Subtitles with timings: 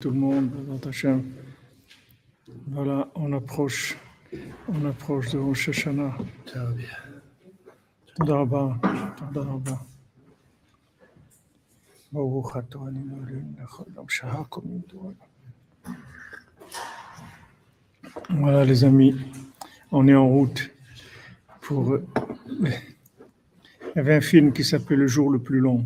[0.00, 0.50] tout le monde,
[2.68, 3.98] Voilà, on approche,
[4.68, 6.16] on approche de Rosh Hashanah.
[18.30, 19.16] Voilà, les amis,
[19.90, 20.70] on est en route
[21.60, 21.94] pour.
[21.94, 22.06] Euh,
[22.60, 22.70] il
[23.96, 25.84] y avait un film qui s'appelait Le jour le plus long.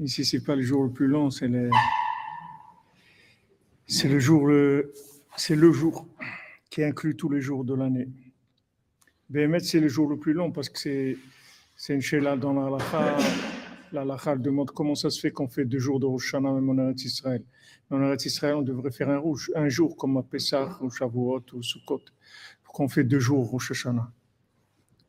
[0.00, 1.70] Ici, c'est pas le jour le plus long, c'est les
[3.92, 4.50] c'est le jour,
[5.36, 6.08] c'est le jour
[6.70, 8.08] qui inclut tous les jours de l'année.
[9.28, 11.18] Béhémet, c'est le jour le plus long parce que c'est,
[11.76, 13.18] c'est une chéla dans la lacha.
[13.92, 16.70] La lacha demande comment ça se fait qu'on fait deux jours de Rosh Hashanah même
[16.70, 17.44] en Eretz Israël.
[17.90, 21.44] En Eretz Israël, on devrait faire un, rouge, un jour comme à Pessah ou Shavuot
[21.52, 22.00] ou Sukkot.
[22.64, 24.10] Pour qu'on fait deux jours Rosh Hashanah.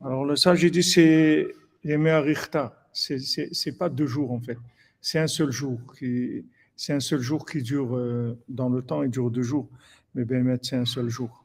[0.01, 1.47] Alors le ça, j'ai dit, c'est
[1.85, 2.85] Yemé Richta.
[2.91, 4.57] C'est, c'est, c'est pas deux jours en fait.
[4.99, 6.45] C'est un seul jour qui
[6.75, 9.69] c'est un seul jour qui dure euh, dans le temps, il dure deux jours.
[10.15, 11.43] Mais Béhémet, c'est un seul jour.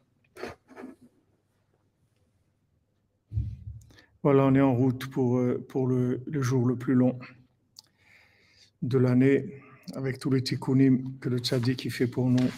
[4.22, 7.18] Voilà, on est en route pour, euh, pour le, jour le plus long
[8.82, 9.62] de l'année,
[9.94, 12.50] avec tous les tikkunim que le tzaddik fait pour nous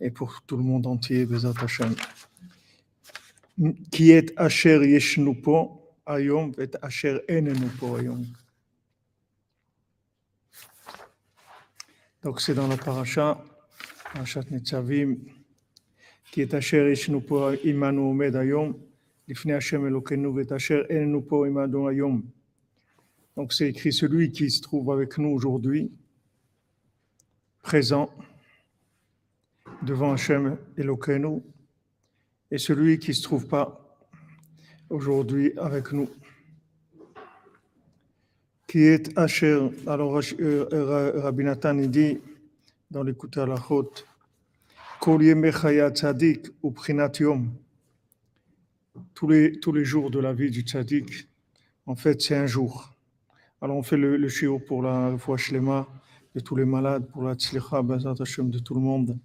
[0.00, 1.94] et pour tout le monde entier, Bezat Hashem.
[3.90, 8.24] Qui est Asher Yeshnupo Ayom, et Asher Enenupo Ayom.
[12.22, 13.44] Donc c'est dans la paracha,
[14.12, 15.16] parachat Netzavim,
[16.30, 18.76] qui est Asher Ishnu po imanu omed ayom,
[19.26, 22.22] lifnei Hashem Elokeinu vet Asher enenu po imanu ayom.
[23.36, 25.90] Donc c'est écrit celui qui se trouve avec nous aujourd'hui,
[27.60, 28.08] présent
[29.82, 31.42] devant Hashem Elokeinu,
[32.52, 33.98] et celui qui ne se trouve pas
[34.88, 36.08] aujourd'hui avec nous
[38.72, 39.68] qui est Asher.
[39.86, 41.44] Alors, euh, Rabbi
[41.88, 42.18] dit
[42.90, 43.56] dans l'écoute à la
[49.12, 51.28] tous les, tous les jours de la vie du tzaddik,
[51.84, 52.94] en fait, c'est un jour.
[53.60, 55.86] Alors, on fait le, le pour la foi shlema
[56.34, 59.18] de tous les malades, pour la tzlicha, de tout le monde.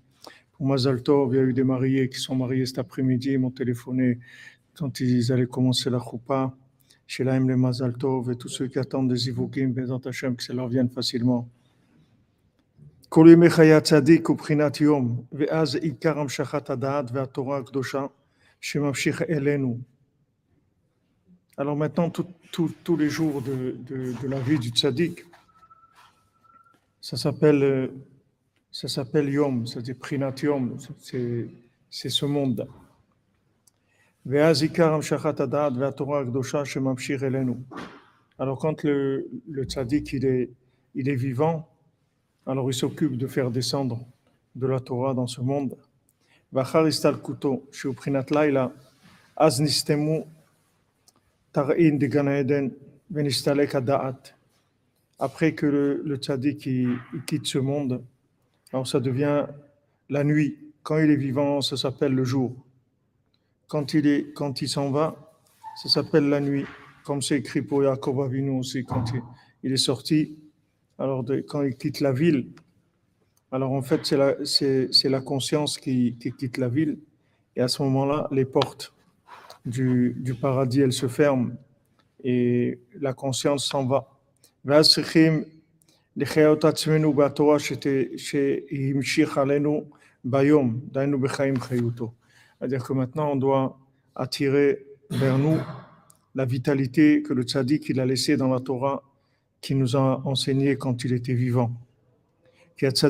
[0.52, 3.40] Pour Mazal Tov, il y a eu des mariés qui sont mariés cet après-midi, ils
[3.40, 4.20] m'ont téléphoné
[4.74, 6.54] quand ils allaient commencer la choupa.
[7.08, 10.68] Shilaim le Mazal Tov et tous ceux qui attendent des Ivokim, Bézant Hashem, que cela
[10.68, 11.50] vienne facilement.
[13.10, 18.12] Kolim Echaya Tzadik Uprinat Yom, Veaz Ikaram Shachat Adad, Veatora Kdosha,
[18.60, 19.78] Shemamshich Elenu.
[21.56, 25.24] Alors maintenant, tous les jours de, de, de, la vie du Tzadik,
[27.00, 27.88] ça s'appelle euh,
[28.70, 32.68] ça s'appelle Yom, c'est-à-dire Prinat Yom, c'est ce monde.
[38.38, 40.50] Alors quand le, le tzaddik il est,
[40.96, 41.70] il est vivant,
[42.46, 44.06] alors il s'occupe de faire descendre
[44.54, 45.78] de la Torah dans ce monde.
[55.20, 56.70] Après que le, le tzaddik
[57.26, 58.04] quitte ce monde,
[58.74, 59.46] alors ça devient
[60.10, 60.58] la nuit.
[60.84, 62.67] Quand il est vivant, ça s'appelle le jour
[63.68, 65.34] quand il est, quand il s'en va,
[65.82, 66.66] ça s'appelle la nuit,
[67.04, 69.04] comme c'est écrit pour Yaakov Avinu aussi quand
[69.64, 70.38] il, est sorti.
[70.98, 72.50] Alors quand il quitte la ville,
[73.52, 76.98] alors en fait c'est la, conscience qui, qui, quitte la ville,
[77.56, 78.94] et à ce moment-là les portes
[79.66, 81.52] du, du paradis elles se ferment
[82.24, 84.10] et la conscience s'en va.
[92.58, 93.78] C'est-à-dire que maintenant, on doit
[94.16, 95.58] attirer vers nous
[96.36, 99.04] la vitalité que le tzaddik il a laissée dans la Torah,
[99.62, 101.72] qui nous a enseigné quand il était vivant.
[102.80, 103.02] Parce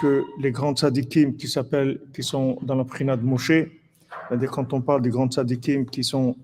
[0.00, 4.80] que les grands tzaddikim qui s'appellent, qui sont dans la prinat Moshe, c'est-à-dire quand on
[4.80, 6.36] parle des grands tzaddikim qui sont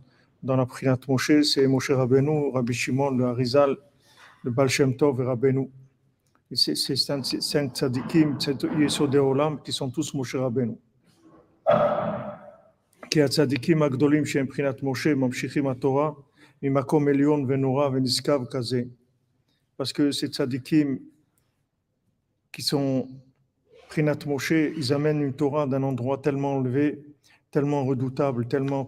[0.43, 3.79] dans la prinat Moshe, c'est Moshe Rabbeinu, Rabbi Shimon, le Harizal,
[4.43, 5.71] le Baal Tov et Rabbeinu
[6.54, 8.38] c'est cinq tzadikim,
[8.80, 10.76] Yesod Olam, qui sont tous Moshe Rabbeinu.
[13.12, 16.12] כי הצדיקים הגדולים שהם מבחינת משה ממשיכים התורה
[16.64, 18.82] ממקום עליון ונורא ונשגב כזה.
[19.78, 21.00] Parce que ces tzadikim
[22.52, 23.08] qui sont
[23.90, 27.02] Prinat Moshe, ils amènent une Torah d'un endroit tellement élevé,
[27.52, 28.88] tellement redoutable, tellement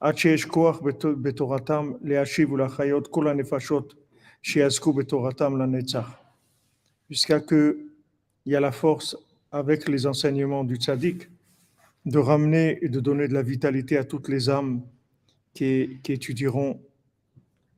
[0.00, 6.20] caché, ou Besechel Nifla Kaze, et avec un esprit tellement extraordinaire,
[7.08, 7.86] jusqu'à que
[8.46, 9.16] il y a la force
[9.52, 11.28] avec les enseignements du tzaddik
[12.06, 14.82] de ramener et de donner de la vitalité à toutes les âmes
[15.52, 16.80] qui, qui étudieront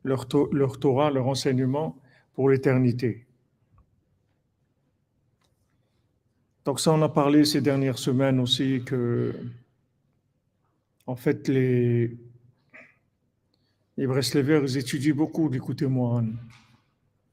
[0.05, 1.99] leur, leur Torah, leur enseignement
[2.35, 3.27] pour l'éternité.
[6.65, 9.35] Donc ça, on a parlé ces dernières semaines aussi que,
[11.07, 12.17] en fait, les,
[13.97, 16.29] les Breslevers, ils étudient beaucoup d'écouter Mohan.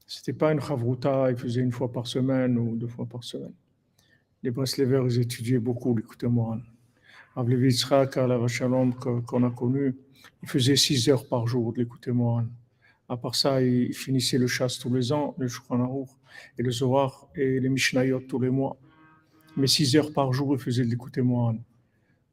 [0.06, 3.22] Ce n'était pas une chavruta, ils faisaient une fois par semaine ou deux fois par
[3.22, 3.54] semaine.
[4.42, 5.96] Les Breslevers, ils étudiaient beaucoup.
[7.34, 9.94] Rav Levi Yitzhak, à la Shalom qu'on a connu,
[10.42, 12.46] il faisait six heures par jour de l'écouter Mohan.
[13.08, 16.06] À part ça, il finissait le chasse tous les ans, le Shulchan
[16.58, 18.76] et le Zohar et les Mishnayot tous les mois
[19.56, 21.58] mais six heures par jour, il faisait de l'écouter Mohan.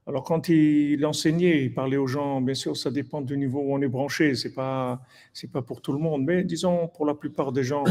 [0.08, 3.76] Alors quand il enseignait, il parlait aux gens, bien sûr, ça dépend du niveau où
[3.76, 5.02] on est branché, c'est pas
[5.52, 7.84] pas pour tout le monde, mais disons pour la plupart des gens,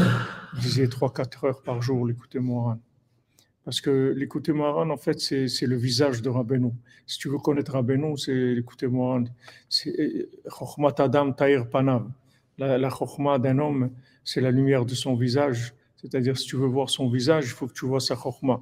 [0.55, 2.79] il disait 3-4 heures par jour l'écouter Mohan.
[3.63, 6.71] Parce que l'écouter Mohan, en fait, c'est le visage de Rabbeinu.
[7.05, 9.25] Si tu veux connaître Rabbeinu, c'est l'écouter Mohan.
[9.69, 12.09] C'est Chokhmat Adam Panav.
[12.57, 13.91] La, la d'un homme,
[14.23, 15.75] c'est la lumière de son visage.
[15.97, 18.61] C'est-à-dire, si tu veux voir son visage, il faut que tu vois sa Chokhmah.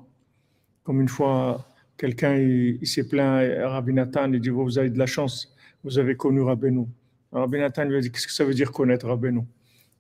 [0.84, 1.66] Comme une fois,
[1.98, 5.54] quelqu'un il, s'est plaint à Rabbi Nathan, il dit Vous avez de la chance,
[5.84, 6.86] vous avez connu Rabbeinu.
[7.32, 9.42] Rabbi Nathan lui a dit Qu'est-ce que ça veut dire connaître Rabbeinu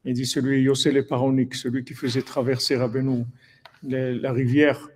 [0.03, 3.25] Il dit Celui, Yossé les Paroniques, celui qui faisait traverser Rabbeinu,
[3.83, 4.89] la rivière.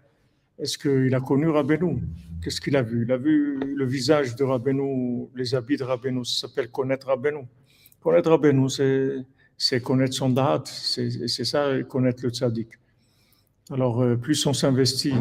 [0.57, 2.01] Est-ce qu'il a connu Rabbeinu
[2.43, 3.03] Qu'est-ce qu'il a vu?
[3.03, 6.23] Il a vu le visage de Rabbeinu, les habits de Rabbeinu.
[6.25, 7.45] Ça s'appelle connaître Rabbeinu.
[8.01, 8.69] Connaître Rabbeinu,
[9.57, 12.69] c'est connaître son date, c'est ça, connaître le tzaddik.
[13.71, 15.13] Alors, euh, plus on s'investit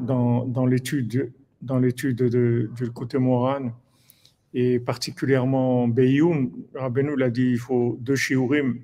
[0.00, 1.28] dans, dans l'étude
[1.62, 3.70] du côté Moran,
[4.54, 8.80] et particulièrement Beyoun, Rabbeinu l'a dit, il faut deux shiurim,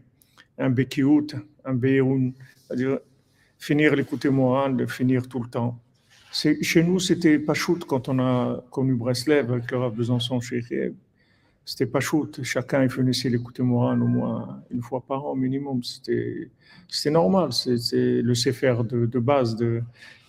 [0.56, 1.26] un Bekiout,
[1.64, 2.98] un Beyoun, c'est-à-dire
[3.58, 5.78] finir l'écouter Moran, de finir tout le temps.
[6.30, 7.54] Chez nous, c'était pas
[7.88, 10.62] quand on a connu Breslev avec le Rav Besançon chez
[11.68, 12.40] c'était pas shoot.
[12.42, 15.84] Chacun il finissait l'écouter Moran au moins une fois par an minimum.
[15.84, 16.50] C'était,
[16.88, 17.52] c'était normal.
[17.52, 19.54] C'est le Sefer de, de base.
[19.54, 19.82] De,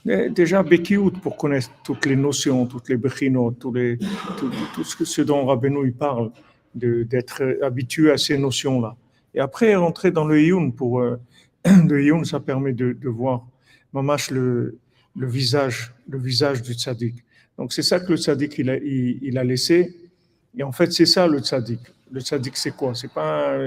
[0.04, 3.98] déjà, Bekiout pour connaître toutes les notions, toutes les bechinot, tout, les,
[4.38, 6.30] tout, ce, que, ce dont Rabbeinu il parle,
[6.76, 8.98] d'être habitué à ces notions-là.
[9.34, 10.72] Et après, rentrer dans le Yun.
[10.72, 11.22] Pour, euh,
[11.66, 13.48] le Yun, ça permet de, de voir
[13.94, 14.78] mamash le,
[15.16, 17.24] le visage, le visage du tzaddik.
[17.58, 20.09] Donc c'est ça que le tzaddik il a, il a laissé
[20.58, 21.80] et en fait, c'est ça le tzaddik.
[22.12, 22.96] Le tzaddik, c'est quoi?
[22.96, 23.58] C'est pas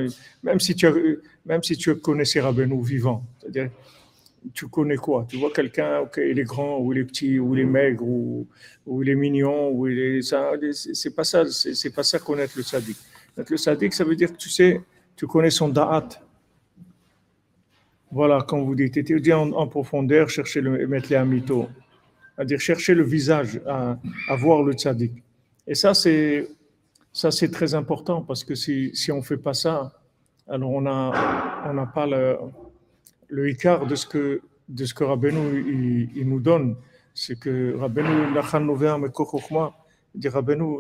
[0.43, 0.93] même si tu as,
[1.47, 3.71] même si tu connaissais Rabbeinu vivant, c'est-à-dire
[4.53, 5.25] tu connais quoi?
[5.29, 8.05] Tu vois quelqu'un, ok, il est grand ou il est petit ou il est maigre
[8.05, 8.47] ou,
[8.87, 10.53] ou il est mignon ou il ça.
[10.73, 12.97] C'est pas ça, c'est pas ça connaître le tzaddik.
[13.37, 14.81] Le tzaddik, ça veut dire que tu sais,
[15.17, 16.09] tu connais son da'at.
[18.11, 21.69] Voilà, quand vous dites, étudier en, en profondeur, chercher le, mettre les amito,
[22.37, 23.97] c'est-à-dire chercher le visage, à,
[24.29, 25.13] à voir le tzaddik.
[25.67, 26.49] Et ça, c'est
[27.13, 29.93] ça, c'est très important parce que si, si on ne fait pas ça,
[30.49, 31.13] alors on n'a
[31.67, 32.39] on pas le,
[33.29, 36.77] le écart de ce que, de ce que Rabbeinu il, nous donne.
[37.15, 38.33] C'est que Rabbeinu,
[40.15, 40.79] dit Rabbeinu,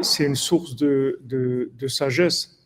[0.00, 2.58] c'est une source de, de, de, sagesse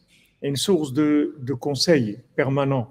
[0.42, 2.90] et une source de, de conseils permanents.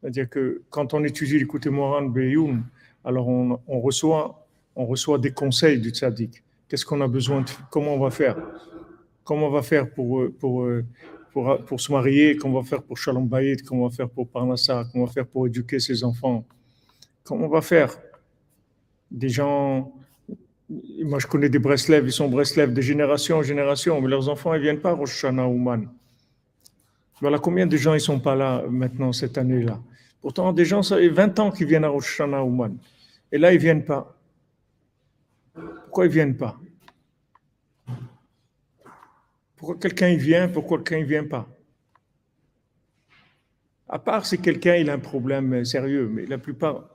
[0.00, 2.62] C'est-à-dire que quand on étudie l'écoute Moran Beyoun,
[3.04, 4.46] alors on, on, reçoit,
[4.76, 6.42] on reçoit des conseils du tzaddik.
[6.68, 8.36] Qu'est-ce qu'on a besoin de, comment on va faire?
[9.28, 10.82] Comment on va faire pour, euh, euh,
[11.36, 14.08] euh, pour se marier, comment on va faire pour Shalom Bayit, comment on va faire
[14.08, 16.46] pour Parnassa, comment on va faire pour éduquer ses enfants,
[17.24, 17.90] comment on va faire?
[19.10, 19.92] Des gens,
[21.04, 24.54] moi je connais des Breslev, ils sont Breslev de génération en génération, mais leurs enfants,
[24.54, 25.46] ne viennent pas à Rosh Hashanah.
[27.20, 29.78] Voilà combien de gens ils sont pas là maintenant cette année-là.
[30.22, 32.46] Pourtant, des gens, ça fait 20 ans qu'ils viennent à Rosh Hashanah.
[33.30, 34.16] Et là, ils ne viennent pas.
[35.52, 36.58] Pourquoi ils ne viennent pas?
[39.58, 41.48] Pourquoi quelqu'un vient, pourquoi quelqu'un ne vient pas?
[43.88, 46.88] À part si quelqu'un a un problème sérieux, mais la plupart,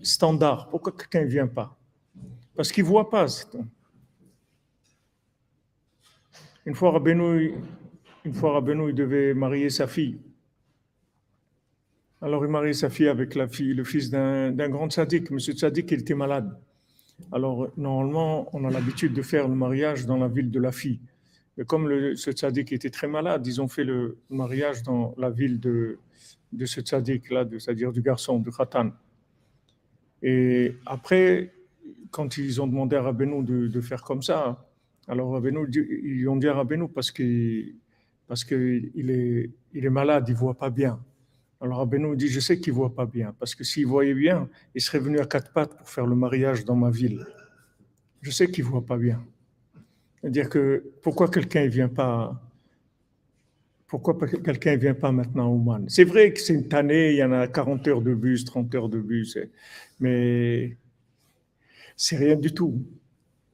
[0.00, 1.76] standard, pourquoi quelqu'un ne vient pas?
[2.54, 3.26] Parce qu'il ne voit pas.
[6.64, 7.54] Une fois, Rabbeinu,
[8.24, 10.20] une fois Rabbeinu, il devait marier sa fille.
[12.20, 15.32] Alors il mariait sa fille avec la fille, le fils d'un grand tzaddik.
[15.32, 16.56] Monsieur tzaddik, il était malade.
[17.32, 21.00] Alors normalement, on a l'habitude de faire le mariage dans la ville de la fille.
[21.56, 25.30] Mais comme le, ce tzaddik était très malade, ils ont fait le mariage dans la
[25.30, 25.98] ville de,
[26.52, 28.92] de ce tzaddik-là, c'est-à-dire du garçon, de Khatan.
[30.22, 31.52] Et après,
[32.10, 34.68] quand ils ont demandé à Rabbeinu de, de faire comme ça,
[35.08, 35.68] alors Rabbeinu,
[36.04, 37.74] ils ont dit à Rabbeinu parce qu'il
[38.28, 40.98] parce que il est, il est malade, il ne voit pas bien.
[41.60, 44.48] Alors Rabbeinu dit, je sais qu'il ne voit pas bien, parce que s'il voyait bien,
[44.74, 47.26] il serait venu à quatre pattes pour faire le mariage dans ma ville.
[48.20, 49.22] Je sais qu'il ne voit pas bien.
[50.22, 52.40] C'est-à-dire que pourquoi quelqu'un ne vient pas
[53.92, 57.16] pourquoi quelqu'un ne vient pas maintenant au Man C'est vrai que c'est une année, il
[57.16, 59.36] y en a 40 heures de bus, 30 heures de bus,
[60.00, 60.78] mais
[61.94, 62.82] c'est rien du tout.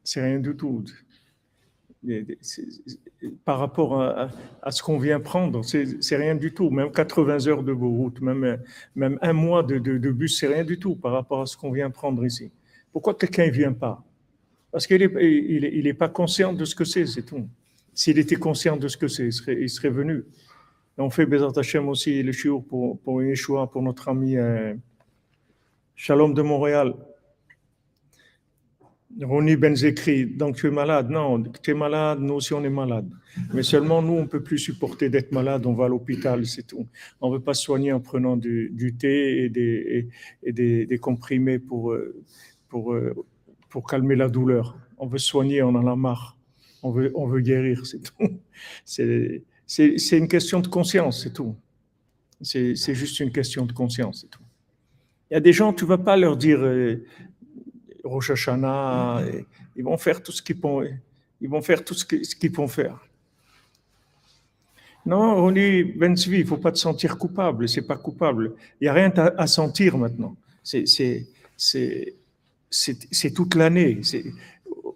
[0.05, 0.85] C'est rien du tout.
[3.45, 6.71] Par rapport à, ce qu'on vient prendre, c'est rien du tout.
[6.71, 8.63] Même 80 heures de route, même,
[8.95, 11.73] même un mois de, de, bus, c'est rien du tout par rapport à ce qu'on
[11.73, 12.53] vient prendre ici.
[12.93, 14.05] Pourquoi quelqu'un ne vient pas?
[14.71, 17.49] Parce qu'il n'est est pas conscient de ce que c'est, c'est tout.
[17.95, 20.25] S'il était conscient de ce que c'est, il serait, venu.
[20.99, 24.75] on fait Bézat Hashem aussi le shiur pour, pour Yeshua, pour notre ami euh,
[25.97, 26.95] Shalom de Montréal.
[29.21, 31.11] Roni Benzekri, donc tu es malade.
[31.11, 33.11] Non, tu es malade, nous aussi on est malade.
[33.53, 36.67] Mais seulement nous, on ne peut plus supporter d'être malade, on va à l'hôpital, c'est
[36.67, 36.87] tout.
[37.21, 41.93] On ne veut pas se soigner en prenant du, thé et des, des, comprimés pour,
[41.93, 42.15] euh,
[42.69, 43.15] pour, euh,
[43.69, 44.77] pour calmer la douleur.
[44.99, 46.39] On veut soigner, on en a marre
[46.83, 48.41] on veut, on veut guérir, c'est tout.
[48.85, 51.55] C'est une question de conscience, c'est tout.
[52.41, 54.43] C'est juste une question de conscience, c'est tout.
[55.31, 57.05] Il y a des gens, tu ne vas pas leur dire euh,
[58.03, 59.25] Rosh Hashanah,
[59.77, 60.83] ils vont faire tout ce qu'ils vont,
[61.43, 62.99] ils vont faire tout ce qu'ils vont faire.
[65.05, 68.55] Non, on est Ben il ne faut pas te sentir coupable, c'est pas coupable.
[68.81, 70.35] Il n'y a rien à, sentir maintenant.
[70.63, 72.17] C'est
[73.35, 74.01] toute l'année.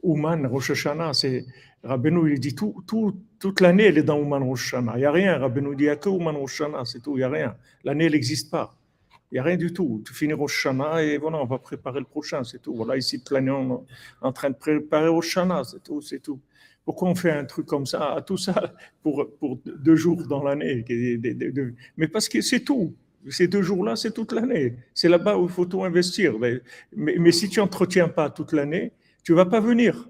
[0.03, 1.47] Ouman, Rosh Hashanah, c'est
[1.85, 5.13] Rabbeinu, il dit tout, tout, toute l'année, elle est dans Ouman Rosh Il n'y a
[5.13, 5.39] rien.
[5.39, 7.57] Rabbeinu dit, il n'y a que Ouman Rosh c'est tout, il n'y a rien.
[7.85, 8.77] L'année, elle n'existe pas.
[9.31, 10.03] Il n'y a rien du tout.
[10.07, 10.67] Tu finis Rosh
[11.01, 12.75] et voilà, on va préparer le prochain, c'est tout.
[12.75, 13.85] Voilà, ici, on
[14.21, 16.39] en train de préparer Rosh c'est tout, c'est tout.
[16.85, 19.27] Pourquoi on fait un truc comme ça, tout ça, pour
[19.65, 20.85] deux jours dans l'année
[21.97, 22.95] Mais parce que c'est tout.
[23.29, 24.77] Ces deux jours-là, c'est toute l'année.
[24.95, 26.39] C'est là-bas où il faut tout investir.
[26.39, 26.61] Mais,
[26.93, 30.09] mais, si tu n'entretiens pas toute l'année, tu ne vas pas venir.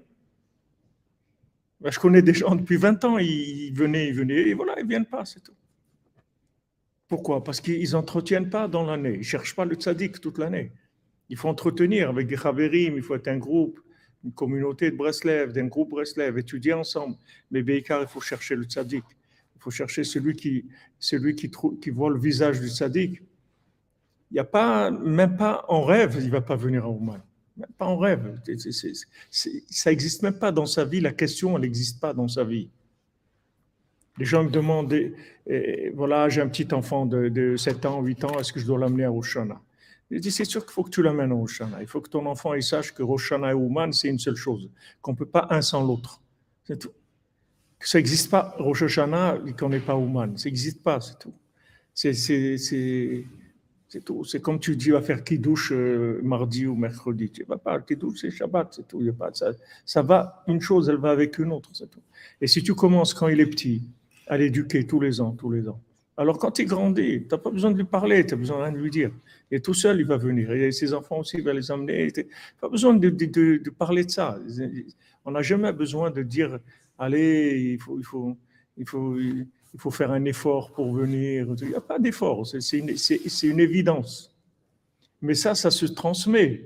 [1.83, 4.89] Je connais des gens depuis 20 ans, ils venaient, ils venaient, et voilà, ils ne
[4.89, 5.55] viennent pas, c'est tout.
[7.07, 7.43] Pourquoi?
[7.43, 10.71] Parce qu'ils n'entretiennent pas dans l'année, ils ne cherchent pas le tzaddik toute l'année.
[11.29, 13.79] Il faut entretenir avec des chaverim, il faut être un groupe,
[14.23, 17.17] une communauté de Breslev, d'un groupe Breslev, étudier ensemble.
[17.51, 19.03] Mais Beikar, il faut chercher le tzaddik.
[19.63, 20.65] Faut chercher celui qui,
[20.99, 21.49] celui qui,
[21.81, 23.21] qui voit le visage du tzaddik.
[24.29, 27.21] Il n'y a pas, même pas en rêve, il ne va pas venir à Ouman.
[27.55, 28.41] Même pas en rêve.
[29.29, 30.99] ça n'existe même pas dans sa vie.
[30.99, 32.69] La question, elle n'existe pas dans sa vie.
[34.17, 34.93] Les gens me demandent,
[35.93, 39.05] voilà, j'ai un petit enfant de, 7 ans, 8 ans, est-ce que je dois l'amener
[39.05, 39.61] à Roshana
[40.11, 41.77] Je dis, c'est sûr qu'il faut que tu l'amènes à Roshana.
[41.79, 44.69] Il faut que ton enfant il sache que Roshana et Ouman, c'est une seule chose,
[45.01, 46.21] qu'on ne peut pas un sans l'autre.
[46.65, 46.91] C'est tout.
[47.83, 50.37] Ça n'existe pas, Rosh Hashanah, qu'on n'est pas Ouman.
[50.37, 51.33] Ça n'existe pas, c'est tout.
[51.93, 52.13] C'est
[54.03, 54.23] tout.
[54.23, 57.29] C'est comme tu dis, va faire douche euh, mardi ou mercredi.
[57.29, 58.99] Tu vas pas, douche, c'est Shabbat, c'est tout.
[59.01, 59.51] Il y a pas, ça,
[59.85, 62.01] ça va, une chose, elle va avec une autre, c'est tout.
[62.41, 63.83] Et si tu commences quand il est petit,
[64.27, 65.79] à l'éduquer tous les ans, tous les ans,
[66.15, 68.71] alors quand il grandit, tu n'as pas besoin de lui parler, tu n'as besoin rien
[68.71, 69.11] de lui dire.
[69.49, 70.51] Et tout seul, il va venir.
[70.51, 72.11] Et ses enfants aussi, il va les emmener.
[72.11, 72.27] Tu
[72.61, 74.37] pas besoin de, parler de ça.
[75.25, 76.59] On n'a jamais besoin de dire,
[76.97, 78.37] allez, il faut, il faut,
[78.77, 79.17] il faut,
[79.73, 81.47] il faut faire un effort pour venir.
[81.61, 84.33] Il n'y a pas d'effort, c'est une, évidence.
[85.21, 86.61] Mais ça, ça se transmet.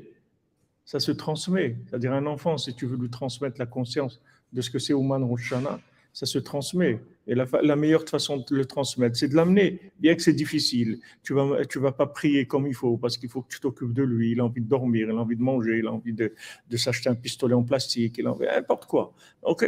[0.84, 1.78] Ça se transmet.
[1.88, 4.22] C'est-à-dire un enfant, si tu veux lui transmettre la conscience
[4.54, 5.80] de ce que c'est Ouman Roshana,
[6.14, 7.00] ça se transmet.
[7.28, 11.00] Et la, meilleure façon de le transmettre, c'est de l'amener, bien que c'est difficile.
[11.24, 13.94] Tu vas, tu vas pas prier comme il faut, parce qu'il faut que tu t'occupes
[13.94, 14.32] de lui.
[14.32, 16.34] Il a envie de dormir, il a envie de manger, il a envie de,
[16.70, 19.14] de s'acheter un pistolet en plastique, il a envie, n'importe quoi.
[19.44, 19.66] OK.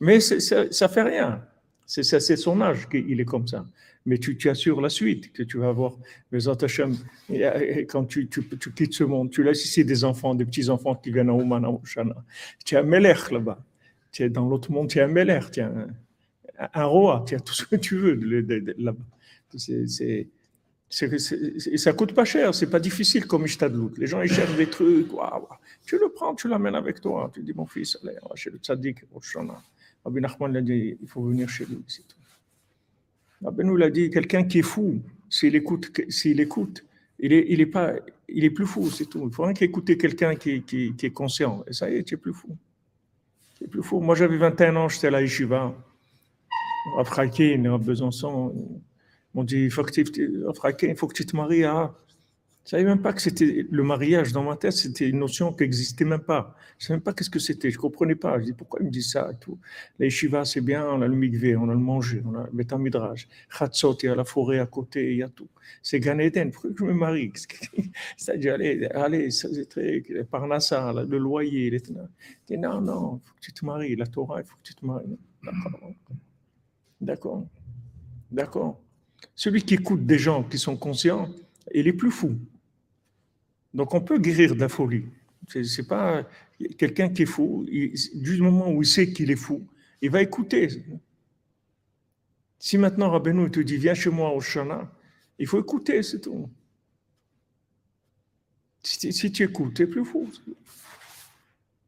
[0.00, 1.42] Mais ça ne fait rien.
[1.86, 3.64] C'est son âge qu'il est comme ça.
[4.06, 5.96] Mais tu, tu, assures la suite, que tu vas avoir
[6.32, 11.28] et quand tu, quittes ce monde, tu laisses ici des enfants, des petits-enfants qui viennent
[11.28, 12.16] à Ouman, à Oshana.
[12.64, 13.62] Tu as un melech là-bas.
[14.12, 15.70] Tu es dans l'autre monde, tu as un melech, tu as
[16.74, 18.14] un, roi, tu as tout ce que tu veux
[18.78, 19.04] là-bas.
[19.56, 20.28] C'est
[20.90, 23.92] ça coûte pas cher, c'est pas difficile comme Ishtadlout.
[23.98, 25.08] Les gens ils cherchent des trucs,
[25.84, 27.30] tu le prends, tu l'amènes avec toi.
[27.34, 29.04] Tu dis mon fils, allez, chez le tzaddik.
[30.04, 32.16] Rabbi Nachman l'a dit, il faut venir chez lui, c'est tout.
[33.42, 36.84] Rabbi nous l'a dit, quelqu'un qui est fou, s'il écoute, s'il écoute,
[37.18, 37.94] il est, il est pas,
[38.28, 39.26] il est plus fou, c'est tout.
[39.26, 41.64] Il faut rien qu'écouter quelqu'un qui, qui, qui, est conscient.
[41.66, 42.56] Et ça y est, tu es plus fou.
[43.56, 44.00] Tu es plus fou.
[44.00, 45.74] Moi, j'avais 21 ans, j'étais à la Yeshiva,
[46.98, 48.54] à Fraquin, à Besançon.
[49.34, 50.04] On dit, il faut que tu,
[50.82, 51.94] il faut que tu te maries à
[52.68, 55.62] Je savais même pas que c'était le mariage dans ma tête, c'était une notion qui
[55.62, 56.54] n'existait même pas.
[56.76, 57.70] Je savais même pas qu'est-ce que c'était.
[57.70, 58.38] Je comprenais pas.
[58.38, 59.58] Je dis pourquoi il me dit ça et tout?
[59.98, 62.50] Les shivas, c'est bien, on a le mikvé, on a le manger, on a le
[62.52, 63.26] betamidrage.
[63.58, 65.48] Khatsot, il y a la forêt à côté, il y a tout.
[65.80, 66.50] C'est Gan Eden.
[66.50, 67.32] Pourquoi je me marie?
[68.18, 69.30] C'est-à-dire, allez, allez,
[69.70, 71.70] très, Parnassa, le loyer.
[71.70, 71.80] Les...
[71.80, 73.96] dis, non, non, il faut que tu te maries.
[73.96, 75.18] La Torah, il faut que tu te maries.
[77.00, 77.46] D'accord.
[78.30, 78.78] D'accord.
[79.34, 81.30] Celui qui écoute des gens qui sont conscients,
[81.72, 82.36] il est plus fou.
[83.74, 85.06] Donc on peut guérir de la folie.
[85.48, 86.28] C'est pas
[86.76, 87.66] quelqu'un qui est fou.
[87.66, 89.66] du moment où il sait qu'il est fou,
[90.02, 90.68] il va écouter.
[92.58, 94.92] Si maintenant Rabbeinu te dit viens chez moi au Shana,
[95.38, 96.50] il faut écouter, c'est tout.
[98.82, 100.30] Si, tu écoutes, tu es plus fou.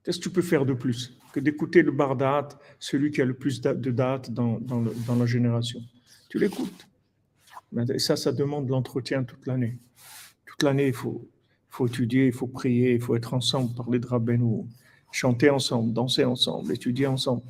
[0.03, 3.35] Qu'est-ce que tu peux faire de plus que d'écouter le Bardat, celui qui a le
[3.35, 5.81] plus de dates dans, dans la génération?
[6.29, 6.87] Tu l'écoutes.
[7.93, 9.79] Et ça, ça demande l'entretien toute l'année.
[10.45, 11.29] Toute l'année, il faut,
[11.71, 14.65] faut étudier, il faut prier, il faut être ensemble, parler de Rabbeinu,
[15.13, 17.43] chanter ensemble, danser ensemble, étudier ensemble,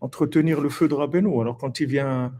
[0.00, 1.40] entretenir le feu de Rabbeinu.
[1.40, 2.32] Alors quand il vient,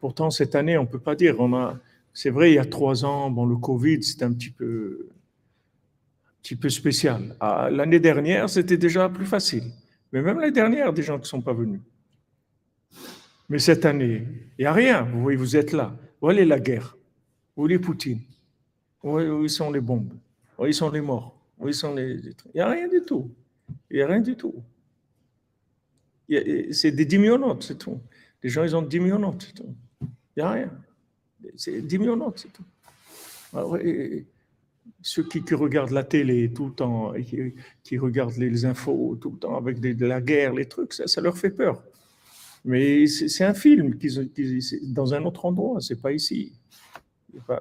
[0.00, 1.78] pourtant cette année, on ne peut pas dire, on a,
[2.14, 6.42] c'est vrai, il y a trois ans, bon, le Covid, c'était un petit peu, un
[6.42, 7.36] petit peu spécial.
[7.40, 9.64] Ah, l'année dernière, c'était déjà plus facile.
[10.12, 11.80] Mais même l'année dernière, des gens ne sont pas venus.
[13.48, 14.26] Mais cette année,
[14.58, 15.02] il n'y a rien.
[15.02, 15.96] Vous voyez, vous êtes là.
[16.20, 16.96] Où est la guerre?
[17.56, 18.20] Où est Poutine?
[19.02, 20.12] Où, sont les bombes?
[20.58, 21.36] Où sont les morts?
[21.58, 22.16] Où sont les...
[22.16, 23.30] Il n'y a rien du tout.
[23.90, 24.54] Il n'y a rien du tout.
[26.70, 27.98] C'est des diminuantes, c'est tout.
[28.42, 29.74] Les gens, ils ont 10 millions c'est tout.
[30.00, 30.72] Il n'y a rien.
[31.56, 32.64] C'est 10 millions c'est tout.
[33.52, 33.76] Alors,
[35.02, 37.24] ceux qui, regardent la télé tout le temps, et
[37.82, 41.20] qui, regardent les, infos tout le temps avec de la guerre, les trucs, ça, ça
[41.20, 41.82] leur fait peur.
[42.64, 43.94] Mais c'est un film
[44.84, 46.52] dans un autre endroit, c'est pas ici.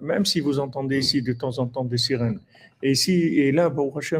[0.01, 2.39] Même si vous entendez ici de temps en temps des sirènes.
[2.81, 3.69] Et ici et là,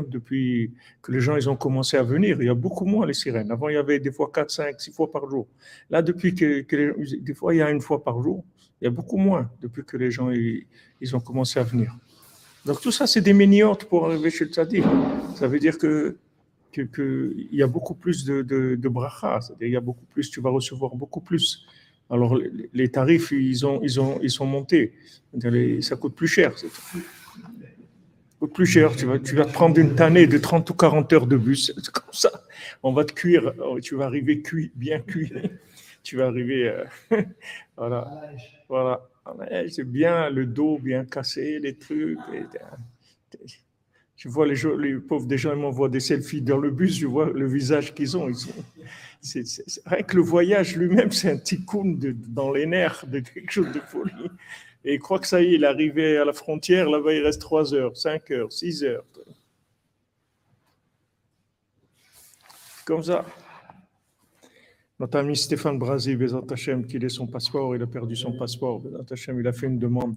[0.08, 3.14] depuis que les gens ils ont commencé à venir, il y a beaucoup moins les
[3.14, 3.52] sirènes.
[3.52, 5.48] Avant, il y avait des fois 4, 5, 6 fois par jour.
[5.90, 6.66] Là, depuis que,
[7.22, 8.44] des fois, il y a une fois par jour.
[8.82, 11.96] Il y a beaucoup moins depuis que les gens ils, ont commencé à venir.
[12.66, 14.84] Donc tout ça, c'est des miniotes pour arriver chez le tzaddik.
[15.36, 16.18] Ça veut dire que
[16.72, 20.30] qu'il y a beaucoup plus de, de, de bracha, c'est-à-dire il y a beaucoup plus,
[20.30, 21.66] tu vas recevoir beaucoup plus.
[22.10, 22.38] Alors
[22.74, 24.94] les, tarifs, ils, ont, ils, ont, ils sont montés,
[25.82, 26.58] ça coûte plus cher.
[26.58, 26.68] Ça
[28.40, 31.14] coûte plus cher, tu vas, tu vas te prendre une tannée de 30 ou 40
[31.14, 32.32] heures de bus, c'est comme ça.
[32.82, 35.32] On va te cuire, oh, tu vas arriver cuit, bien cuit.
[36.02, 36.86] Tu vas arriver, euh,
[37.78, 38.10] voilà,
[38.70, 39.06] voilà.
[39.70, 42.18] C'est bien le dos bien cassé, les trucs.
[44.16, 47.06] Je vois les, les pauvres des gens, ils m'envoient des selfies dans le bus, je
[47.06, 48.30] vois le visage qu'ils ont.
[48.30, 48.54] Ils sont
[49.22, 49.44] c'est,
[50.08, 51.96] que le voyage lui-même, c'est un tikkun
[52.28, 54.12] dans les nerfs de quelque chose de folie.
[54.86, 57.24] Et il croit que ça y est, il est arrivé à la frontière, là-bas il
[57.24, 59.06] reste 3 heures, 5 heures, 6 heures.
[62.86, 63.26] Comme ça.
[65.00, 68.80] Notre ami Stéphane Brasi, Bézat Hachem, qu'il ait son passeport, il a perdu son passeport.
[68.80, 70.16] Bézat Hachem, il a fait une demande.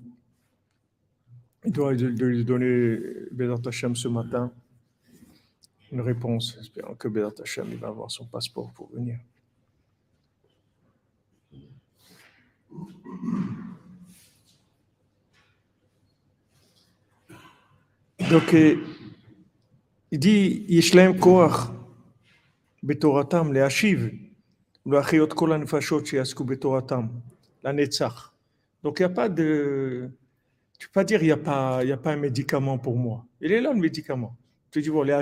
[1.64, 2.98] Il doit lui donner
[3.32, 4.52] Bézat Hachem ce matin
[5.92, 6.56] une réponse.
[6.58, 9.18] Espérons que Bézat Hachem va avoir son passeport pour venir.
[18.30, 18.54] Donc,
[20.10, 21.70] il dit Yishlaim Koach
[22.82, 24.10] Betoratam, les Hashiv,
[24.86, 27.10] le Achiot Kol Anfashot Shiasku Betoratam,
[27.62, 28.32] la Netzach.
[28.82, 30.10] Donc, il n'y a pas de.
[30.78, 33.26] Tu peux pas dire il n'y a, pas, a pas un médicament pour moi.
[33.40, 34.36] Il est là le médicament.
[34.70, 35.12] Tu dis, bon, les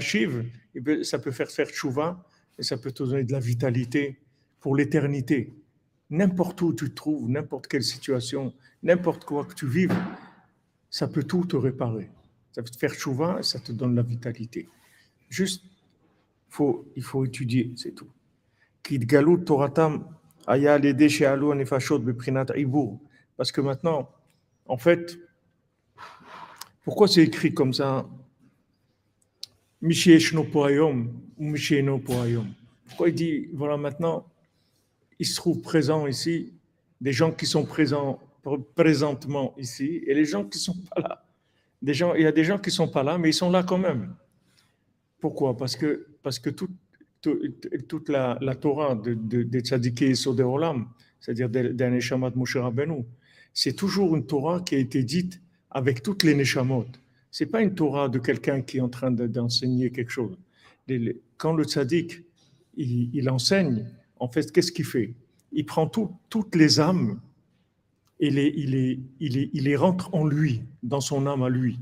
[1.02, 2.24] Ça peut faire faire chouva
[2.59, 4.20] et ça peut te donner de la vitalité
[4.61, 5.52] pour l'éternité.
[6.11, 8.52] N'importe où tu te trouves, n'importe quelle situation,
[8.83, 9.96] n'importe quoi que tu vives,
[10.90, 12.11] ça peut tout te réparer.
[12.52, 14.68] Ça peut te faire chouva et ça te donne la vitalité.
[15.28, 15.64] Juste,
[16.48, 18.09] faut, il faut étudier, c'est tout.
[23.37, 24.11] Parce que maintenant,
[24.66, 25.18] en fait,
[26.83, 28.09] pourquoi c'est écrit comme ça
[32.86, 34.26] Pourquoi il dit, voilà maintenant,
[35.18, 36.52] il se trouve présent ici,
[37.00, 38.20] des gens qui sont présents
[38.74, 41.24] présentement ici, et les gens qui sont pas là.
[41.82, 43.50] Des gens, il y a des gens qui ne sont pas là, mais ils sont
[43.50, 44.14] là quand même.
[45.18, 45.56] Pourquoi?
[45.56, 52.56] Parce que, parce que toute, la, Torah de, de, tzadikés et c'est-à-dire des Neshamat Moshe
[52.56, 53.04] Rabbeinu,
[53.52, 55.40] c'est toujours une Torah qui a été dite
[55.70, 56.86] avec toutes les Neshamot.
[57.30, 60.36] C'est pas une Torah de quelqu'un qui est en train d'enseigner quelque chose.
[61.36, 62.24] Quand le tzaddik,
[62.76, 63.86] il, enseigne,
[64.18, 65.14] en fait, qu'est-ce qu'il fait?
[65.52, 67.20] Il prend toutes les âmes
[68.18, 69.00] et il,
[69.52, 71.78] les, rentre en lui, dans son âme à lui.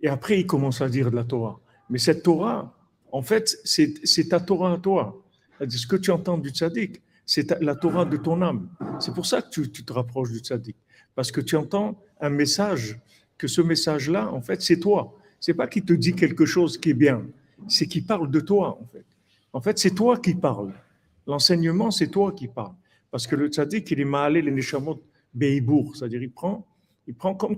[0.00, 1.60] Et après, il commence à dire de la Torah.
[1.90, 2.76] Mais cette Torah,
[3.10, 5.22] en fait, c'est ta Torah à toi.
[5.68, 8.68] Ce que tu entends du tzaddik, c'est la Torah de ton âme.
[9.00, 10.76] C'est pour ça que tu, tu te rapproches du tzaddik.
[11.14, 13.00] Parce que tu entends un message,
[13.38, 15.18] que ce message-là, en fait, c'est toi.
[15.40, 17.26] C'est pas qu'il te dit quelque chose qui est bien,
[17.68, 19.04] c'est qu'il parle de toi, en fait.
[19.52, 20.72] En fait, c'est toi qui parles.
[21.26, 22.74] L'enseignement, c'est toi qui parles.
[23.10, 25.00] Parce que le tzaddik, il est malé les neshamot
[25.32, 26.66] beibour, c'est-à-dire il prend,
[27.06, 27.56] il prend comme,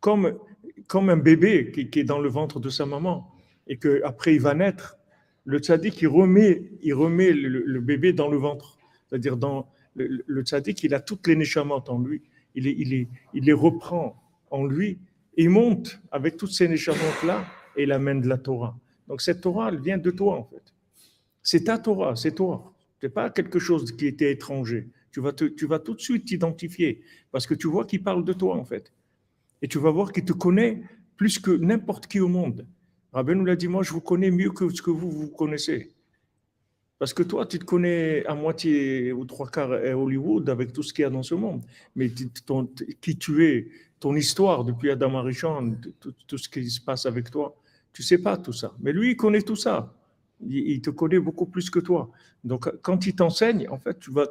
[0.00, 0.38] comme,
[0.86, 3.30] comme un bébé qui, est dans le ventre de sa maman
[3.66, 4.96] et qu'après il va naître.
[5.44, 8.78] Le tzaddik, il remet, il remet le, bébé dans le ventre.
[9.06, 12.22] C'est-à-dire, dans le, le tzaddik, il a toutes les neshamot en lui.
[12.56, 14.98] Il, les reprend en lui
[15.36, 17.44] il monte avec toutes ces neshamot-là
[17.76, 18.78] et il amène de la Torah.
[19.08, 20.62] Donc cette Torah, elle vient de toi en fait.
[21.42, 22.72] C'est ta Torah, c'est toi.
[23.00, 24.88] Ce n'est pas quelque chose qui était étranger.
[25.12, 28.32] Tu vas, tu vas tout de suite t'identifier parce que tu vois qu'il parle de
[28.32, 28.92] toi en fait.
[29.62, 30.82] Et tu vas voir qu'il te connaît
[31.16, 32.66] plus que n'importe qui au monde.
[33.12, 35.95] Rabbi nous l'a dit, moi je vous connais mieux que ce que vous vous connaissez.
[36.98, 40.82] Parce que toi, tu te connais à moitié ou trois quarts à Hollywood avec tout
[40.82, 41.62] ce qu'il y a dans ce monde.
[41.94, 42.10] Mais
[43.00, 43.68] qui tu es,
[44.00, 47.54] ton histoire depuis Adam Arishon, tout, tout, ce qui se passe avec toi,
[47.92, 48.72] tu sais pas tout ça.
[48.80, 49.92] Mais lui, il connaît tout ça.
[50.46, 52.10] Il, te connaît beaucoup plus que toi.
[52.44, 54.26] Donc, quand il t'enseigne, en fait, tu vas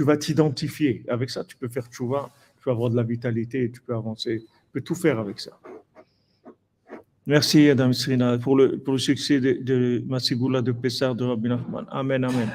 [0.00, 1.04] vas t'identifier.
[1.08, 4.40] Avec ça, tu peux faire tchouva, tu peux avoir de la vitalité, tu peux avancer,
[4.40, 5.58] tu peux tout faire avec ça.
[7.28, 11.84] Merci, Adam Srina, pour le, succès de, de Masigula de Pessar de Rabbi Nachman.
[11.90, 12.48] Amen, amen.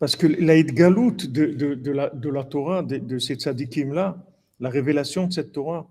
[0.00, 4.20] Parce que l'aïd galout de, de, la, Torah, de, ces tzadikim-là,
[4.58, 5.86] la révélation de cette Torah,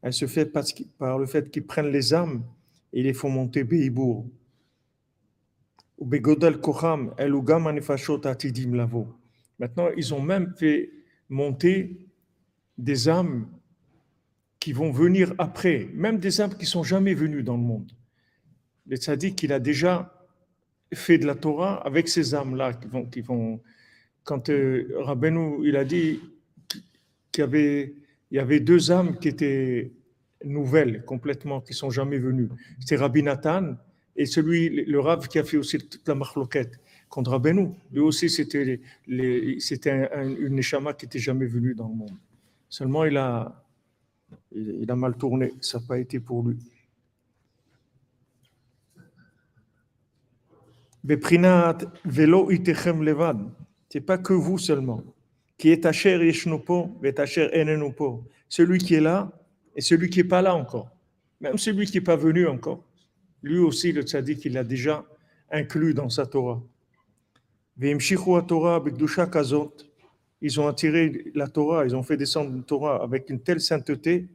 [0.00, 2.44] elle se fait par le fait qu'ils prennent les âmes
[2.92, 4.24] et les font monter Beibour.
[9.60, 10.90] Maintenant, ils ont même fait
[11.28, 12.08] monter
[12.78, 13.46] des âmes
[14.58, 17.92] qui vont venir après, même des âmes qui sont jamais venues dans le monde.
[18.86, 20.12] Le tzaddik, il a déjà
[20.94, 23.60] fait de la Torah avec ces âmes-là qui vont, qui vont.
[24.24, 26.20] Quand euh, Rabbeinu, il a dit
[27.30, 27.94] qu'il
[28.30, 29.92] y avait, deux âmes qui étaient
[30.42, 32.48] nouvelles complètement, qui sont jamais venues.
[32.80, 33.76] C'était Rabbi Nathan
[34.16, 37.72] et celui, le Rav qui a fait aussi toute la marloquette contre Rabbeinu.
[37.92, 42.16] Lui aussi, c'était, une neshama qui n'était jamais venue dans le monde.
[42.68, 43.52] Seulement, il a,
[44.96, 45.52] mal tourné.
[45.60, 46.56] Ça n'a pas été pour lui.
[51.02, 53.38] Beprinat velo itechem levad.
[53.88, 55.02] C'est pas que vous seulement.
[55.58, 58.24] Qui est tacher yeshnopo, tacher enenupo.
[58.48, 59.32] Celui qui est là
[59.74, 60.90] et celui qui est pas là encore.
[61.40, 62.84] Même celui qui n'est pas venu encore.
[63.42, 65.04] Lui aussi, le tzaddik, il l'a déjà
[65.50, 66.62] inclus dans sa Torah.
[70.42, 74.28] Ils ont attiré la Torah, ils ont fait descendre la Torah avec une telle sainteté.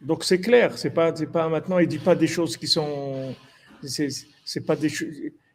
[0.00, 3.34] Donc c'est clair, c'est pas, pas maintenant, il dit pas des choses qui sont,
[3.82, 4.90] c'est pas des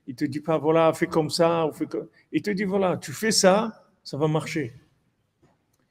[0.06, 2.98] il te dit pas voilà, fais comme ça, ou fais comme, il te dit voilà,
[2.98, 4.74] tu fais ça, ça va marcher.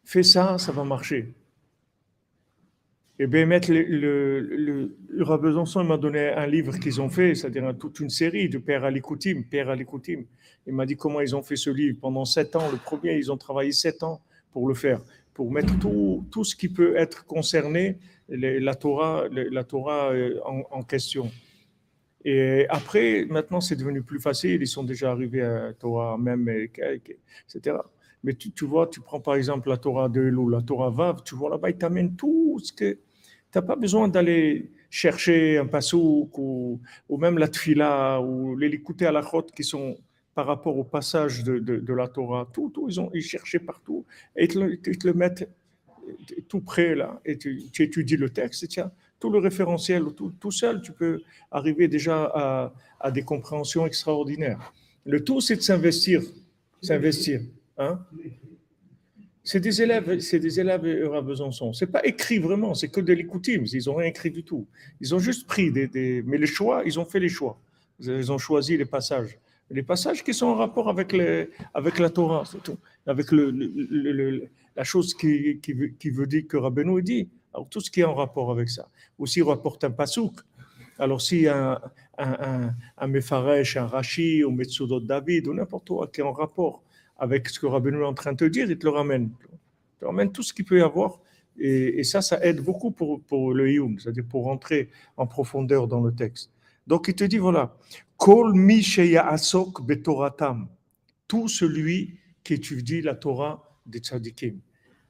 [0.05, 1.33] Fais ça, ça va marcher.
[3.18, 7.77] Et bien, mettre le, le, le, le m'a donné un livre qu'ils ont fait, c'est-à-dire
[7.79, 10.25] toute une série de Père Alikoutim, Père Alikoutim.
[10.66, 12.70] Il m'a dit comment ils ont fait ce livre pendant sept ans.
[12.70, 14.20] Le premier, ils ont travaillé sept ans
[14.53, 15.01] pour le faire
[15.35, 17.98] pour mettre tout, tout ce qui peut être concerné,
[18.29, 21.31] la Torah, la Torah euh, en, question.
[22.25, 24.62] Et après, maintenant, c'est devenu plus facile.
[24.62, 27.77] Ils sont déjà arrivés à Torah même, etc.
[28.25, 31.35] Mais tu, vois, tu prends par exemple la Torah de Elul, la Torah Vav, tu
[31.35, 32.93] vois là-bas, il t'amène tout ce que.
[32.95, 39.07] Tu n'as pas besoin d'aller chercher un pasouk ou, ou même la tfila ou l'écouter
[39.07, 39.97] à la chôte qui sont
[40.35, 44.07] par rapport au passage de, de, la Torah, tout, tout, ils ont ils cherchaient partout,
[44.37, 45.49] et ils te, le, mettent
[46.49, 50.51] tout près là, et tu, étudies le texte, et tiens, tout le référentiel, tout, tout,
[50.51, 54.73] seul, tu peux arriver déjà à, à des compréhensions extraordinaires.
[55.05, 56.23] Le tout, c'est de s'investir,
[56.81, 57.41] s'investir.
[57.79, 58.01] Hein?
[59.45, 61.73] C'est des élèves, c'est des élèves à Besançon.
[61.73, 63.65] C'est pas écrit vraiment, c'est que de l'écoutime.
[63.73, 64.67] Ils ont rien écrit du tout.
[65.01, 67.59] Ils ont juste pris des, mais les choix, ils ont fait les choix.
[67.99, 69.39] Ils ont choisi les passages
[69.73, 71.17] les passages qui sont en rapport avec,
[71.75, 77.29] avec la Torah, tout, avec le, la chose qui, qui, veut dire que Rabbeinu dit.
[77.55, 78.89] Alors, tout ce qui est en rapport avec ça.
[79.19, 80.41] Aussi, rapporte un pasouk.
[80.99, 81.81] Alors, si un,
[82.19, 84.57] un, un, un Mefaresh, un Rashi, ou
[85.01, 86.83] David, ou n'importe quoi qui est en rapport
[87.23, 89.31] avec ce que Rabbeinu est en train de te dire, il te le ramène.
[89.41, 91.21] Il te ramène tout ce qu'il peut y avoir
[91.57, 96.13] Et, ça, ça aide beaucoup pour, le Yum, c'est-à-dire pour rentrer en profondeur dans le
[96.13, 96.51] texte.
[96.89, 97.77] Donc il te dit voilà,
[98.17, 98.85] Kol mi
[99.17, 100.67] asok betoratam,
[101.29, 104.59] tout celui qui étudie la Torah des tzadikim,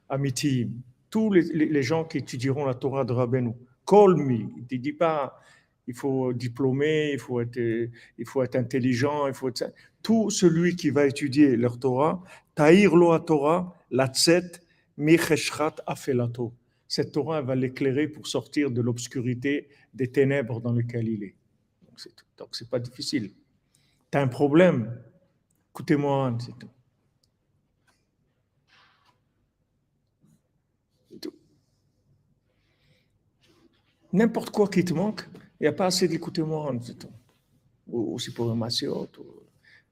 [0.07, 0.69] amitim,
[1.09, 3.53] tous les, les, gens qui étudieront la Torah de Rabbeinu.
[3.85, 5.41] Kol mi, il ne dit pas
[5.87, 9.73] il faut diplômer, il faut être, il faut être intelligent, il faut être...
[10.01, 12.23] Tout celui qui va étudier leur Torah,
[12.55, 14.61] Ta'ir lo Torah, la tzet,
[15.87, 16.53] afelato.
[16.87, 21.35] Cette Torah va l'éclairer pour sortir de l'obscurité, des ténèbres dans lesquelles il est.
[22.37, 23.31] Donc, c'est pas difficile.
[24.11, 25.01] Tu as un problème,
[25.71, 26.69] écoutez-moi, c'est tout.
[34.11, 35.27] N'importe quoi qui te manque,
[35.61, 36.75] n'y a pas assez d'écouter-moi,
[37.91, 39.07] aussi pour un massiot,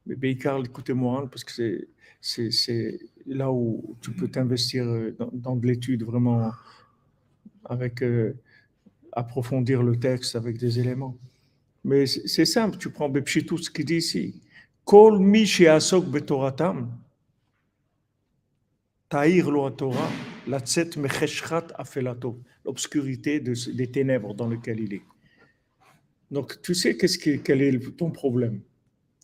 [0.05, 1.87] mais Beikar, l'écouter-moi, parce que
[2.19, 6.51] c'est là où tu peux t'investir euh, dans, de l'étude vraiment
[7.65, 8.33] avec euh,
[9.11, 11.15] approfondir le texte avec des éléments.
[11.83, 14.41] Mais c'est simple, tu prends tout ce qu'il dit ici.
[14.85, 16.91] Kol mi asok betoratam,
[19.09, 20.09] ta'ir lo Torah,
[20.47, 25.10] la tzet mecheshchat afelato, l'obscurité des ténèbres dans lesquelles il est.
[26.31, 28.61] Donc, tu sais qu'est-ce quel est ton problème?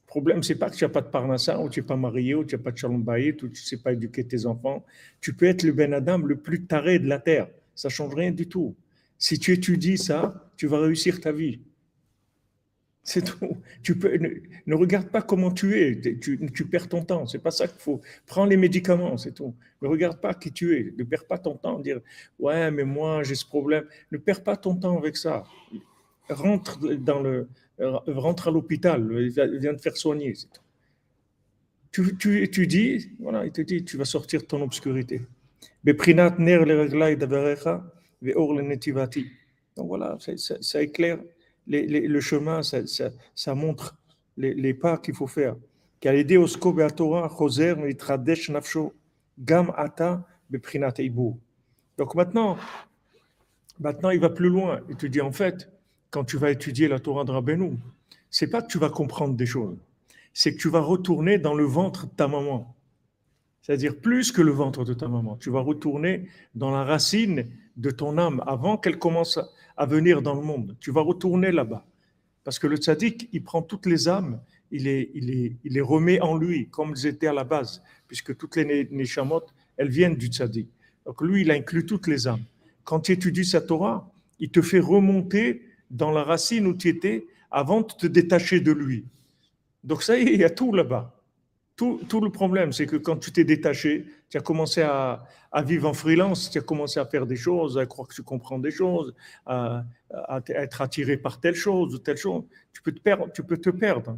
[0.05, 2.43] Problème, c'est pas que tu n'as pas de parnassa, ou tu n'es pas marié, ou
[2.43, 4.85] tu n'as pas de shalom ou tu ne sais pas éduquer tes enfants.
[5.21, 7.47] Tu peux être le Ben Adam le plus taré de la terre.
[7.75, 8.75] Ça ne change rien du tout.
[9.17, 11.61] Si tu étudies ça, tu vas réussir ta vie.
[13.03, 13.57] C'est tout.
[13.83, 16.19] Tu peux, ne, regarde pas comment tu es.
[16.19, 17.25] Tu, tu perds ton temps.
[17.25, 18.01] C'est pas ça qu'il faut.
[18.25, 19.55] Prends les médicaments, c'est tout.
[19.81, 20.93] Ne regarde pas qui tu es.
[20.97, 21.79] Ne perds pas ton temps.
[21.79, 22.01] Dire
[22.37, 23.85] ouais, mais moi j'ai ce problème.
[24.11, 25.45] Ne perds pas ton temps avec ça.
[26.29, 27.47] Rentre dans le
[27.79, 29.07] euh, rentre à l'hôpital,
[29.59, 30.33] vient te faire soigner.
[31.91, 35.21] Tu, tu étudies, voilà, il te dit, tu vas sortir de ton obscurité.
[39.75, 41.19] Donc voilà, ça, éclaire
[41.67, 43.95] le chemin, ça, montre
[44.37, 45.55] les, pas qu'il faut faire.
[51.97, 52.57] Donc maintenant,
[53.79, 54.81] maintenant il va plus loin.
[54.89, 55.69] Il te dit en fait,
[56.09, 57.77] quand tu vas étudier la Torah de Rabbeinu,
[58.29, 59.77] c'est pas que tu vas comprendre des choses,
[60.33, 62.75] c'est que tu vas retourner dans le ventre de ta maman.
[63.61, 65.35] C'est-à-dire plus que le ventre de ta maman.
[65.35, 69.39] Tu vas retourner dans la racine de ton âme avant qu'elle commence
[69.75, 70.75] à venir dans le monde.
[70.79, 71.85] Tu vas retourner là-bas.
[72.45, 74.39] Parce que le tzaddik, il prend toutes les âmes,
[74.71, 78.37] il les, il il les remet en lui, comme elles étaient à la base, puisque
[78.37, 79.43] toutes les neshamot,
[79.75, 80.69] elles viennent du tzaddik.
[81.05, 82.43] Donc lui, il inclut toutes les âmes.
[82.85, 87.27] Quand tu étudies sa Torah, il te fait remonter dans la racine où tu étais
[87.51, 89.05] avant de te détacher de lui.
[89.83, 91.13] Donc ça y est, il y a tout là-bas.
[91.75, 95.23] Tout, tout, le problème, c'est que quand tu t'es détaché, tu as commencé à,
[95.63, 98.57] vivre en freelance, tu as commencé à faire des choses, à croire que tu comprends
[98.57, 99.13] des choses,
[99.45, 99.85] à,
[100.47, 102.43] être attiré par telle chose ou telle chose.
[102.73, 103.31] Tu peux te perdre.
[103.31, 104.17] Tu peux te perdre.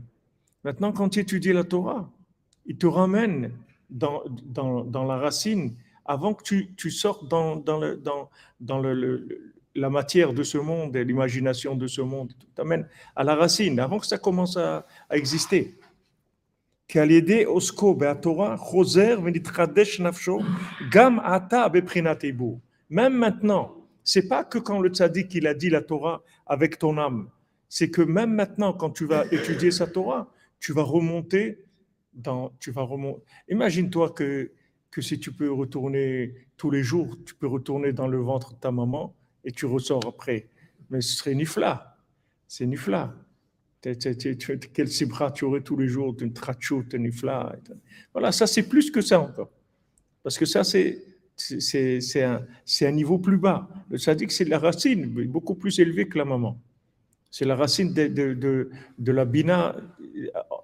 [0.63, 2.09] Maintenant, quand tu étudies la Torah,
[2.65, 3.51] il te ramène
[3.89, 8.01] dans, dans, dans la racine avant que tu, tu sortes dans, dans, le,
[8.59, 13.23] dans le, la matière de ce monde et l'imagination de ce monde, tout t'amène à
[13.23, 15.75] la racine, avant que ça commence à, exister.
[22.89, 26.97] Même maintenant, c'est pas que quand le tzaddik il a dit la Torah avec ton
[26.97, 27.29] âme,
[27.67, 31.63] c'est que même maintenant, quand tu vas étudier sa Torah, tu vas remonter
[32.13, 33.21] dans, tu vas remonter.
[33.49, 34.51] Imagine-toi que,
[34.89, 38.59] que si tu peux retourner tous les jours, tu peux retourner dans le ventre de
[38.59, 40.47] ta maman et tu ressors après.
[40.89, 41.97] Mais ce serait nifla.
[42.47, 43.13] C'est nifla.
[43.81, 47.55] Quel sibra tu aurais tous les jours, une trachout, une nifla.
[48.13, 49.49] Voilà, ça c'est plus que ça encore.
[50.23, 51.05] Parce que ça c'est
[51.39, 52.45] c'est un,
[52.81, 53.69] un, niveau plus bas.
[53.97, 56.59] Ça dit que c'est la racine, beaucoup plus élevée que la maman.
[57.31, 59.75] C'est la racine de, de, de, la bina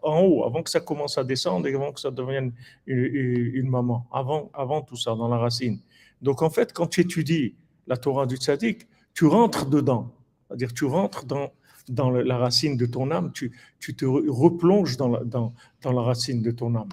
[0.01, 2.51] en haut, avant que ça commence à descendre et avant que ça devienne
[2.88, 4.05] une, une, maman.
[4.11, 5.79] Avant, avant tout ça, dans la racine.
[6.21, 7.55] Donc en fait, quand tu étudies
[7.87, 10.13] la Torah du tzaddik, tu rentres dedans.
[10.47, 11.51] C'est-à-dire, tu rentres dans,
[11.89, 16.01] dans la racine de ton âme, tu, tu te replonges dans la, dans, dans la
[16.01, 16.89] racine de ton âme.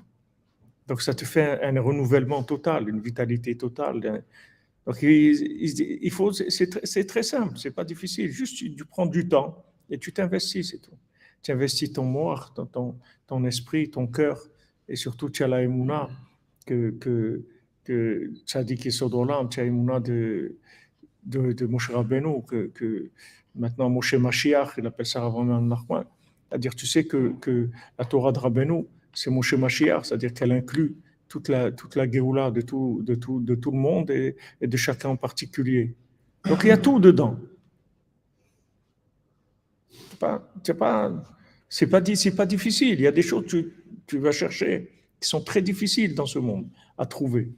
[0.89, 4.25] Donc, ça te fait un, renouvellement total, une vitalité totale.
[4.87, 8.31] Donc, il, faut, c'est très simple, c'est pas difficile.
[8.31, 10.99] Juste, tu, prends du temps et tu t'investis, c'est tout.
[11.43, 14.41] Tu investis ton mort, ton, ton, esprit, ton cœur,
[14.89, 15.67] et surtout, tu as la
[16.67, 17.45] que, que,
[17.85, 20.57] que Tzadik et Sodolam, tu as de,
[21.25, 23.11] de, Moshe Rabbeinu, que,
[23.55, 25.79] maintenant Moshe Mashiach, il appelle ça Rabbeinu
[26.49, 30.97] C'est-à-dire, tu sais que, que, la Torah de Rabbeinu, c'est Moshe Mashiach, c'est-à-dire qu'elle inclut
[31.29, 35.11] toute la, toute la de tout, de, tout, de tout le monde et, de chacun
[35.11, 35.95] en particulier.
[36.45, 37.39] Donc il y a tout dedans.
[40.11, 41.25] C'est pas, pas,
[41.69, 42.01] c'est pas,
[42.37, 42.95] pas difficile.
[42.95, 43.73] Il y a des choses que tu,
[44.07, 46.67] tu vas chercher qui sont très difficiles dans ce monde
[46.99, 47.49] à trouver.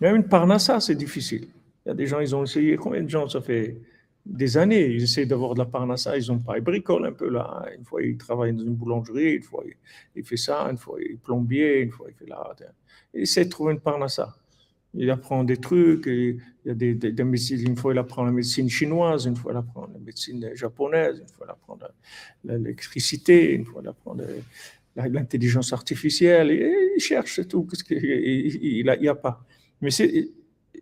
[0.00, 1.48] Même une parnassa, c'est difficile.
[1.86, 3.76] Il y a des gens, ils ont essayé, combien de gens, ça fait
[4.24, 7.28] des années, ils essaient d'avoir de la parnassa, ils n'ont pas, ils bricolent un peu
[7.30, 7.64] là.
[7.78, 9.62] Une fois, ils travaillent dans une boulangerie, une fois,
[10.16, 12.54] il fait ça, une fois, il est plombier, une fois, il fait là.
[13.14, 14.34] Il essaie de trouver une parnassa.
[14.94, 18.32] Il apprend des trucs, il y a des, des, médecines, une fois il apprend la
[18.32, 21.78] médecine chinoise, une fois il apprend la médecine japonaise, une fois il apprend
[22.44, 24.16] l'électricité, une fois il apprend
[24.96, 29.44] l'intelligence artificielle, et il cherche tout, ce qu'il n'y a, a, pas.
[29.80, 30.30] Mais c'est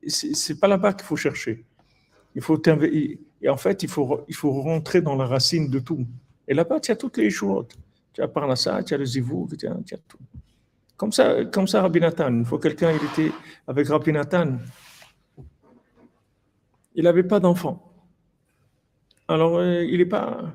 [0.09, 1.65] c'est pas là-bas qu'il faut chercher.
[2.35, 2.61] Il faut
[3.45, 6.07] et en fait, il faut, il faut rentrer dans la racine de tout.
[6.49, 7.67] Et là-bas, tu as toutes les choses.
[8.15, 10.19] Tu as Parnassa, tu as le Zivou, tu as, tout.
[10.97, 12.29] Comme ça, comme ça, Rabbi Nathan.
[12.29, 13.35] Une fois, quelqu'un, il était
[13.67, 14.59] avec Rabbi Nathan.
[16.95, 17.93] Il n'avait pas d'enfant.
[19.29, 20.55] Alors, euh, il n'est pas.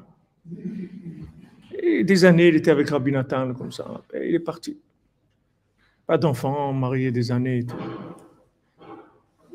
[1.82, 4.02] Des années, il était avec Rabbi Nathan, comme ça.
[4.14, 4.80] Et il est parti.
[6.08, 7.76] Pas d'enfant, marié des années et tout.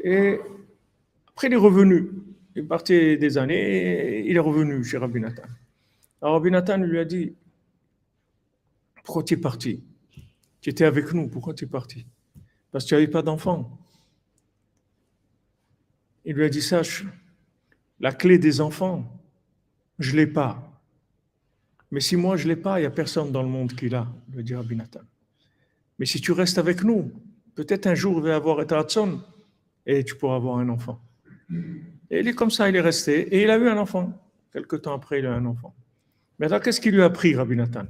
[0.04, 0.38] Et
[1.28, 2.10] après, il est revenu.
[2.54, 5.42] Il parti des années, il est revenu chez Rabbi Nathan.
[6.22, 7.34] Alors Rabbi Nathan lui a dit,
[9.02, 9.82] pourquoi tu es parti?
[10.60, 12.06] Tu étais avec nous, pourquoi tu es parti?
[12.70, 13.76] Parce que tu n'avais pas d'enfant.
[16.24, 17.04] Il lui a dit, sache,
[17.98, 19.04] la clé des enfants,
[19.98, 20.80] je ne l'ai pas.
[21.90, 23.88] Mais si moi je ne l'ai pas, il n'y a personne dans le monde qui
[23.88, 25.00] l'a, lui dit Rabbi Nathan.
[25.98, 27.10] Mais si tu restes avec nous,
[27.54, 28.64] peut-être un jour il va y avoir un
[29.86, 31.00] et tu pourras avoir un enfant.
[32.10, 34.12] Et il est comme ça, il est resté, et il a eu un enfant.
[34.52, 35.74] Quelque temps après, il a eu un enfant.
[36.38, 37.86] Maintenant, qu'est-ce qu'il lui a appris, Rabbi Nathan?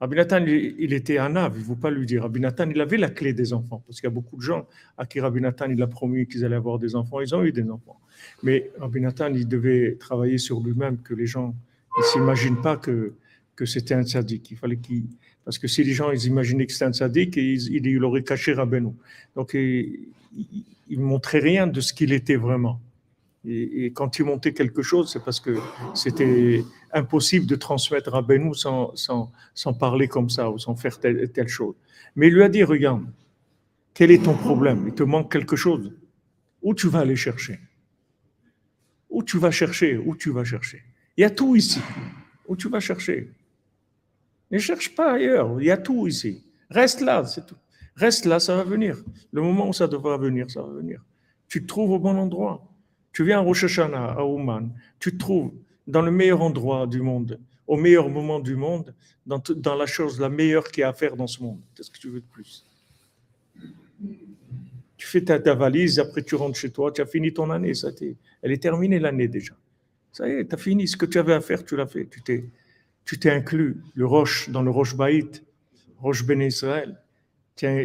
[0.00, 2.22] Rabbi Nathan, il était un ave, il ne faut pas lui dire.
[2.22, 4.66] Rabbi Nathan, il avait la clé des enfants, parce qu'il y a beaucoup de gens
[4.96, 7.50] à qui Rabbi Nathan, il a promis qu'ils allaient avoir des enfants, ils ont eu
[7.50, 7.98] des enfants.
[8.42, 11.54] Mais Rabbi Nathan, il devait travailler sur lui-même, que les gens
[11.98, 13.14] ne s'imaginent pas que,
[13.56, 14.50] que c'était un sadique.
[14.52, 15.04] Il fallait qu'il...
[15.44, 18.52] Parce que si les gens ils imaginaient que c'était un sadique, il, il, aurait caché
[18.52, 18.90] Rabbeinu.
[19.34, 20.08] Donc, il,
[20.96, 22.80] montrait rien de ce qu'il était vraiment.
[23.44, 25.58] Et, quand il montait quelque chose, c'est parce que
[25.94, 30.98] c'était impossible de transmettre à Benou sans, sans, sans, parler comme ça ou sans faire
[30.98, 31.74] telle, telle chose.
[32.16, 33.04] Mais il lui a dit, regarde,
[33.94, 34.84] quel est ton problème?
[34.86, 35.92] Il te manque quelque chose.
[36.62, 37.58] Où tu vas aller chercher?
[39.08, 39.96] Où tu vas chercher?
[39.96, 40.82] Où tu vas chercher?
[41.16, 41.80] Il y a tout ici.
[42.46, 43.30] Où tu vas chercher?
[44.50, 45.60] Ne cherche pas ailleurs.
[45.60, 46.44] Il y a tout ici.
[46.70, 47.56] Reste là, c'est tout.
[47.98, 48.96] Reste là, ça va venir.
[49.32, 51.04] Le moment où ça devra venir, ça va venir.
[51.48, 52.64] Tu te trouves au bon endroit.
[53.12, 54.70] Tu viens à Rosh Hashanah, à Ouman.
[55.00, 55.52] Tu te trouves
[55.84, 58.94] dans le meilleur endroit du monde, au meilleur moment du monde,
[59.26, 61.58] dans, la chose la meilleure qu'il y a à faire dans ce monde.
[61.74, 62.64] Qu'est-ce que tu veux de plus?
[64.96, 67.74] Tu fais ta, valise, après tu rentres chez toi, tu as fini ton année.
[67.74, 67.88] Ça
[68.42, 69.54] elle est terminée l'année déjà.
[70.12, 70.86] Ça y est, tu as fini.
[70.86, 72.06] Ce que tu avais à faire, tu l'as fait.
[72.06, 72.48] Tu t'es,
[73.04, 73.82] tu t'es inclus.
[73.94, 75.42] Le Roche, dans le Roche Baït,
[75.98, 76.96] Roche Ben Israël
[77.58, 77.76] tiens,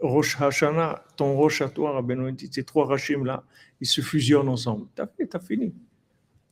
[0.00, 3.42] Rosh Hashanah, ton Rosh à toi, Rabbeinu, ces trois Rachim là,
[3.80, 4.86] ils se fusionnent ensemble.
[4.94, 5.72] T'as fait, t'as fini.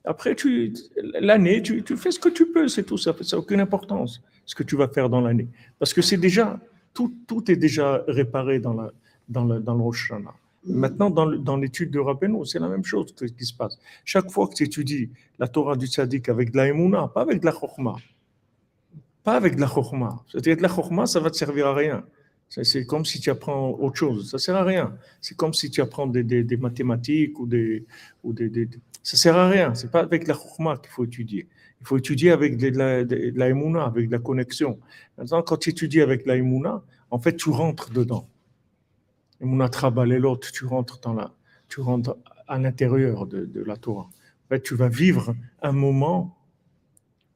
[0.04, 0.72] Après, tu,
[1.20, 4.62] l'année, tu, fais ce que tu peux, c'est tout, ça n'a aucune importance, ce que
[4.62, 5.46] tu vas faire dans l'année.
[5.78, 6.58] Parce que c'est déjà,
[6.94, 8.74] tout, tout est déjà réparé dans,
[9.28, 10.34] dans, le, dans le Rosh Hashanah.
[10.64, 13.78] Maintenant, dans l'étude de Rabbeinu, c'est la même chose qui se passe.
[14.04, 17.40] Chaque fois que tu étudies la Torah du Tzaddik avec de la Emouna, pas avec
[17.40, 17.96] de la Chokhmah,
[19.22, 20.22] pas avec de la Chokhmah.
[20.28, 22.04] C'est-à-dire que la Chokhmah, ça va te servir à rien.
[22.50, 24.28] C'est comme si tu apprends autre chose.
[24.28, 24.96] Ça sert à rien.
[25.20, 27.86] C'est comme si tu apprends des, mathématiques ou des,
[28.24, 28.68] ou des, des,
[29.04, 29.72] Ça sert à rien.
[29.76, 31.48] Ce n'est pas avec la chokhmah qu'il faut étudier.
[31.80, 34.80] Il faut étudier avec de la, de la avec de la connexion.
[35.16, 36.34] Maintenant, quand tu étudies avec la
[37.12, 38.28] en fait, tu rentres dedans.
[39.40, 41.32] Emouna travaille l'autre, tu rentres dans la,
[41.68, 42.16] tu rentres
[42.48, 44.02] à l'intérieur de la Torah.
[44.02, 46.36] En fait, tu vas vivre un moment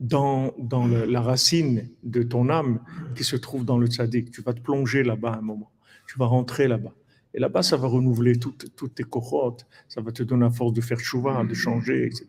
[0.05, 2.81] dans, la racine de ton âme
[3.14, 4.31] qui se trouve dans le tzaddik.
[4.31, 5.71] Tu vas te plonger là-bas un moment.
[6.07, 6.95] Tu vas rentrer là-bas.
[7.33, 9.67] Et là-bas, ça va renouveler toutes, toutes tes cohortes.
[9.88, 12.27] Ça va te donner la force de faire chouva, de changer, etc.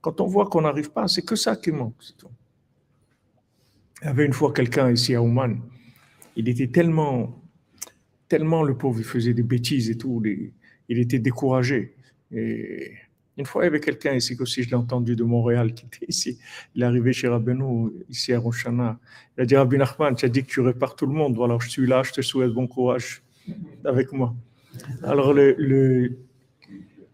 [0.00, 1.96] Quand on voit qu'on n'arrive pas, c'est que ça qui manque.
[2.16, 2.28] Tout.
[4.02, 5.58] Il y avait une fois quelqu'un ici à Ouman.
[6.36, 7.42] Il était tellement,
[8.28, 10.22] tellement le pauvre, il faisait des bêtises et tout.
[10.88, 11.96] Il était découragé.
[12.30, 12.92] Et
[13.38, 16.06] une fois, il y avait quelqu'un ici aussi, je l'ai entendu de Montréal, qui était
[16.08, 16.38] ici.
[16.74, 18.98] Il est arrivé chez Rabbeinu, ici à Roshana.
[19.36, 21.34] Il a dit Rabbi Nachman, tu as dit que tu répares tout le monde.
[21.40, 23.22] Alors, je suis là, je te souhaite bon courage
[23.84, 24.34] avec moi.
[25.04, 25.32] Alors,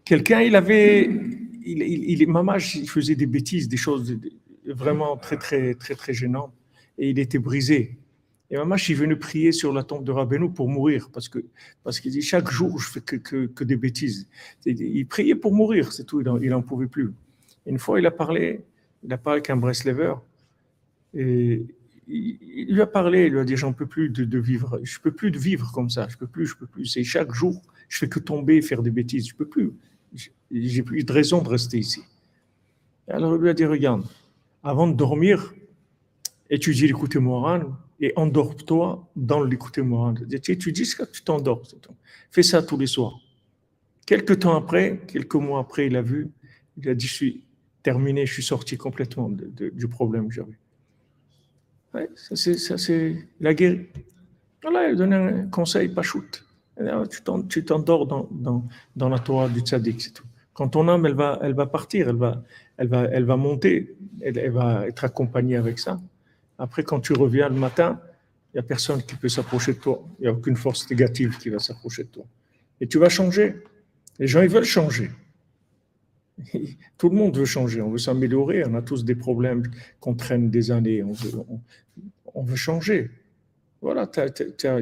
[0.03, 1.03] quelqu'un, il avait.
[1.67, 4.17] Il, il, il, il faisait des bêtises, des choses
[4.65, 6.53] vraiment très, très, très, très gênantes.
[6.97, 7.97] Et il était brisé.
[8.51, 11.39] Et maman, je suis venu prier sur la tombe de Rabbeinu pour mourir, parce que
[11.83, 14.27] parce qu'il dit chaque jour je fais que, que, des bêtises.
[14.65, 16.21] Il priait pour mourir, c'est tout.
[16.21, 17.11] Il n'en pouvait plus.
[17.65, 18.61] Une fois, il a parlé,
[19.03, 20.13] il a parlé avec un Breslever,
[21.15, 21.65] et
[22.07, 25.11] il, lui a parlé, il lui a dit j'en peux plus de, vivre, je peux
[25.11, 26.85] plus de vivre comme ça, je peux plus, je peux plus.
[26.85, 29.71] C'est chaque jour, je fais que tomber, faire des bêtises, je peux plus.
[30.51, 32.01] J'ai plus de raison de rester ici.
[33.07, 34.03] Alors il lui a dit regarde,
[34.63, 35.55] avant de dormir,
[36.49, 37.65] étudie l'écoute moral
[37.99, 40.15] et endors-toi dans l'écoute moral.
[40.41, 41.63] Tu étudies ce que tu t'endors.
[42.31, 43.19] Fais ça tous les soirs.
[44.05, 46.29] Quelques temps après, quelques mois après, il a vu,
[46.77, 47.43] il a dit, je suis
[47.81, 50.57] terminé, je suis sorti complètement du problème que j'avais.
[51.93, 53.79] Ouais, ça c'est la guerre.
[54.61, 56.45] Voilà, il donne un conseil, pas shoot.
[57.49, 60.25] Tu t'endors dans, dans, dans, la Torah du tzaddik, c'est tout.
[60.53, 62.43] Quand ton âme, elle va, elle va partir, elle va,
[62.77, 65.99] elle va, elle va monter, elle va être accompagnée avec ça.
[66.57, 67.99] Après, quand tu reviens le matin,
[68.53, 70.07] il n'y a personne qui peut s'approcher de toi.
[70.19, 72.25] Il n'y a aucune force négative qui va s'approcher de toi.
[72.79, 73.63] Et tu vas changer.
[74.19, 75.11] Les gens, ils veulent changer.
[76.97, 79.63] Tout le monde veut changer, on veut s'améliorer, on a tous des problèmes
[79.99, 81.31] qu'on traîne des années, on veut,
[82.33, 83.09] on, veut changer.
[83.81, 84.09] Voilà,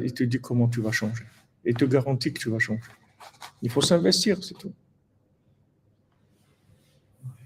[0.02, 1.24] il te dit comment tu vas changer.
[1.64, 2.82] Et te garantit que tu vas changer.
[3.62, 4.72] Il faut s'investir, c'est tout.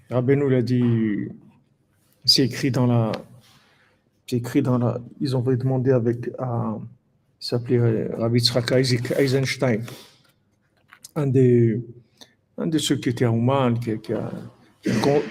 [0.09, 1.29] Rabbeinu l'a dit,
[2.25, 3.11] c'est écrit dans la,
[4.37, 6.77] écrit dans la, ils ont demandé avec, à,
[7.41, 8.41] il s'appelait Rabbi
[9.17, 9.81] Eisenstein,
[11.15, 11.81] un des,
[12.57, 14.31] un de ceux qui était à Ouman, qui, a,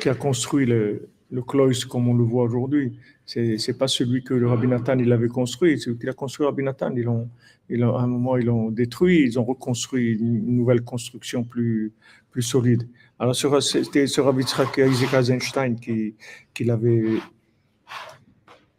[0.01, 2.99] qui, a, construit le, le Clois comme on le voit aujourd'hui.
[3.27, 6.47] C'est n'est pas celui que le Rabbi Nathan il avait construit, celui qui a construit
[6.47, 6.95] Rabbi Nathan.
[6.97, 7.29] Ils ont,
[7.69, 11.93] ils ont, à un moment, ils l'ont détruit, ils ont reconstruit une nouvelle construction plus,
[12.31, 12.89] plus solide.
[13.19, 16.15] Alors, c'était ce Rabbi Isaac Eisenstein qui,
[16.55, 17.05] qui l'avait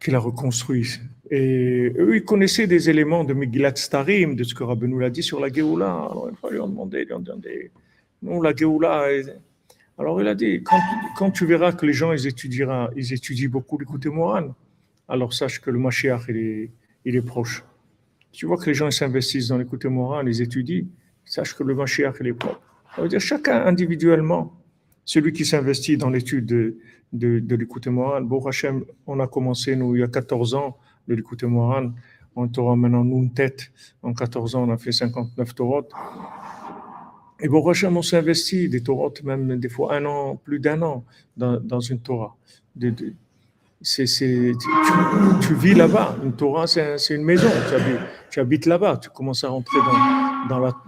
[0.00, 0.88] qui l'a reconstruit.
[1.30, 5.10] Et eux, ils connaissaient des éléments de Megillat Starim, de ce que Rabbi nous l'a
[5.10, 5.90] dit sur la Géoula.
[5.90, 7.24] Alors, il lui ont demandé, lui ont
[8.22, 9.06] non, la Géoula.
[10.00, 10.62] Alors il a dit,
[11.16, 14.54] quand, tu verras que les gens ils étudieront, ils étudient beaucoup l'écoute Moran,
[15.06, 16.70] alors sache que le Mashiach il est,
[17.04, 17.62] il est proche.
[18.32, 20.86] Tu vois que les gens s'investissent dans l'écoute Moran, ils étudient,
[21.26, 22.56] sache que le Mashiach il est proche.
[22.96, 24.58] Ça veut dire chacun individuellement,
[25.04, 26.76] celui qui s'investit dans l'étude de,
[27.56, 28.20] l'écoute Moran.
[28.22, 30.76] Bon Hachem, on a commencé nous il y a 14 ans
[31.08, 31.92] de l'écoute Moran.
[32.36, 33.72] On t'aura maintenant nous une tête.
[34.02, 35.82] En 14 ans, on a fait 59 Torah.
[37.40, 41.04] Et bon, on s'investit des Torahs, même des fois un an, plus d'un an
[41.36, 42.36] dans, une Torah.
[42.78, 43.14] Tu,
[45.54, 46.16] vis là-bas.
[46.22, 47.48] Une Torah, c'est, une maison.
[48.30, 48.98] Tu habites, là-bas.
[48.98, 49.78] Tu commences à rentrer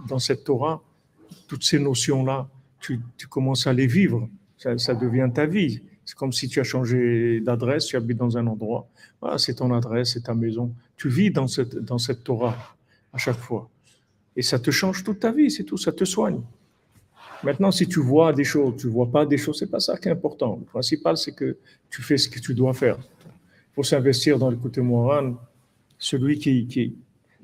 [0.07, 0.81] dans cette Torah.
[1.47, 2.47] Toutes ces notions-là,
[2.83, 4.29] tu, commences à les vivre.
[4.57, 5.81] Ça, devient ta vie.
[6.05, 8.87] C'est comme si tu as changé d'adresse, tu habites dans un endroit.
[9.21, 10.73] Voilà, c'est ton adresse, c'est ta maison.
[10.97, 12.75] Tu vis dans cette, dans cette Torah
[13.13, 13.69] à chaque fois.
[14.35, 16.41] Et ça te change toute ta vie, c'est tout, ça te soigne.
[17.43, 19.97] Maintenant, si tu vois des choses, tu ne vois pas des choses, c'est pas ça
[19.97, 20.57] qui est important.
[20.59, 21.57] Le principal, c'est que
[21.89, 22.97] tu fais ce que tu dois faire.
[23.75, 25.35] Faut s'investir dans le côté moral.
[25.97, 26.95] Celui qui,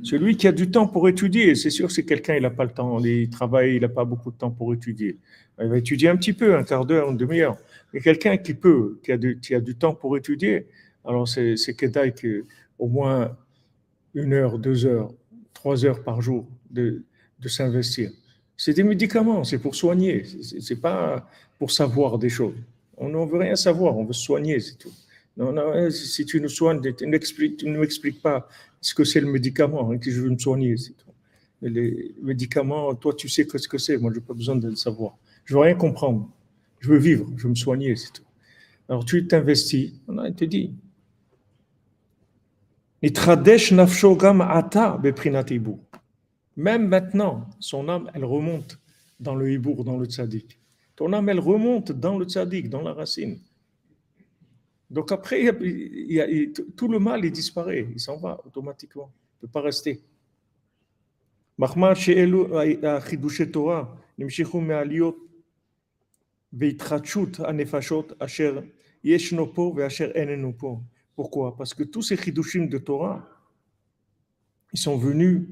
[0.03, 2.71] celui qui a du temps pour étudier, c'est sûr, c'est quelqu'un, il n'a pas le
[2.71, 5.17] temps, il travaille, il n'a pas beaucoup de temps pour étudier.
[5.61, 7.57] Il va étudier un petit peu, un quart d'heure, une demi-heure.
[7.93, 10.67] Mais quelqu'un qui peut, qui a, du, qui temps pour étudier,
[11.03, 12.45] alors c'est Kedai que
[12.77, 13.35] au moins
[14.13, 15.11] une heure, deux heures,
[15.53, 17.03] trois heures par jour, de,
[17.39, 18.11] de s'investir.
[18.55, 20.23] C'est des médicaments, c'est pour soigner,
[20.59, 21.27] c'est pas
[21.57, 22.55] pour savoir des choses.
[22.97, 24.91] On ne veut rien savoir, on veut soigner, c'est tout.
[25.39, 28.47] Non, non, si tu nous soignes, tu ne m'expliques pas
[28.81, 30.75] ce que c'est le médicament, hein, que je veux me soigner,
[31.61, 34.75] les médicaments, toi, tu sais ce que c'est, moi, je n'ai pas besoin de le
[34.75, 35.17] savoir.
[35.45, 36.29] Je veux rien comprendre.
[36.79, 38.23] Je veux vivre, je veux me soigner, c'est tout.
[38.87, 40.73] Alors, tu t'investis, on a te dit.
[46.59, 48.77] même maintenant, son âme, elle remonte
[49.21, 50.59] dans le hibour, dans le tzaddik.
[50.97, 53.39] Ton âme, elle remonte dans le tzaddik, dans la racine.
[54.89, 55.45] Donc après,
[56.75, 59.11] tout le mal, disparaît, il s'en va automatiquement.
[59.13, 60.01] Il ne peut pas rester.
[71.15, 71.55] Pourquoi?
[71.57, 73.27] Parce que tous ces chidushim de Torah,
[74.73, 75.47] ils sont venus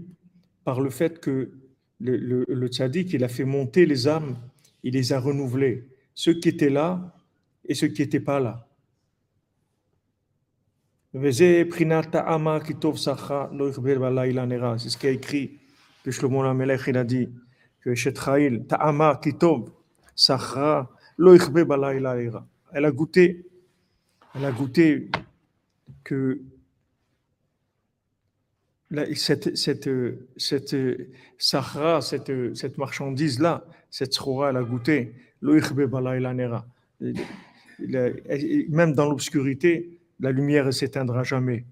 [0.64, 1.52] par le fait que
[2.00, 4.38] le, le, le tzaddik, il a fait monter les âmes,
[4.84, 7.16] il les a renouvelées, ceux qui étaient là
[7.66, 8.67] et ceux qui n'étaient pas là.
[11.14, 11.70] C'est
[14.90, 15.60] ce qu'a écrit
[16.04, 17.30] que Shlomo Amelech, il a dit
[17.82, 19.72] que Shetchaïl, Ta'ama kitov
[20.16, 21.38] sachra lo
[22.74, 23.46] Elle a goûté,
[24.36, 25.10] elle a goûté
[26.04, 26.42] que
[29.16, 29.90] cette, cette,
[30.36, 30.76] cette
[31.38, 35.14] sahara, cette, cette marchandise-là, cette sroura, elle a goûté.
[38.70, 41.66] Même dans l'obscurité, la lumière ne s'éteindra jamais.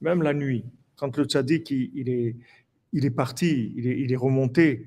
[0.00, 0.64] Même la nuit,
[0.96, 2.36] quand le tzaddik il, est,
[2.92, 4.86] il est parti, il est, il est remonté,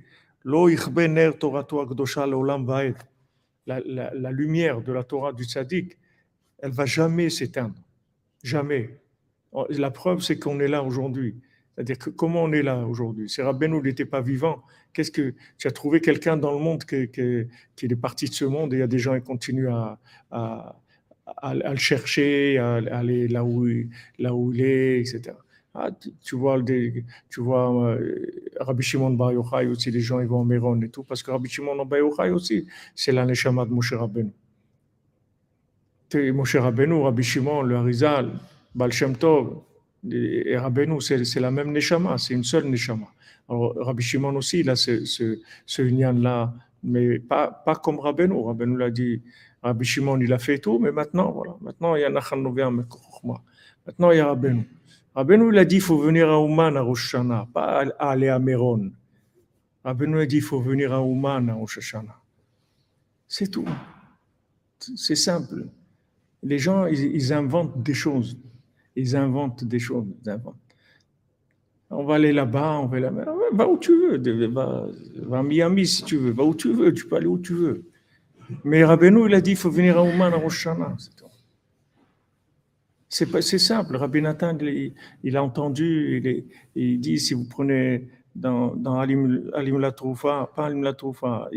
[3.65, 5.97] la, la, la, lumière de la Torah du tzaddik,
[6.59, 7.75] elle va jamais s'éteindre.
[8.43, 8.99] Jamais.
[9.69, 11.35] La preuve, c'est qu'on est là aujourd'hui.
[11.73, 13.29] C'est-à-dire que comment on est là aujourd'hui?
[13.29, 16.95] Si Rabbeinu n'était pas vivant, qu'est-ce que tu as trouvé quelqu'un dans le monde qui,
[16.95, 19.99] est parti de ce monde et il y a des gens qui continuent à,
[21.53, 25.35] le chercher, à, aller là où, il est, etc.
[25.75, 25.89] Ah,
[26.23, 28.23] tu vois, tu vois euh,
[28.59, 31.31] Rabbi Shimon Bar Yochai aussi, les gens ils vont en Méron et tout, parce que
[31.31, 34.31] Rabbi Shimon Bar Yochai aussi, c'est la Neshama de Moshe Rabbeinu.
[36.13, 38.29] Moshe Rabbeinu, Rabbi Shimon, le Harizal,
[38.75, 39.63] Baal Shem Tov,
[40.11, 43.07] et Rabbeinu, c'est la même Neshama, c'est une seule Neshama.
[43.49, 45.81] Alors, Rabbi Shimon aussi, il a ce, ce, ce
[46.21, 48.43] là mais pas, pas comme Rabbeinu.
[48.45, 49.21] Rabbeinu l'a dit,
[49.61, 54.11] Rabbi Shimon, il a fait tout, mais maintenant, voilà, maintenant, il y a Nachan Maintenant,
[54.11, 54.69] il y a Rabbeinu.
[55.15, 57.15] Rabbeinu, il a dit, il faut venir à Ouman à Rosh
[57.53, 58.91] pas aller à Méron.
[59.83, 61.95] Rabbeinu a dit, il faut venir à Ouman à Rosh.
[63.27, 63.67] C'est tout.
[64.79, 65.67] C'est simple.
[66.41, 68.37] Les gens, ils, inventent des choses.
[68.95, 70.05] Ils inventent des choses.
[71.89, 73.25] On va aller là-bas, on va là-bas.
[73.53, 74.47] Va où tu veux.
[74.47, 74.87] Va,
[75.31, 76.31] à Miami si tu veux.
[76.31, 76.93] Va où tu veux.
[76.93, 77.85] Tu peux aller où tu veux.
[78.63, 80.67] Mais Rabbeinu, il a dit il faut venir à Ouman à Rosh
[83.09, 83.95] C'est simple.
[83.95, 89.91] Rabbi Nathan, il, a entendu, il, il, dit si vous prenez dans, Alim, Alim la
[89.91, 91.49] Troufa, pas Alim la Troufa,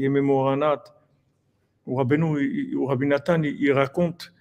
[1.86, 4.32] ou Rabbi Nathan, il raconte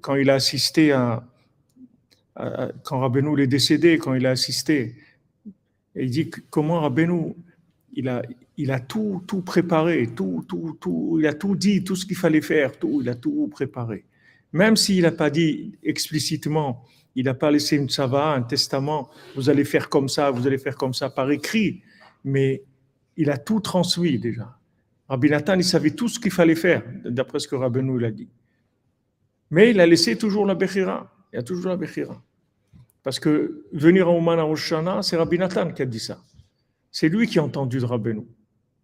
[0.00, 1.24] quand il a assisté à,
[2.82, 4.96] quand Rabbeinu est décédé, quand il a assisté,
[5.94, 7.34] il dit comment Rabbeinu,
[7.94, 8.22] il a,
[8.56, 12.16] il a tout, tout préparé, tout, tout, tout, il a tout dit, tout ce qu'il
[12.16, 14.04] fallait faire, tout, il a tout préparé.
[14.52, 16.84] Même s'il n'a pas dit explicitement,
[17.14, 20.58] il n'a pas laissé une sava, un testament, vous allez faire comme ça, vous allez
[20.58, 21.82] faire comme ça par écrit,
[22.24, 22.62] mais
[23.16, 24.58] il a tout transmis déjà.
[25.08, 28.28] Rabbi Nathan, il savait tout ce qu'il fallait faire, d'après ce que Rabbeinu l'a dit.
[29.50, 31.12] Mais il a laissé toujours la Bechira.
[31.32, 32.20] Il y a toujours la Bechira.
[33.06, 36.20] Parce que venir à Ouman à c'est Rabbi Nathan qui a dit ça.
[36.90, 38.26] C'est lui qui a entendu de Rabbeinu.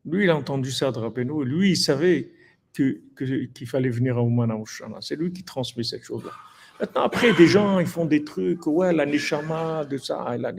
[0.05, 1.45] Lui, il a entendu ça de Rabbeinu.
[1.45, 2.31] Lui, il savait
[2.73, 6.31] qu'il que, fallait venir à Ouman à C'est lui qui transmet cette chose-là.
[6.79, 10.37] Maintenant, après, des gens, ils font des trucs, ouais, la Neshama, de ça.
[10.39, 10.53] La,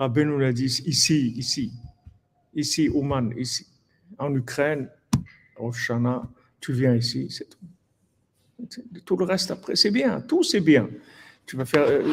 [0.00, 1.72] Rabbeinu l'a dit ici, ici,
[2.54, 3.68] ici, Ouman, ici,
[4.18, 4.90] en Ukraine,
[5.54, 5.92] Rosh
[6.60, 8.88] tu viens ici, c'est tout.
[9.04, 10.90] Tout le reste après, c'est bien, tout c'est bien.
[11.50, 12.04] Tu vas faire, euh,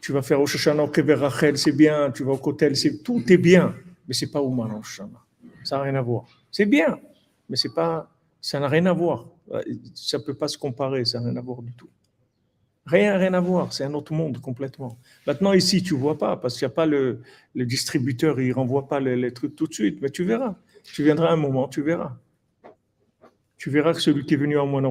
[0.00, 0.84] tu vas faire au Shoshana
[1.16, 2.12] Rachel, c'est bien.
[2.12, 3.74] Tu vas au Kotel, c'est tout est bien.
[4.06, 5.18] Mais c'est pas Ouman au Shoshana.
[5.64, 6.24] Ça n'a rien à voir.
[6.52, 6.96] C'est bien,
[7.48, 8.08] mais c'est pas,
[8.40, 9.26] ça n'a rien à voir.
[9.92, 11.88] Ça peut pas se comparer, ça n'a rien à voir du tout.
[12.84, 13.72] Rien, rien à voir.
[13.72, 14.96] C'est un autre monde complètement.
[15.26, 17.22] Maintenant ici, tu vois pas parce qu'il n'y a pas le,
[17.56, 20.00] le, distributeur, il renvoie pas les, trucs tout de suite.
[20.00, 20.54] Mais tu verras.
[20.84, 22.16] Tu viendras un moment, tu verras
[23.56, 24.88] tu verras que celui qui est venu à Mouana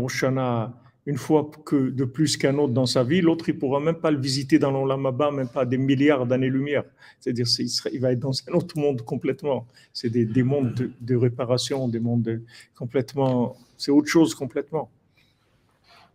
[1.06, 4.10] une fois que de plus qu'un autre dans sa vie, l'autre, il pourra même pas
[4.10, 6.84] le visiter dans l'Olamaba, même pas des milliards d'années-lumière.
[7.20, 7.45] C'est-à-dire,
[7.91, 9.68] il, va être dans un autre monde complètement.
[9.93, 12.41] C'est des, des, mondes de, réparation, des mondes
[12.76, 13.56] complètement.
[13.78, 14.89] C'est autre chose complètement.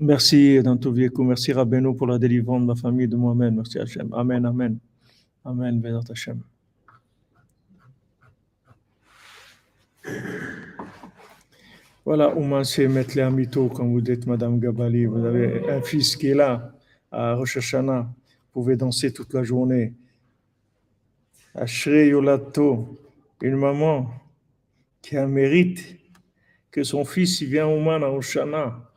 [0.01, 1.23] Merci, Dantovieku.
[1.23, 3.57] Merci, Rabbeinu, pour la délivrance de ma famille de moi-même.
[3.57, 4.13] Merci, Hachem.
[4.13, 4.79] Amen, Amen.
[5.45, 6.43] Amen, Bézat Hachem.
[12.13, 12.35] Voilà,
[12.65, 15.05] c'est mettre les amito, comme vous dites, Madame Gabali.
[15.05, 16.75] Vous avez un fils qui est là,
[17.13, 18.03] à Rosh Hashanah.
[18.03, 19.95] Vous pouvez danser toute la journée.
[21.55, 23.01] Ashrei Yolato,
[23.41, 24.11] une maman
[25.01, 26.01] qui a un mérite
[26.73, 28.91] que son fils il vient Ouman à Rosh Hashanah.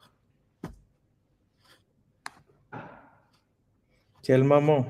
[4.23, 4.87] Quelle maman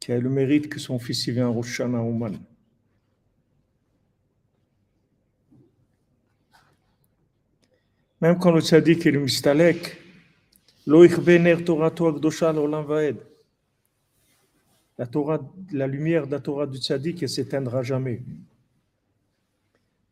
[0.00, 2.02] qui a le mérite que son fils il vient à Rosh Hashanah.
[8.20, 9.96] Même quand le tzaddik est le mistalek,
[15.00, 15.40] la Torah,
[15.72, 18.20] la lumière de la Torah du tzaddik, s'éteindra jamais.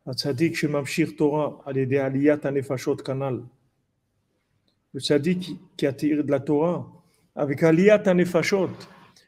[0.07, 3.43] Le tzaddik, shemamshir Torah, al aliyat anefashot kanal.
[4.93, 6.87] Le tzaddik qui attire de la Torah,
[7.35, 8.71] avec aliyat anefashot,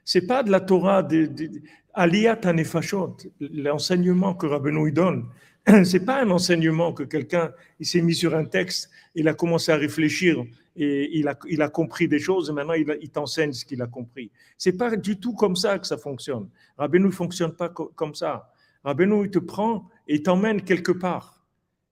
[0.04, 1.62] c'est pas de la Torah de, de
[1.94, 5.26] aliyat anefashot, l'enseignement que Rabbeinu donne,
[5.84, 9.76] c'est pas un enseignement que quelqu'un s'est mis sur un texte, il a commencé à
[9.76, 10.44] réfléchir
[10.76, 14.32] et il a, compris des choses et maintenant il, t'enseigne ce qu'il a compris.
[14.58, 16.50] C'est pas du tout comme ça que ça fonctionne.
[16.78, 18.52] Rabbeinu ne fonctionne pas comme ça.
[18.84, 21.46] Rabbeinu, il te prend et t'emmène quelque part.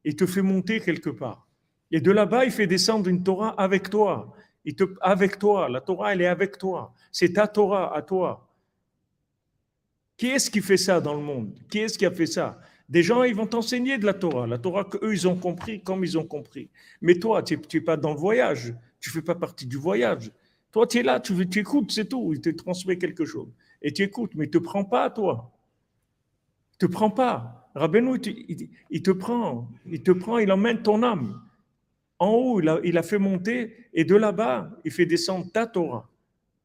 [0.05, 1.45] Il te fait monter quelque part.
[1.91, 4.33] Et de là-bas, il fait descendre une Torah avec toi.
[5.01, 5.67] Avec toi.
[5.69, 6.93] La Torah, elle est avec toi.
[7.11, 8.47] C'est ta Torah à toi.
[10.15, 11.53] Qui est-ce qui fait ça dans le monde?
[11.69, 12.59] Qui est-ce qui a fait ça?
[12.89, 16.03] Des gens, ils vont t'enseigner de la Torah, la Torah qu'eux, ils ont compris comme
[16.03, 16.69] ils ont compris.
[17.01, 20.31] Mais toi, tu n'es pas dans le voyage, tu ne fais pas partie du voyage.
[20.71, 22.31] Toi, tu es là, tu, écoutes, c'est tout.
[22.33, 23.47] Il te transmet quelque chose.
[23.81, 25.51] Et tu écoutes, mais il ne te prend pas, toi.
[26.73, 27.69] Il ne te prend pas.
[27.75, 28.19] Rabbeinu,
[28.89, 31.41] il, te prend, il te prend, il emmène ton âme.
[32.17, 35.67] En haut, il a, il a fait monter, et de là-bas, il fait descendre ta
[35.67, 36.09] Torah.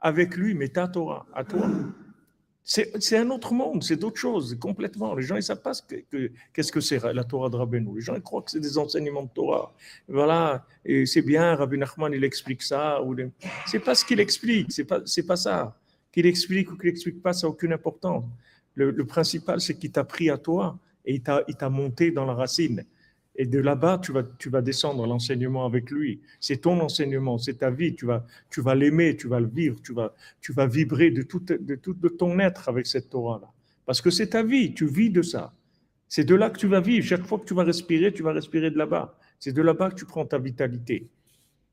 [0.01, 1.70] Avec lui, mais ta Torah, à toi.
[2.67, 5.15] C'est un autre monde, c'est d'autres choses, complètement.
[5.15, 5.73] Les gens, ils ne savent pas
[6.55, 7.97] qu'est-ce que c'est la Torah de Rabbeinu.
[7.97, 9.75] Les gens, ils croient que c'est des enseignements de Torah.
[10.09, 12.99] Voilà, et c'est bien, Rabbi Nachman, il explique ça.
[13.67, 15.77] C'est pas ce qu'il explique, c'est pas, pas ça.
[16.11, 18.25] Qu'il explique ou qu'il n'explique pas, ça n'a aucune importance.
[18.75, 22.33] Le, le principal, c'est qu'il t'a pris à toi et il t'a monté dans la
[22.33, 22.83] racine.
[23.37, 26.20] Et de là-bas, tu vas, tu vas descendre l'enseignement avec lui.
[26.41, 27.95] C'est ton enseignement, c'est ta vie.
[27.95, 31.22] Tu vas, tu vas l'aimer, tu vas le vivre, tu vas, tu vas vibrer de
[31.22, 33.51] tout, de tout de ton être avec cette Torah-là.
[33.87, 35.53] Parce que c'est ta vie, tu vis de ça.
[36.09, 37.05] C'est de là que tu vas vivre.
[37.05, 39.18] Chaque fois que tu vas respirer, tu vas respirer de là-bas.
[39.41, 41.09] C'est de là-bas que tu prends ta vitalité.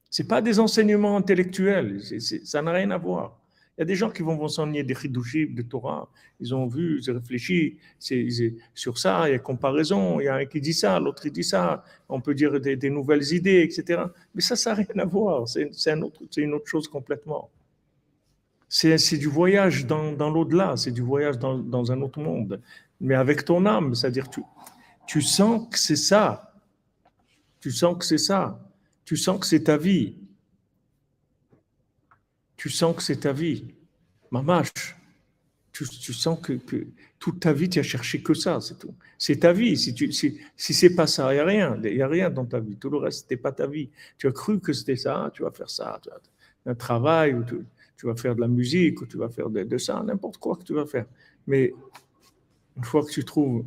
[0.09, 3.41] C'est pas des enseignements intellectuels, ça n'a rien à voir.
[3.78, 6.10] Il y a des gens qui vont enseigner des chidushim, de Torah.
[6.40, 7.78] Ils ont vu, ils ont réfléchi
[8.74, 10.20] sur ça, il y a comparaison.
[10.20, 11.84] Il y a un qui dit ça, l'autre qui dit ça.
[12.10, 14.04] On peut dire des, nouvelles idées, etc.
[14.36, 15.48] Mais ça, ça n'a rien à voir.
[15.48, 15.72] C'est
[16.38, 17.50] une autre chose complètement.
[18.68, 22.62] C'est du voyage dans, l'au-delà, c'est du voyage dans, dans, un autre monde.
[23.00, 24.42] Mais avec ton âme, c'est-à-dire tu,
[25.08, 26.54] tu sens que c'est ça.
[27.60, 28.60] Tu sens que c'est ça.
[29.06, 30.21] Tu sens que c'est ta vie
[32.62, 33.66] tu sens que c'est ta vie.
[34.30, 34.95] Mamache,
[35.72, 36.59] tu, tu sens que,
[37.18, 38.93] toute ta vie, tu as cherché que ça, c'est tout.
[39.18, 39.76] C'est ta vie.
[39.76, 39.95] Si,
[40.55, 41.80] si, c'est pas ça, il n'y a rien.
[41.84, 42.76] Il n'y a rien dans ta vie.
[42.76, 43.89] Tout le reste, n'était pas ta vie.
[44.16, 45.99] Tu as cru que c'était ça, tu vas faire ça.
[46.03, 46.12] Tu
[46.68, 47.43] un travail, ou
[47.97, 50.64] tu, vas faire de la musique, ou tu vas faire de, ça, n'importe quoi que
[50.64, 51.07] tu vas faire.
[51.47, 51.74] Mais
[52.78, 53.66] une fois que tu trouves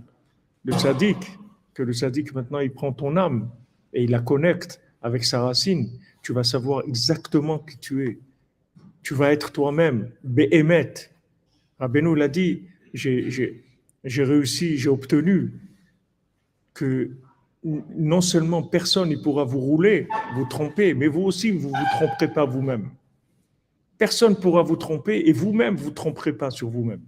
[0.64, 1.36] le sadique,
[1.74, 3.50] que le sadique maintenant il prend ton âme
[3.92, 5.90] et il la connecte avec sa racine,
[6.22, 8.18] tu vas savoir exactement qui tu es
[9.04, 10.94] tu vas être toi-même, Behemet.
[11.78, 12.62] Rabbeinu l'a dit,
[12.94, 13.62] j'ai
[14.04, 15.52] réussi, j'ai obtenu
[16.72, 17.10] que
[17.62, 21.84] non seulement personne ne pourra vous rouler, vous tromper, mais vous aussi, vous ne vous
[21.98, 22.90] tromperez pas vous-même.
[23.98, 27.02] Personne ne pourra vous tromper et vous-même, vous ne tromperez pas sur vous-même.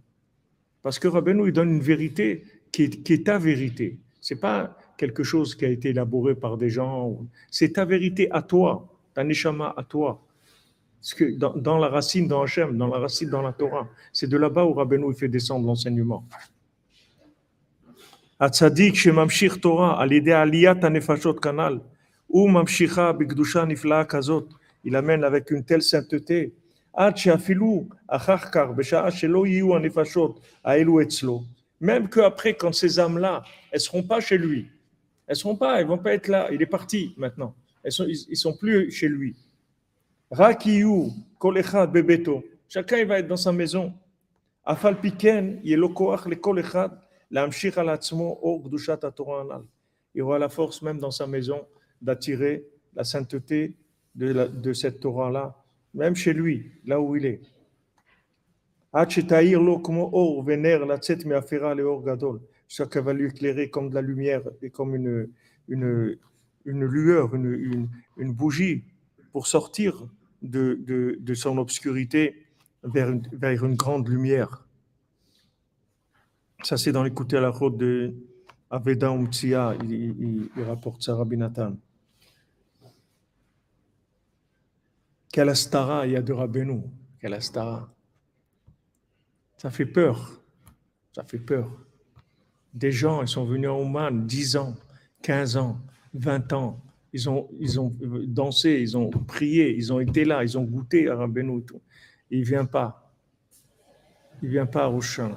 [0.83, 3.99] Parce que Rabbeinu, il donne une vérité qui est, qui est ta vérité.
[4.21, 7.27] Ce n'est pas quelque chose qui a été élaboré par des gens.
[7.51, 10.26] C'est ta vérité à toi, ta neshama à toi
[11.18, 14.38] que dans, dans, la racine, dans Hachem, dans la racine, dans la Torah, c'est de
[14.38, 16.24] là-bas où Rabbeinu fait descendre l'enseignement.
[18.40, 21.80] הצדיק שממשיך תורה על ידי עליית הנפשות כנ"ל,
[22.28, 26.50] הוא ממשיכה בקדושה נפלאה כזאת, il amène avec une telle sainteté,
[26.94, 31.44] עד שאפילו אחר כך, בשעה שלא יהיו הנפשות האלו אצלו,
[31.82, 34.70] même qu'après, quand ces âmes-là, elles ne seront pas chez lui,
[35.28, 37.92] elles ne seront pas, elles ne vont pas être là, il est parti maintenant, elles
[37.92, 39.36] sont, ils ne sont plus chez lui.
[40.31, 42.43] Rakiyu, Kolechad, Bebeto.
[42.69, 43.95] Chacun il va être dans sa maison.
[44.65, 46.99] Afal Piken, Yelokoach, le Kolechad,
[47.31, 49.63] Lamshir Alatzmo, O Gdushat Torah
[50.15, 51.65] Il aura la force même dans sa maison
[52.03, 53.77] d'attirer la sainteté
[54.17, 55.55] de, la, de cette Torah-là,
[55.95, 57.41] même chez lui, là où il est.
[62.69, 65.29] Ça va lui éclairer comme de la lumière et comme une,
[65.69, 66.19] une,
[66.65, 68.85] une lueur, une, une, une bougie
[69.33, 70.07] pour sortir
[70.43, 70.79] de,
[71.21, 72.47] de, son obscurité
[72.83, 74.67] vers une, vers une, grande lumière.
[76.63, 78.15] Ça, c'est dans l'écouter à la route de
[78.71, 81.77] Aveda Umtsia, il, il, il, rapporte ça Rabbi Nathan.
[85.31, 86.83] Quelle astara il y a de Rabbeinu,
[87.21, 87.93] quelle astara.
[89.57, 90.41] Ça fait peur,
[91.13, 91.71] ça fait peur.
[92.75, 94.75] Des gens, ils sont venus en Oman 10 ans,
[95.23, 95.81] 15 ans,
[96.15, 96.81] 20 ans,
[97.17, 97.95] ils ont, ils ont
[98.27, 101.63] dansé, ils ont prié, ils ont été là, ils ont goûté à Rabbeinu.
[101.63, 101.81] Tout.
[102.31, 103.11] il ne vient pas.
[104.43, 105.33] Il ne vient pas à Roshan.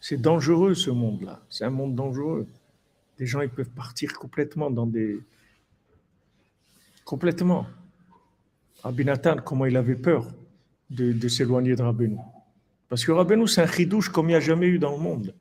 [0.00, 1.40] C'est dangereux ce monde-là.
[1.48, 2.46] C'est un monde dangereux.
[3.18, 5.20] Des gens, ils peuvent partir complètement dans des.
[7.04, 7.66] Complètement.
[8.82, 10.26] Rabbi Nathan, comment il avait peur
[10.90, 12.18] de, s'éloigner de Rabbeinu.
[12.88, 15.34] Parce que Rabbeinu, c'est un chidouche comme il n'y a jamais eu dans le monde.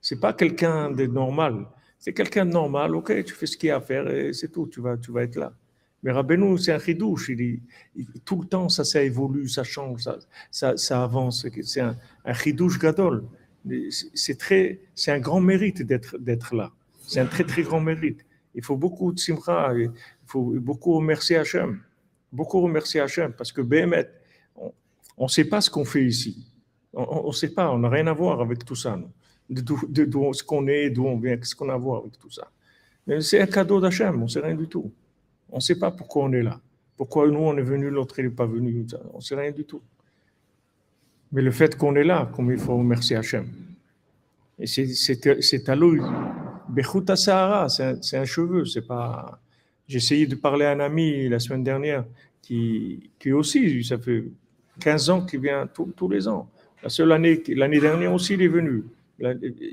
[0.00, 1.66] C'est pas quelqu'un de normal.
[2.00, 4.48] C'est quelqu'un de normal, ok, tu fais ce qu'il y a à faire et c'est
[4.48, 5.52] tout, tu vas, tu vas être là.
[6.02, 7.28] Mais Rabbeinu, c'est un chidouche.
[7.28, 7.60] Il,
[8.24, 10.08] tout le temps, ça, ça évolue, ça change,
[10.50, 11.46] ça, ça, avance.
[11.62, 11.94] C'est un,
[12.24, 13.24] un chidouche gadol.
[14.14, 16.72] C'est très, c'est un grand mérite d'être, d'être là.
[17.06, 18.24] C'est un très, très grand mérite.
[18.54, 19.90] Il faut beaucoup de simcha, il
[20.24, 21.82] faut beaucoup remercier Hachem.
[22.32, 24.08] Beaucoup remercier Hachem parce que Béhémet,
[25.18, 26.46] on ne sait pas ce qu'on fait ici.
[26.94, 28.98] On ne sait pas, on n'a rien à voir avec tout ça.
[29.50, 32.30] De d'où ce qu'on est, d'où on vient, qu'est-ce qu'on a à voir avec tout
[32.30, 32.48] ça.
[33.20, 34.92] C'est un cadeau d'Hachem, on ne sait rien du tout.
[35.50, 36.60] On ne sait pas pourquoi on est là.
[36.96, 38.86] Pourquoi nous, on est venu, l'autre, il n'est pas venu.
[39.12, 39.82] On ne sait rien du tout.
[41.32, 43.48] Mais le fait qu'on est là, comme il faut remercier Hachem.
[44.58, 45.96] Et c'est à l'eau.
[46.68, 48.64] Bechuta Sahara, c'est un, cheveu.
[48.64, 49.40] C'est pas.
[49.88, 52.04] Essayé de parler à un ami la semaine dernière
[52.42, 54.22] qui, qui aussi, ça fait
[54.78, 56.48] 15 ans qu'il vient tous les ans.
[56.82, 58.84] La seule année, l'année dernière aussi, il est venu.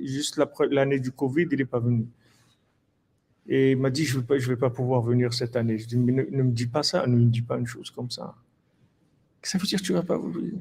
[0.04, 0.42] Juste
[0.72, 2.06] l'année du Covid, il n'est pas venu.
[3.48, 5.78] Et il m'a dit, je ne vais, pas pouvoir venir cette année.
[5.78, 8.36] Je dis, ne, me dis pas ça, ne me dis pas une chose comme ça.
[9.42, 10.54] Ça veut dire que tu ne vas pas venir.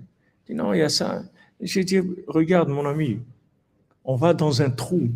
[0.49, 1.25] Il non, il y a ça.
[1.61, 3.19] J'ai dit, regarde mon ami,
[4.05, 5.11] on va dans un trou.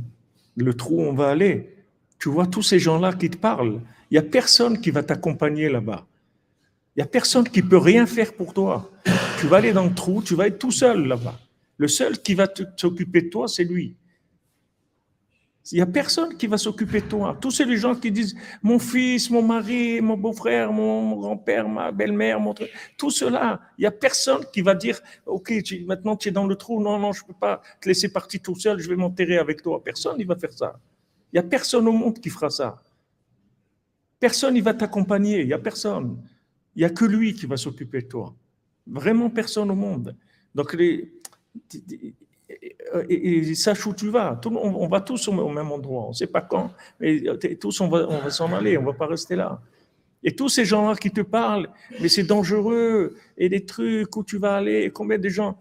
[0.56, 1.76] Le trou, on va aller.
[2.18, 3.80] Tu vois tous ces gens-là qui te parlent.
[4.10, 6.04] Il n'y a personne qui va t'accompagner là-bas.
[6.96, 8.90] Il n'y a personne qui peut rien faire pour toi.
[9.38, 11.38] Tu vas aller dans le trou, tu vas être tout seul là-bas.
[11.80, 13.96] Le seul qui va s'occuper de toi, c'est lui.
[15.72, 17.38] Il n'y a personne qui va s'occuper de toi.
[17.40, 22.38] Tous ces gens qui disent mon fils, mon mari, mon beau-frère, mon grand-père, ma belle-mère,
[22.38, 22.52] mon...
[22.98, 25.54] tout cela, il n'y a personne qui va dire Ok,
[25.86, 28.42] maintenant tu es dans le trou, non, non, je ne peux pas te laisser partir
[28.42, 29.82] tout seul, je vais m'enterrer avec toi.
[29.82, 30.78] Personne ne va faire ça.
[31.32, 32.82] Il n'y a personne au monde qui fera ça.
[34.18, 36.22] Personne ne va t'accompagner, il n'y a personne.
[36.76, 38.34] Il n'y a que lui qui va s'occuper de toi.
[38.86, 40.14] Vraiment personne au monde.
[40.54, 41.19] Donc, les,
[43.08, 44.40] et, sache où tu vas.
[44.44, 46.06] On, va tous au, même endroit.
[46.06, 47.22] On ne sait pas quand, mais
[47.60, 48.76] tous on va, s'en aller.
[48.76, 49.60] On ne va pas rester là.
[50.22, 51.68] Et tous ces gens-là qui te parlent,
[52.00, 55.56] mais c'est dangereux, et des trucs où tu vas aller, et combien de gens,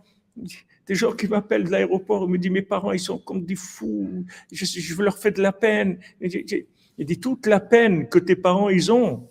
[0.85, 4.25] des gens qui m'appellent de l'aéroport, me disent, mes parents, ils sont comme des fous,
[4.51, 5.99] je, je leur faire de la peine.
[6.19, 9.29] Il dit, toute la peine que tes parents, ils ont,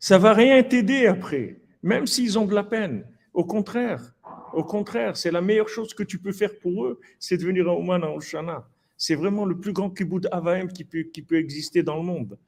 [0.00, 3.04] ça va rien t'aider après, même s'ils ont de la peine.
[3.32, 4.12] Au contraire,
[4.54, 7.68] au contraire, c'est la meilleure chose que tu peux faire pour eux, c'est de venir
[7.68, 8.68] à Oman en Oshana.
[8.96, 12.38] C'est vraiment le plus grand kibbutz Avaim qui peut, qui peut exister dans le monde.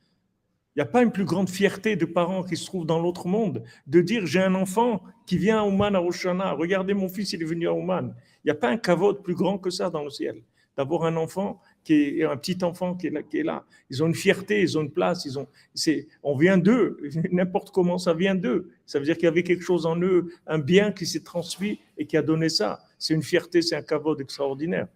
[0.74, 3.28] Il n'y a pas une plus grande fierté de parents qui se trouvent dans l'autre
[3.28, 6.52] monde de dire j'ai un enfant qui vient à Oman à Oshana.
[6.52, 8.14] Regardez mon fils, il est venu à Oman.
[8.42, 10.42] Il n'y a pas un kavod plus grand que ça dans le ciel.
[10.76, 13.64] D'avoir un enfant qui est un petit enfant qui est là, qui est là.
[13.90, 16.98] Ils ont une fierté, ils ont une place, ils ont, c'est, on vient d'eux,
[17.32, 18.70] n'importe comment ça vient d'eux.
[18.86, 21.80] Ça veut dire qu'il y avait quelque chose en eux, un bien qui s'est transmis
[21.98, 22.80] et qui a donné ça.
[22.98, 24.86] C'est une fierté, c'est un caveau extraordinaire.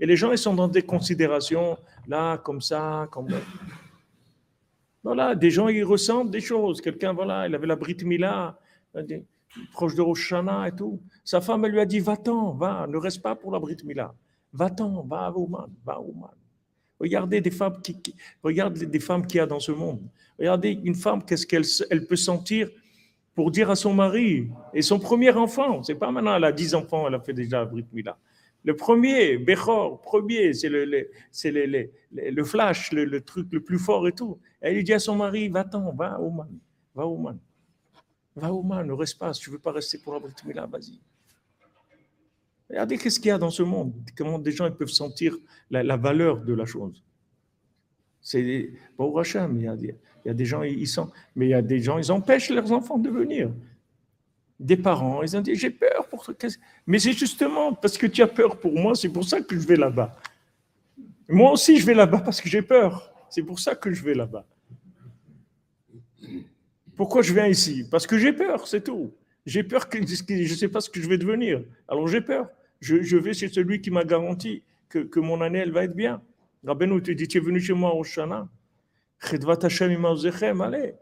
[0.00, 3.28] Et les gens, ils sont dans des considérations, là, comme ça, comme
[5.02, 6.80] Voilà, des gens, ils ressentent des choses.
[6.80, 8.58] Quelqu'un, voilà, il avait la Brit Mila,
[9.72, 11.00] proche de Roshana et tout.
[11.24, 14.14] Sa femme, elle lui a dit, va-t'en, va, ne reste pas pour la Brit Mila.
[14.54, 16.30] Va-t'en, va à Ouman, va à Ouman.
[17.00, 20.00] Regardez des femmes qui, regarde des femmes qu'il y a dans ce monde.
[20.38, 22.70] Regardez une femme, qu'est-ce qu'elle elle peut sentir
[23.34, 25.82] pour dire à son mari et son premier enfant.
[25.82, 28.16] C'est pas maintenant, elle a dix enfants, elle a fait déjà Mila.
[28.62, 34.06] Le premier, Bechor, premier, c'est le, c'est le, le, flash, le, truc le plus fort
[34.06, 34.38] et tout.
[34.60, 36.48] Elle dit à son mari, va-t'en, va à Ouman,
[36.94, 37.38] va à Ouman.
[38.36, 41.00] Va à Ouman, ne reste pas, si tu veux pas rester pour la Mila, vas-y.
[42.70, 45.36] Regardez qu'est-ce qu'il y a dans ce monde, comment des gens peuvent sentir
[45.70, 47.02] la, valeur de la chose?
[48.20, 51.60] C'est pour Hachem, il il y a des gens, ils sont, mais il y a
[51.60, 53.50] des gens, ils empêchent leurs enfants de venir.
[54.58, 56.34] Des parents, ils ont dit J'ai peur pour toi.
[56.86, 59.66] Mais c'est justement parce que tu as peur pour moi, c'est pour ça que je
[59.66, 60.16] vais là-bas.
[61.28, 63.12] Moi aussi, je vais là-bas parce que j'ai peur.
[63.28, 64.46] C'est pour ça que je vais là-bas.
[66.96, 67.86] Pourquoi je viens ici?
[67.90, 69.12] Parce que j'ai peur, c'est tout.
[69.46, 71.62] J'ai peur que je ne sais pas ce que je vais devenir.
[71.88, 72.48] Alors j'ai peur.
[72.80, 76.22] Je, vais chez celui qui m'a garanti que, que, mon année, elle va être bien.
[76.64, 78.48] Rabbeinu te dit, tu es venu chez moi au Shana.
[80.60, 80.94] Allez.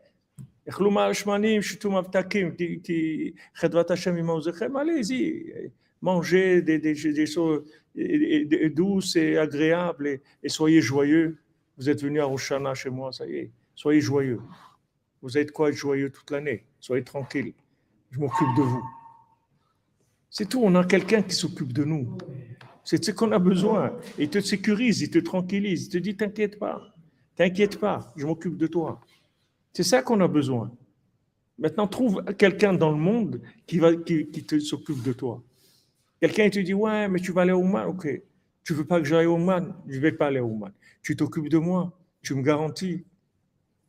[4.76, 7.64] Allez-y, mangez des, des, des choses
[8.74, 11.38] douces et agréables et, soyez joyeux.
[11.76, 13.51] Vous êtes venu à Roshana chez moi, ça y est.
[13.74, 14.40] Soyez joyeux.
[15.20, 16.64] Vous êtes quoi être joyeux toute l'année?
[16.78, 17.55] Soyez tranquille
[18.13, 18.85] je m'occupe de vous.
[20.31, 22.17] C'est tout, on a quelqu'un qui s'occupe de nous.
[22.85, 23.97] C'est ce qu'on a besoin.
[24.19, 26.95] Il te sécurise, il te tranquillise, il te dit T'inquiète pas,
[27.37, 29.01] t'inquiète pas, je m'occupe de toi.
[29.73, 30.71] C'est ça qu'on a besoin.
[31.59, 35.43] Maintenant, trouve quelqu'un dans le monde qui, va, qui, te s'occupe de toi.
[36.21, 37.89] Quelqu'un te dit Ouais, mais tu vas aller au Man.
[37.89, 38.09] Ok.
[38.65, 40.73] Tu veux pas que j'aille au Man Je vais pas aller au Man.
[41.03, 41.99] Tu t'occupes de moi.
[42.23, 43.05] Tu me garantis.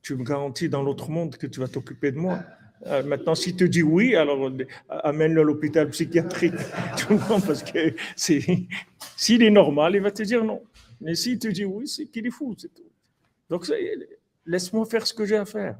[0.01, 2.43] tu me garantis dans l'autre monde que tu vas t'occuper de moi.
[2.87, 6.53] Euh, maintenant, s'il te dit oui, alors euh, amène-le à l'hôpital psychiatrique.
[6.97, 10.61] Tout le monde, parce que s'il est normal, il va te dire non.
[10.99, 12.83] Mais s'il te dit oui, c'est qu'il est fou, c'est tout.
[13.49, 13.71] Donc,
[14.45, 15.77] laisse-moi faire ce que j'ai à faire.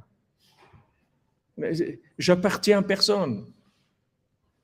[2.18, 3.46] J'appartiens à personne.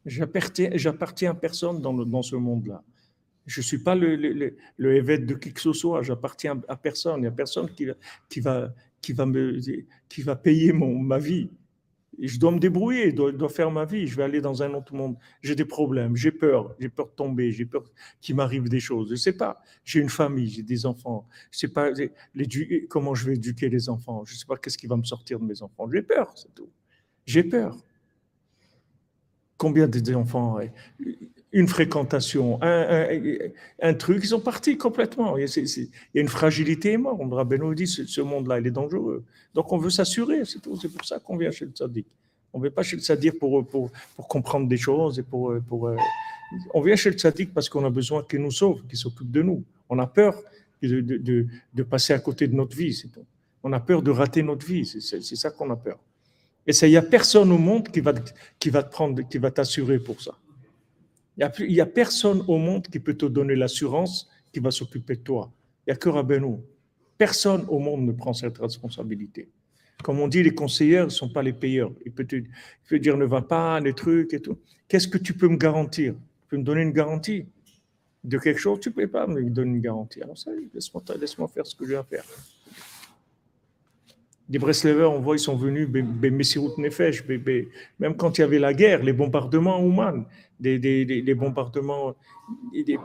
[0.06, 2.84] J'appartiens à personne dans, ce monde-là.
[3.46, 4.56] Je ne suis pas le,
[4.96, 7.18] évêque de qui que ce soit, j'appartiens à personne.
[7.18, 7.94] Il n'y a personne qui, va,
[9.02, 9.38] qui, va
[10.08, 11.50] qui va payer mon, ma vie.
[12.18, 14.08] Je dois me débrouiller, je dois, faire ma vie.
[14.08, 15.16] Je vais aller dans un autre monde.
[15.42, 17.84] J'ai des problèmes, j'ai peur, j'ai peur de tomber, j'ai peur
[18.20, 19.08] qu'il m'arrive des choses.
[19.10, 19.62] Je ne sais pas.
[19.84, 21.28] J'ai une famille, j'ai des enfants.
[21.52, 21.92] Je ne sais pas
[22.90, 24.26] comment je vais éduquer les enfants.
[24.26, 25.88] Je ne sais pas qu'est-ce qui va me sortir de mes enfants.
[25.92, 26.70] J'ai peur, c'est tout.
[27.26, 27.78] J'ai peur.
[29.58, 30.60] Combien d'enfants
[31.52, 35.36] Une fréquentation, un, truc, ils sont partis complètement.
[35.36, 37.34] Il y a, une fragilité énorme.
[37.34, 39.24] Rabbeinu dit ce, monde-là, il est dangereux.
[39.56, 40.78] Donc on veut s'assurer, c'est tout.
[40.80, 42.06] C'est pour ça qu'on vient chez le tzaddik.
[42.54, 45.18] On ne vient pas chez le tzaddik pour, pour, pour, comprendre des choses.
[45.18, 45.98] Et pour, pour, euh,
[46.74, 49.42] on vient chez le tzaddik parce qu'on a besoin qu'il nous sauve, qu'il s'occupe de
[49.42, 49.64] nous.
[49.90, 50.40] On a peur
[50.84, 53.26] de, de, de, passer à côté de notre vie, c'est tout.
[53.64, 55.98] On a peur de rater notre vie, c'est ça qu'on a peur.
[56.66, 58.14] Et il n'y a personne au monde qui va,
[58.60, 60.38] qui va te prendre, qui va t'assurer pour ça.
[61.40, 65.22] Il n'y a, personne au monde qui peut te donner l'assurance qui va s'occuper de
[65.22, 65.52] toi.
[65.88, 66.58] Il n'y a que Rabbeinu.
[67.18, 69.50] Personne au monde ne prend cette responsabilité.
[70.04, 71.92] Comme on dit, les conseillers ne sont pas les payeurs.
[72.06, 74.58] Il peut, te, dire ne va pas, les trucs et tout.
[74.88, 76.14] Qu'est-ce que tu peux me garantir?
[76.14, 77.46] Tu peux me donner une garantie?
[78.24, 78.80] De quelque chose?
[78.82, 80.22] Tu ne peux pas me donner une garantie.
[80.22, 82.24] Alors ça, laisse-moi laisse faire ce que j'ai à faire
[84.50, 87.24] les Breslevers, on voit, ils sont venus, Nefesh,
[88.00, 90.26] même quand il y avait la guerre, les bombardements humains,
[90.60, 92.16] des, bombardements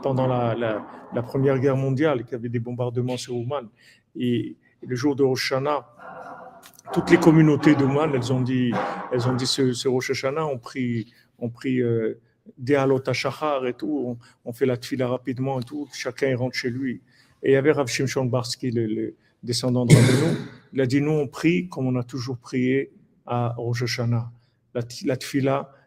[0.01, 3.67] pendant la, Première Guerre mondiale, il y avait des bombardements sur Ouman.
[4.15, 4.55] Et,
[4.87, 5.87] le jour de Rosh Hashanah,
[6.93, 8.71] toutes les communautés d'Ouman, elles ont dit,
[9.11, 12.19] elles ont dit ce, Rosh Hashanah, on prie, on prie euh,
[12.57, 17.01] des et tout, on, fait la tfila rapidement et tout, chacun rentre chez lui.
[17.41, 19.15] Et il y avait Rav Shimshon Barski, le
[19.45, 20.37] descendant de nous,
[20.73, 22.91] il a dit, nous on prie comme on a toujours prié
[23.25, 24.31] à Rosh Hashanah.
[24.73, 25.17] La, la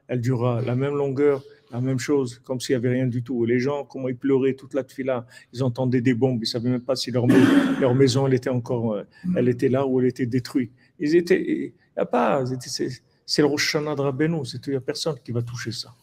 [0.09, 3.45] elle durera la même longueur, la même chose, comme s'il n'y avait rien du tout.
[3.45, 6.71] Les gens, comment ils pleuraient toute la tfila, ils entendaient des bombes, ils ne savaient
[6.71, 7.27] même pas si leur,
[7.95, 9.05] maison, elle était encore, euh,
[9.37, 10.73] elle était là ou elle était détruite.
[10.99, 12.43] Ils étaient, il n'y a pas,
[13.27, 15.95] c'est le Rosh Hashanah de Rabbeinu, il n'y a personne qui va toucher ça.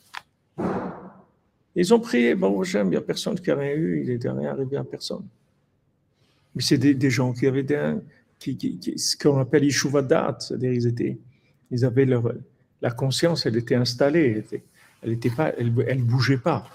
[1.75, 4.77] Ils ont prié, il n'y a personne qui a rien eu, il n'était rien arrivé
[4.77, 5.25] à personne.
[6.55, 7.65] Mais c'est des, gens qui avaient
[8.39, 11.19] ce qu'on appelle Ishuvadat, c'est-à-dire ils, étaient,
[11.71, 12.31] ils avaient leur,
[12.81, 14.43] la conscience, elle était installée,
[15.01, 16.65] elle était pas, elle, bougeait pas.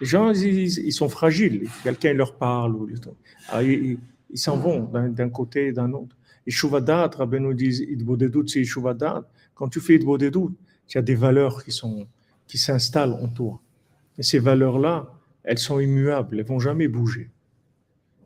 [0.00, 1.68] Les gens, ils, sont fragiles.
[1.82, 2.76] Quelqu'un leur parle,
[3.48, 3.98] ah, ils
[4.34, 6.16] s'en vont d'un côté et d'un autre.
[6.46, 9.28] Ishuvadat, Rabbi nous dit, Idbodedut, c'est Ishuvadat.
[9.54, 10.54] Quand tu fais Idbodedut,
[10.88, 12.06] il y a des valeurs qui sont
[12.50, 13.60] qui s'installent en toi.
[14.18, 15.08] Et ces valeurs-là,
[15.44, 17.30] elles sont immuables, elles vont jamais bouger.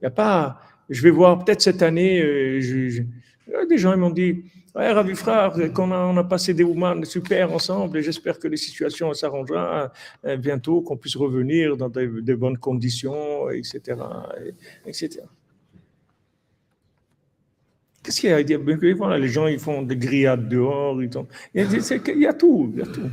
[0.03, 2.61] N'y a pas, je vais voir peut-être cette année, euh,
[3.69, 7.53] des gens m'ont dit, ouais, Ravi Frère, qu'on a, on a passé des moments super
[7.53, 9.89] ensemble et j'espère que les situations s'arrangeront
[10.25, 13.99] euh, bientôt, qu'on puisse revenir dans de, bonnes conditions, etc.
[14.87, 15.21] etc.
[18.03, 18.61] Qu'est-ce qu'il y a à dire?
[18.97, 21.11] Voilà, Les gens ils font des grillades dehors, il,
[21.55, 23.11] y a, il y a tout, il y a tout.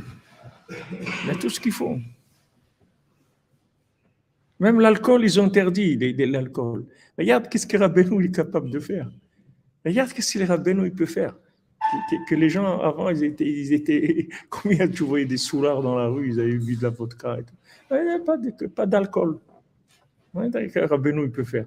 [1.22, 1.98] Il y a tout ce qu'il faut.
[4.62, 6.84] Même l'alcool, ils ont interdit l'alcool.
[7.18, 9.10] Regarde qu'est-ce que Rabbeinu est capable de faire?
[9.84, 11.36] Regarde qu'est-ce que Rabbeinu peut faire?
[12.28, 16.06] Que, les gens, avant, ils étaient, ils étaient combien tu voyais des soulards dans la
[16.06, 18.68] rue, ils avaient bu de la vodka et tout.
[18.68, 19.40] Pas d'alcool.
[20.32, 21.66] Qu'est-ce que Rabbeinu il peut faire?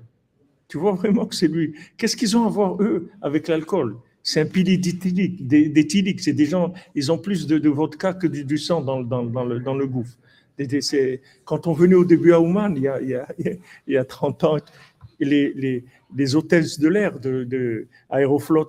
[0.70, 1.76] Tu vois vraiment que c'est lui.
[1.98, 3.98] Qu'est-ce qu'ils ont à voir, eux, avec l'alcool?
[4.24, 6.22] C'est un pilier d'éthylique.
[6.22, 9.86] C'est des gens, ils ont plus de, vodka que du, sang dans, le, dans le
[9.86, 10.18] gouffre.
[11.44, 14.58] Quand on venait au début à Ouman, il y a, il y a, 30 ans,
[15.20, 15.84] les,
[16.16, 18.68] les, hôtesses de l'air de, de Aeroflot,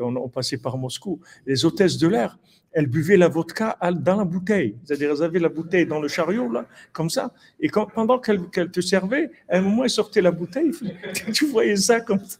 [0.00, 2.38] on, passait par Moscou, les hôtesses de l'air,
[2.72, 4.76] elles buvaient la vodka dans la bouteille.
[4.84, 7.32] C'est-à-dire, elles avaient la bouteille dans le chariot, là, comme ça.
[7.58, 10.72] Et pendant qu'elles te servaient, à un moment, elles sortaient la bouteille.
[11.32, 12.38] Tu voyais ça comme ça.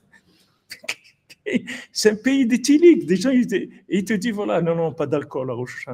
[1.93, 3.07] C'est un pays d'éthylique.
[3.07, 5.87] Des gens, ils, ils te disent, voilà, non, non, pas d'alcool à Rosh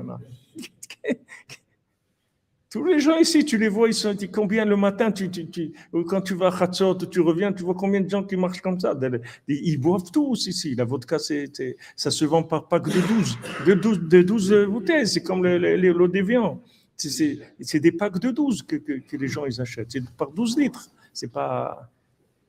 [2.73, 5.73] tous les gens ici, tu les vois, ils sont combien le matin, tu, tu,
[6.07, 8.81] quand tu vas à Khatsot, tu reviens, tu vois combien de gens qui marchent comme
[8.81, 8.99] ça?
[9.47, 10.75] Ils boivent tous ici.
[10.75, 11.53] La vodka, c'est,
[11.95, 15.07] ça se vend par pack de 12, de 12, de 12 bouteilles.
[15.07, 16.61] C'est comme l'eau des viandes.
[16.97, 19.93] C'est, des packs de 12 que, que, les gens ils achètent.
[19.93, 20.89] C'est par 12 litres.
[21.13, 21.91] C'est pas.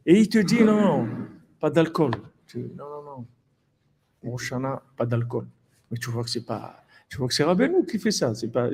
[0.06, 1.08] Et il te dit non, non,
[1.60, 2.12] pas d'alcool.
[2.56, 3.26] Non, non, non.
[4.24, 5.48] Roshana, pas d'alcool.
[5.92, 6.83] Mais tu vois que c'est pas.
[7.14, 8.34] Tu vois que c'est Rabbeinu qui fait ça.
[8.34, 8.72] C'est pas,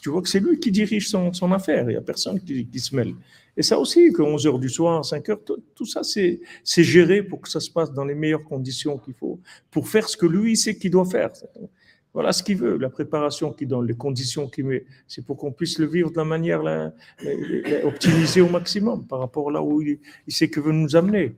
[0.00, 1.82] tu vois que c'est lui qui dirige son, son affaire.
[1.82, 3.12] Il n'y a personne qui, qui, se mêle.
[3.58, 5.38] Et ça aussi, que 11 h du soir, 5 h
[5.74, 6.40] tout, ça, c'est
[6.82, 9.38] géré pour que ça se passe dans les meilleures conditions qu'il faut,
[9.70, 11.30] pour faire ce que lui sait qu'il doit faire.
[12.14, 14.86] Voilà ce qu'il veut, la préparation qu'il donne, les conditions qu'il met.
[15.06, 16.90] C'est pour qu'on puisse le vivre de la manière la,
[17.84, 21.34] optimisée au maximum par rapport là où il, il sait que veut nous amener.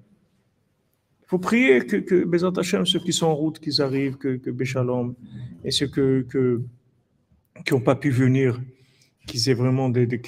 [1.26, 4.48] Il faut prier que, que Hashem, ceux qui sont en route, qu'ils arrivent, que, que
[4.48, 5.16] Béchalom,
[5.64, 6.24] et ceux que,
[7.64, 8.60] qui n'ont pas pu venir,
[9.26, 10.20] qu'ils aient vraiment des, des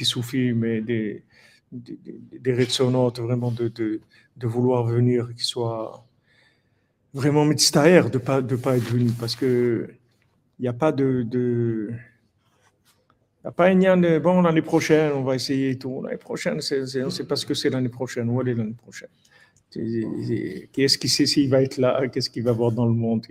[0.54, 1.22] mais des,
[1.70, 1.98] des,
[2.40, 4.00] des, vraiment de, de,
[4.36, 6.04] de, vouloir venir, qu'ils soient
[7.14, 9.88] vraiment mitztaher de ne pas, de pas être venus, parce que
[10.58, 11.22] il n'y a pas de...
[11.22, 11.92] de
[13.44, 13.72] a pas
[14.18, 16.02] bon l'année prochaine, on va essayer tout.
[16.02, 18.28] L'année prochaine, c'est, on ne sait pas ce que c'est l'année prochaine.
[18.28, 19.08] Où est l'année prochaine
[19.70, 23.26] Qu'est-ce qui sait s'il va être là Qu'est-ce qu'il va avoir dans le monde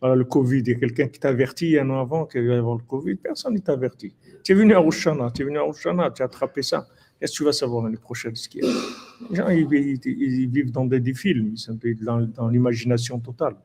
[0.00, 2.54] Voilà, le Covid, il y a quelqu'un qui t'a averti un an avant qu'il va
[2.54, 3.16] y avoir le Covid.
[3.16, 4.14] Personne ne t'a averti.
[4.42, 6.86] Tu es venu à Roshana, tu es venu à Roshana, tu as attrapé ça.
[7.20, 8.72] Qu'est-ce que tu vas savoir l'année prochaine ce qu'il y a?
[9.30, 13.56] Les gens, ils, vivent dans des, des films, ils sont dans, l'imagination totale.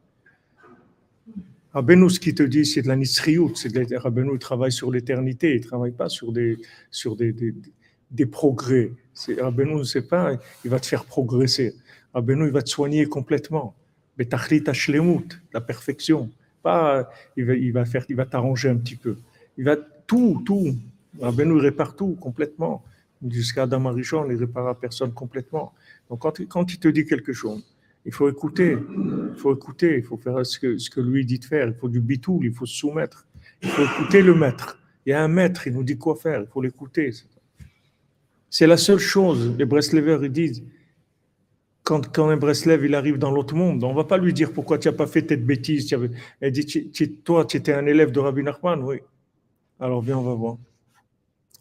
[1.71, 3.53] Rabbeinu, ce qu'il te dit, c'est de la nisriout.
[3.95, 6.57] Rabbeinu, il travaille sur l'éternité, il ne travaille pas sur des,
[6.91, 7.53] sur des, des,
[8.11, 8.91] des progrès.
[9.39, 11.75] Rabbeinu, pas, il va te faire progresser.
[12.13, 13.75] Rabbeinu, il va te soigner complètement.
[14.17, 16.29] Betachlit hashlemut, la perfection.
[16.61, 19.15] Pas, il va, il va faire, il va t'arranger un petit peu.
[19.57, 20.75] Il va tout, tout.
[21.19, 22.83] Rabbeinu, il répare tout complètement.
[23.27, 25.73] Jusqu'à Adam Arishon, il répare à personne complètement.
[26.09, 27.63] Donc, quand, quand il te dit quelque chose,
[28.05, 28.77] il faut écouter,
[29.31, 31.67] il faut écouter, il faut faire ce que, ce que lui dit de faire.
[31.67, 33.27] Il faut du bitoul, il faut se soumettre.
[33.61, 34.79] Il faut écouter le maître.
[35.05, 37.11] Il y a un maître, il nous dit quoi faire, il faut l'écouter.
[38.49, 39.55] C'est la seule chose.
[39.57, 40.63] Les Breslevers, ils disent,
[41.89, 44.53] quand, quand un Breslev il arrive dans l'autre monde, on ne va pas lui dire
[44.53, 45.91] pourquoi tu n'as pas fait cette bêtise.
[46.39, 46.91] Elle dit,
[47.23, 48.99] toi, tu étais un élève de Rabbi Nachman, oui.
[49.79, 50.57] Alors viens, on va voir.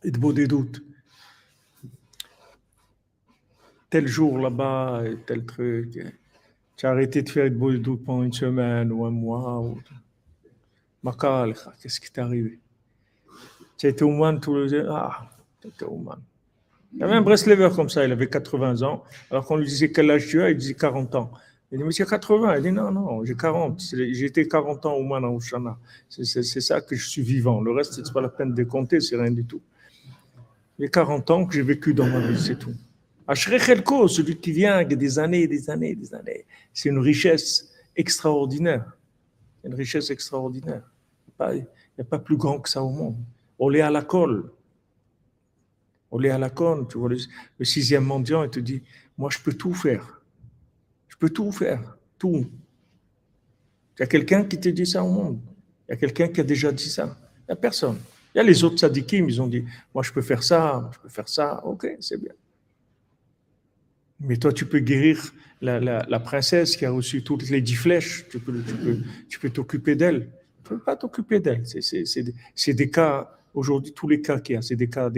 [0.05, 0.85] Et de des doutes.
[3.89, 5.99] Tel jour là-bas, tel truc.
[6.76, 9.61] Tu as arrêté de faire de beau des doutes pendant une semaine ou un mois.
[9.61, 9.81] Ou...
[11.81, 12.59] qu'est-ce qui t'est arrivé?
[13.79, 14.91] Tu as été au les jours?
[14.91, 15.31] Ah,
[15.62, 16.20] tu étais au Man.
[16.95, 19.05] Il y avait un Breslever comme ça, il avait 80 ans.
[19.30, 21.30] Alors qu'on lui disait quel âge tu as, il disait 40 ans.
[21.70, 22.57] Il dit, mais 80.
[22.57, 23.80] Il dit, non, non, j'ai 40.
[23.93, 25.76] J'ai été 40 ans au Man à Oshana.
[26.09, 27.61] C'est ça que je suis vivant.
[27.61, 29.61] Le reste, c'est pas la peine de compter, c'est rien du tout.
[30.78, 32.72] J'ai 40 ans que j'ai vécu dans ma vie, c'est tout.
[33.26, 38.97] Ashrech celui qui vient avec des années, des années, des années, c'est une richesse extraordinaire.
[39.62, 40.91] Une richesse extraordinaire.
[41.41, 41.66] Il
[41.99, 43.16] n'y a pas plus grand que ça au monde.
[43.59, 44.51] On est à la colle.
[46.11, 48.83] On est à la conne, tu vois, le, sixième mendiant, il te dit,
[49.17, 50.23] moi je peux tout faire.
[51.09, 52.47] Je peux tout faire, tout.
[53.97, 55.41] Il y a quelqu'un qui te dit ça au monde.
[55.89, 57.17] Il y a quelqu'un qui a déjà dit ça.
[57.41, 57.99] Il n'y a personne.
[58.35, 60.99] Il y a les autres sadikim, ils ont dit, moi je peux faire ça, je
[61.01, 62.33] peux faire ça, ok, c'est bien.
[64.21, 68.39] Mais toi, tu peux guérir la, princesse qui a reçu toutes les dix flèches, tu
[68.39, 68.63] peux,
[69.29, 70.31] tu peux, t'occuper d'elle.
[70.65, 71.65] Tu ne peux pas t'occuper d'elle.
[71.65, 75.11] C'est des cas Aujourd'hui, tous les cas qu'il y a, c'est des cas,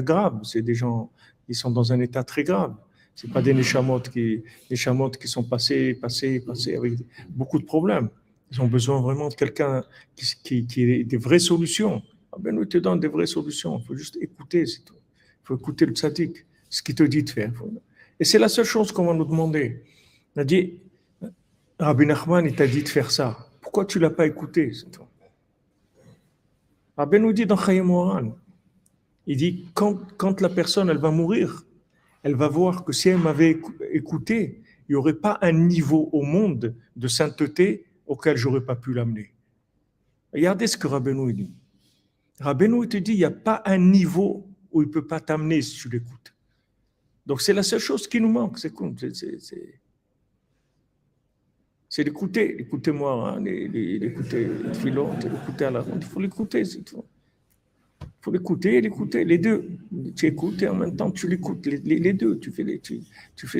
[0.00, 0.40] graves.
[0.42, 1.12] C'est des gens
[1.46, 2.74] qui sont dans un état très grave.
[3.14, 6.94] C'est pas des néchamotes qui, qui sont passés, passés, passés avec
[7.28, 8.08] beaucoup de problèmes.
[8.50, 9.84] Ils ont besoin vraiment de quelqu'un
[10.16, 12.02] qui, qui, qui ait des vraies solutions.
[12.32, 13.78] Ah ben, nous te donne des vraies solutions.
[13.78, 14.96] Il faut juste écouter, c'est tout.
[14.96, 17.52] Il faut écouter le tzaddik, ce qu'il te dit de faire.
[18.18, 19.84] Et c'est la seule chose qu'on va nous demander.
[20.34, 20.80] On a dit,
[21.78, 23.38] Rabbi Nachman, il t'a dit de faire ça.
[23.60, 25.04] Pourquoi tu l'as pas écouté c'est tout?
[26.96, 28.34] Rabbi nous dit dans Chayim
[29.26, 31.64] il dit quand, la personne elle va mourir,
[32.22, 33.58] elle va voir que si elle m'avait
[33.92, 38.92] écouté, il n'y aurait pas un niveau au monde de sainteté auquel j'aurais pas pu
[38.92, 39.32] l'amener.
[40.32, 41.54] Regardez ce que Rabbeinu dit.
[42.40, 45.62] Rabbeinu te dit, il n'y a pas un niveau où il ne peut pas t'amener
[45.62, 46.34] si tu l'écoutes.
[47.24, 48.72] Donc c'est la seule chose qui nous manque, c'est
[49.14, 49.80] c'est
[52.02, 52.56] d'écouter.
[52.58, 54.48] Écoutez-moi, hein, l'écouter,
[54.84, 55.98] l'écouter à la ronde.
[56.00, 57.04] Il faut l'écouter, c'est tout.
[58.02, 59.68] Il faut l'écouter l'écouter, les deux.
[60.16, 62.38] Tu écoutes et en même temps tu l'écoutes, les, deux.
[62.38, 63.00] Tu fais les, tu,
[63.46, 63.58] fais.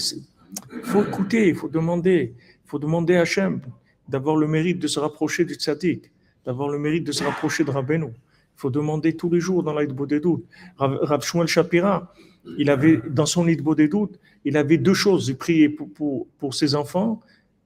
[0.73, 3.61] Il faut écouter, il faut demander, il faut demander à Hachem
[4.09, 6.11] d'avoir le mérite de se rapprocher du tzaddik,
[6.45, 8.07] d'avoir le mérite de se rapprocher de Rabbeinu.
[8.07, 10.47] Il faut demander tous les jours dans l'Aïdbo des doutes.
[10.79, 12.13] Rav Shmuel Shapira,
[12.59, 15.29] il avait, dans son Aïdbo des doutes, il avait deux choses.
[15.29, 17.21] Il priait pour, pour, pour ses enfants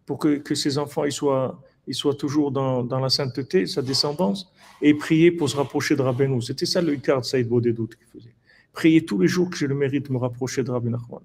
[0.09, 4.51] pour que, que ses enfants soient, soient toujours dans, dans, la sainteté, sa descendance,
[4.81, 6.41] et prier pour se rapprocher de Rabbeinu.
[6.41, 8.35] C'était ça le Icar de Saïd Bodedout qu'il faisait.
[8.73, 11.21] Prier tous les jours que j'ai le mérite de me rapprocher de Nachman.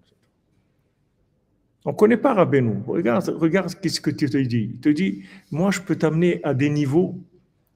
[1.85, 2.83] On ne connaît pas Rabbeinu.
[2.85, 4.71] Regarde, regarde ce que tu te dis.
[4.73, 7.15] Il te dit, moi, je peux t'amener à des niveaux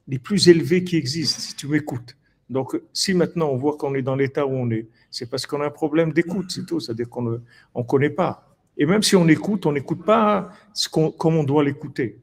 [0.10, 2.18] les plus élevés qui existent si tu m'écoutes.
[2.50, 5.62] Donc, si maintenant on voit qu'on est dans l'état où on est, c'est parce qu'on
[5.62, 6.82] a un problème d'écoute, c'est tout.
[6.82, 8.47] C'est-à-dire qu'on ne connaît pas.
[8.78, 12.20] Et même si on écoute, on n'écoute pas ce comme on doit l'écouter.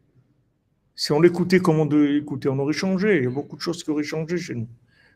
[0.94, 3.18] Si on l'écoutait comme on doit l'écouter, on aurait changé.
[3.18, 4.68] Il y a beaucoup de choses qui auraient changé chez nous.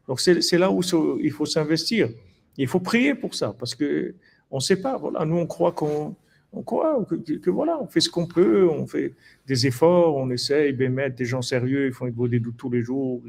[0.09, 0.81] Donc, c'est là où
[1.21, 2.09] il faut s'investir.
[2.57, 4.15] Il faut prier pour ça, parce que
[4.51, 4.97] on ne sait pas.
[4.97, 6.17] Voilà, nous, on croit qu'on
[6.53, 9.15] on croit que, voilà, on fait ce qu'on peut, on fait
[9.47, 12.83] des efforts, on essaye de mettre des gens sérieux, ils font des doutes tous les
[12.83, 13.23] jours.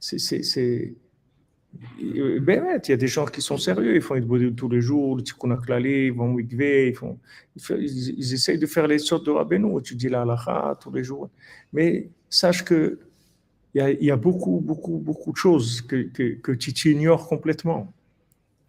[0.00, 0.94] C'est.
[1.72, 5.16] Ben, il y a des gens qui sont sérieux, ils font doutes tous les jours,
[5.16, 7.18] le tikkun ils vont ils font,
[7.56, 11.30] ils, essayent de faire les sortes de rabbeinu, tu dis la halakha tous les jours.
[11.72, 12.98] Mais sache que
[13.74, 17.92] il y a, beaucoup, beaucoup, beaucoup de choses que, que, tu ignores complètement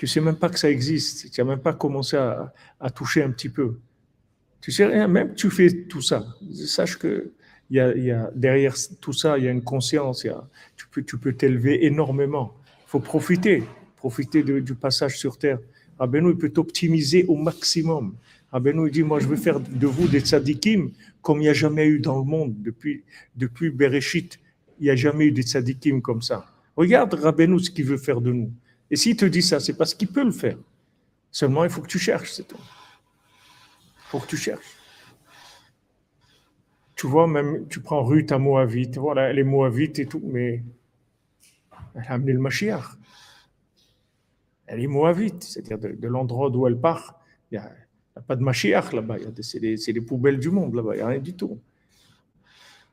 [0.02, 3.30] tu sais même pas que ça existe, tu n'as même pas commencé à, toucher un
[3.30, 3.78] petit peu.
[4.60, 6.26] Tu sais rien, même tu fais tout ça.
[6.66, 7.34] Sache que
[7.70, 10.26] y a, y a, derrière tout ça, il y a une conscience,
[10.90, 12.56] peux tu peux t'élever énormément.
[12.92, 13.64] Faut profiter,
[13.96, 15.60] profiter du passage sur terre.
[15.98, 18.18] Rabbeinu, peut t'optimiser au maximum.
[18.52, 21.88] Rabbeinu, dit, moi, je veux faire de vous des tzadikim comme il n'y a jamais
[21.88, 22.54] eu dans le monde.
[22.62, 23.06] Depuis,
[23.38, 24.38] depuis Bereshit,
[24.78, 26.46] il n'y a jamais eu des tzadikim comme ça.
[26.76, 28.52] Regarde Rabbeinu ce qu'il veut faire de nous.
[28.90, 30.58] Et s'il te dit ça, c'est parce qu'il peut le faire.
[31.32, 32.60] Seulement, il faut que tu cherches, c'est tout.
[32.60, 34.76] Il faut que tu cherches.
[36.98, 40.62] Tu vois, même, tu prends Ruth à Moabite, voilà, elle est Moabite et tout, mais
[41.96, 42.98] elle a amené le Mashiach.
[44.68, 47.20] Elle est Moabite, c'est-à-dire de, l'endroit d'où elle part,
[47.52, 51.04] il n'y a, pas de Mashiach là-bas, c'est les, poubelles du monde là-bas, il n'y
[51.04, 51.60] a rien du tout.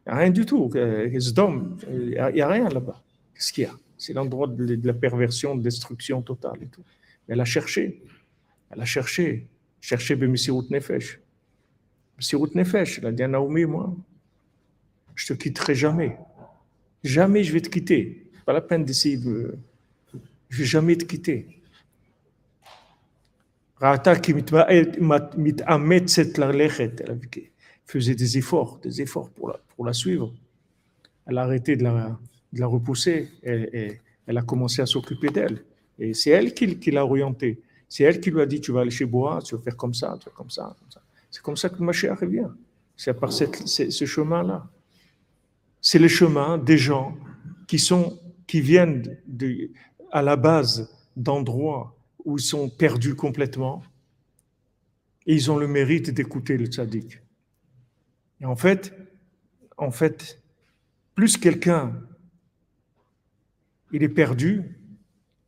[0.07, 0.70] Il n'y a rien du tout.
[0.74, 3.03] Il n'y a, rien là-bas.
[3.34, 3.74] Qu'est-ce qu'il y a?
[3.99, 6.82] C'est l'endroit de, la perversion, de destruction totale et tout.
[7.28, 8.03] Elle a cherché.
[8.70, 9.47] Elle a cherché.
[9.80, 11.20] Cherché Bemissirut Nefesh.
[12.16, 12.99] Bemissirut Nefesh.
[12.99, 13.95] Elle a dit à Naomi, moi,
[15.14, 16.16] je te quitterai jamais.
[17.05, 18.28] Jamais je vais te quitter.
[18.49, 19.59] Pas la peine d'essayer de.
[20.49, 21.61] Je vais jamais te quitter.
[23.76, 24.96] Rata qui elle
[27.84, 30.32] faisait des efforts, des efforts pour la, pour la suivre.
[31.26, 32.18] Elle a arrêté de la,
[32.55, 35.62] de la repousser et, elle a commencé à s'occuper d'elle.
[35.99, 37.61] Et c'est elle qui, l'a orientée.
[37.86, 39.92] C'est elle qui lui a dit Tu vas aller chez Bois, tu vas faire comme
[39.92, 40.74] ça, tu vas comme ça.
[40.80, 41.03] Comme ça.
[41.30, 42.49] C'est comme ça que ma chère revient.
[42.96, 44.66] C'est par cette, ce chemin-là.
[45.82, 47.14] C'est le chemin des gens
[47.68, 48.18] qui, sont,
[48.49, 49.70] qui viennent de,
[50.11, 53.84] à la base d'endroits où ils sont perdus complètement
[55.26, 57.20] et ils ont le mérite d'écouter le tzaddik.
[58.40, 58.92] Et en fait,
[59.76, 60.42] en fait,
[61.14, 61.94] plus quelqu'un
[63.92, 64.62] il est perdu,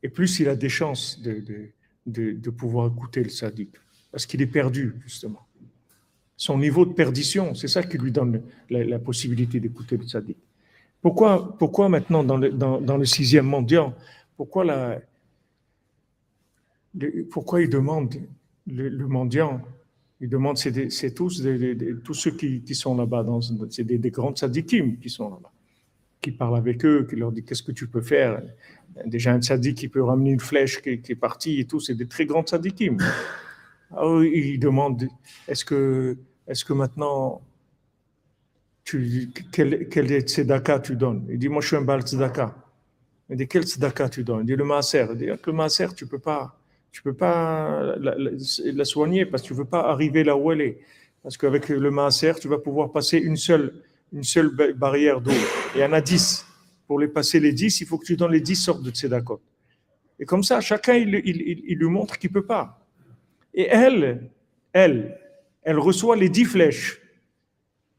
[0.03, 1.73] et plus il a des chances de,
[2.07, 3.75] de, pouvoir écouter le sadique,
[4.11, 5.47] parce qu'il est perdu, justement.
[6.37, 10.39] Son niveau de perdition, c'est ça qui lui donne la, possibilité d'écouter le sadique.
[11.03, 13.95] Pourquoi, pourquoi maintenant, dans le, le sixième mendiant,
[14.37, 15.01] pourquoi, la,
[17.31, 18.15] pourquoi il demande
[18.67, 19.61] le, mendiant
[20.23, 21.43] il demande, c'est tous,
[22.05, 23.25] tous ceux qui, qui sont là-bas,
[23.71, 25.51] c'est des, des grands sadikim qui sont là-bas
[26.21, 28.43] qui parle avec eux, qui leur dit qu'est-ce que tu peux faire?
[29.07, 32.07] Déjà un tzaddik qui peut ramener une flèche qui, est partie et tout, c'est des
[32.07, 32.99] très grands tzaddikim.
[33.91, 35.09] Alors, il demande
[35.49, 37.41] est-ce que, est que maintenant,
[38.91, 41.27] tu, quel, tzedaka tu donnes?
[41.31, 42.57] Il dit moi je suis un bal tzedaka.
[43.29, 44.41] Il dit quel tzedaka tu donnes?
[44.41, 45.07] Il dit le maaser.
[45.13, 46.57] Il dit le maaser, tu peux pas.
[46.91, 50.79] Tu peux pas la, soigner parce que tu veux pas arriver là où elle est.
[51.23, 53.73] Parce qu'avec le maaser, tu vas pouvoir passer une seule,
[54.13, 55.31] une seule barrière d'eau.
[55.77, 56.45] Il y en a dix.
[56.89, 59.41] Pour les passer les dix, il faut que tu donnes les dix sortes de tzedakot.
[60.19, 62.85] Et comme ça, chacun, il, lui montre qu'il peut pas.
[63.55, 64.31] Et elle,
[64.73, 65.17] elle,
[65.63, 67.00] elle reçoit les dix flèches.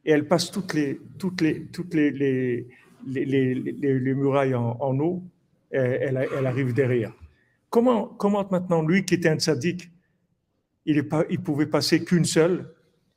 [0.05, 2.67] Et elle passe toutes les, toutes les, toutes les, les,
[3.05, 5.23] les, murailles en, eau.
[5.69, 7.13] Elle, elle, arrive derrière.
[7.69, 9.89] Comment, comment maintenant, lui qui était un tzaddik,
[10.85, 12.73] il ne il pouvait passer qu'une seule,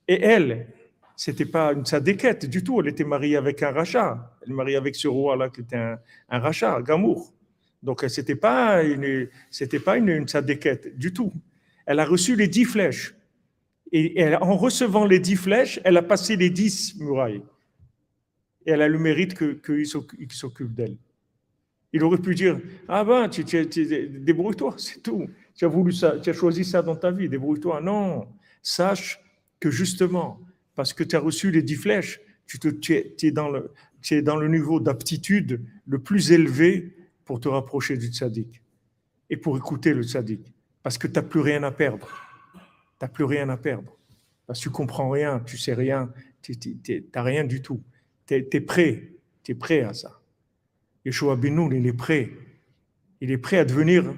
[0.06, 0.68] et elle,
[1.16, 2.80] c'était pas une tzadékette du tout.
[2.80, 4.36] Elle était mariée avec un rachat.
[4.42, 5.98] Elle est mariée avec ce roi-là qui était un,
[6.28, 7.32] un rachat, Gamour.
[7.82, 9.28] Donc, c'était pas une,
[9.84, 10.26] pas une, une
[10.96, 11.32] du tout.
[11.86, 13.14] Elle a reçu les dix flèches.
[13.92, 17.42] Et en recevant les dix flèches, elle a passé les dix murailles.
[18.66, 20.96] Et elle a le mérite qu'il s'occupe d'elle.
[21.92, 25.28] Il aurait pu dire Ah ben, tu, débrouille-toi, c'est tout.
[25.54, 27.80] Tu as voulu ça, tu choisi ça dans ta vie, débrouille-toi.
[27.80, 28.26] Non,
[28.62, 29.20] sache
[29.60, 30.40] que justement,
[30.74, 32.58] parce que tu as reçu les dix flèches, tu,
[33.22, 33.72] es, dans le,
[34.10, 38.60] es dans le niveau d'aptitude le plus élevé pour te rapprocher du tzaddik
[39.30, 40.52] et pour écouter le tzaddik,
[40.82, 42.08] parce que tu n'as plus rien à perdre.
[43.04, 43.96] N'as plus rien à perdre.
[44.46, 46.12] Parce que tu comprends rien, tu sais rien,
[46.42, 46.54] tu
[47.14, 47.82] n'as rien du tout.
[48.26, 49.12] Tu es, prêt,
[49.42, 50.20] tu es prêt à ça.
[51.04, 52.30] Yeshua Benoun, il est prêt.
[53.20, 54.14] Il est prêt à devenir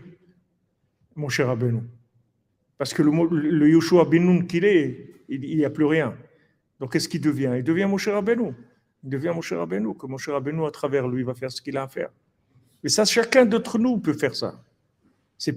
[1.15, 1.83] mon cher Abenou.
[2.79, 6.17] Parce que le, le Yeshua Benoun qu'il est, il n'y a plus rien.
[6.79, 7.55] Donc qu'est-ce qu'il devient?
[7.57, 8.55] Il devient mon cher Abenou.
[9.03, 11.63] Il devient mon cher Abenou, que mon cher Abenou, à travers lui, va faire ce
[11.63, 12.11] qu'il a à faire.
[12.83, 14.63] Mais ça, chacun d'entre nous peut faire ça.
[15.39, 15.57] C'est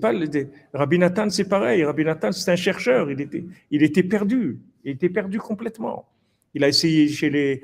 [0.74, 1.84] Rabbi Nathan, c'est pareil.
[1.84, 3.10] Rabbi Nathan, c'est un chercheur.
[3.12, 4.60] Il était, perdu.
[4.84, 6.10] Il était perdu complètement.
[6.54, 7.62] Il a essayé chez les,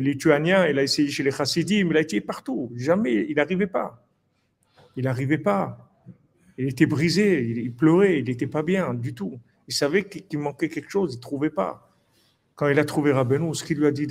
[0.00, 2.70] Lituaniens, il a essayé chez les Chassidim, il a essayé partout.
[2.76, 4.06] Jamais, il n'arrivait pas.
[4.96, 5.90] Il n'arrivait pas.
[6.56, 9.40] Il était brisé, il pleurait, il n'était pas bien du tout.
[9.66, 11.90] Il savait qu'il manquait quelque chose, il ne trouvait pas.
[12.54, 14.06] Quand il a trouvé Rabbeinu, ce qu'il lui a dit,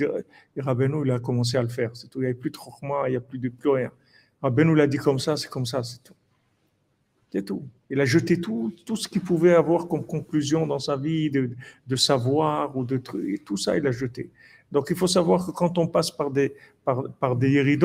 [0.58, 1.92] Rabbeinu, il a commencé à le faire.
[1.92, 2.18] Tout.
[2.18, 3.90] Il n'y avait plus de chokma, il n'y a plus de plus rien.
[4.44, 6.12] Rabbeinu l'a dit comme ça, c'est comme ça, c'est tout.
[7.32, 7.62] C'est tout.
[7.88, 11.96] Il a jeté tout, tout ce qu'il pouvait avoir comme conclusion dans sa vie, de,
[11.96, 14.30] savoir ou de trucs, tout ça, il a jeté.
[14.70, 16.52] Donc il faut savoir que quand on passe par des,
[16.84, 17.78] par, des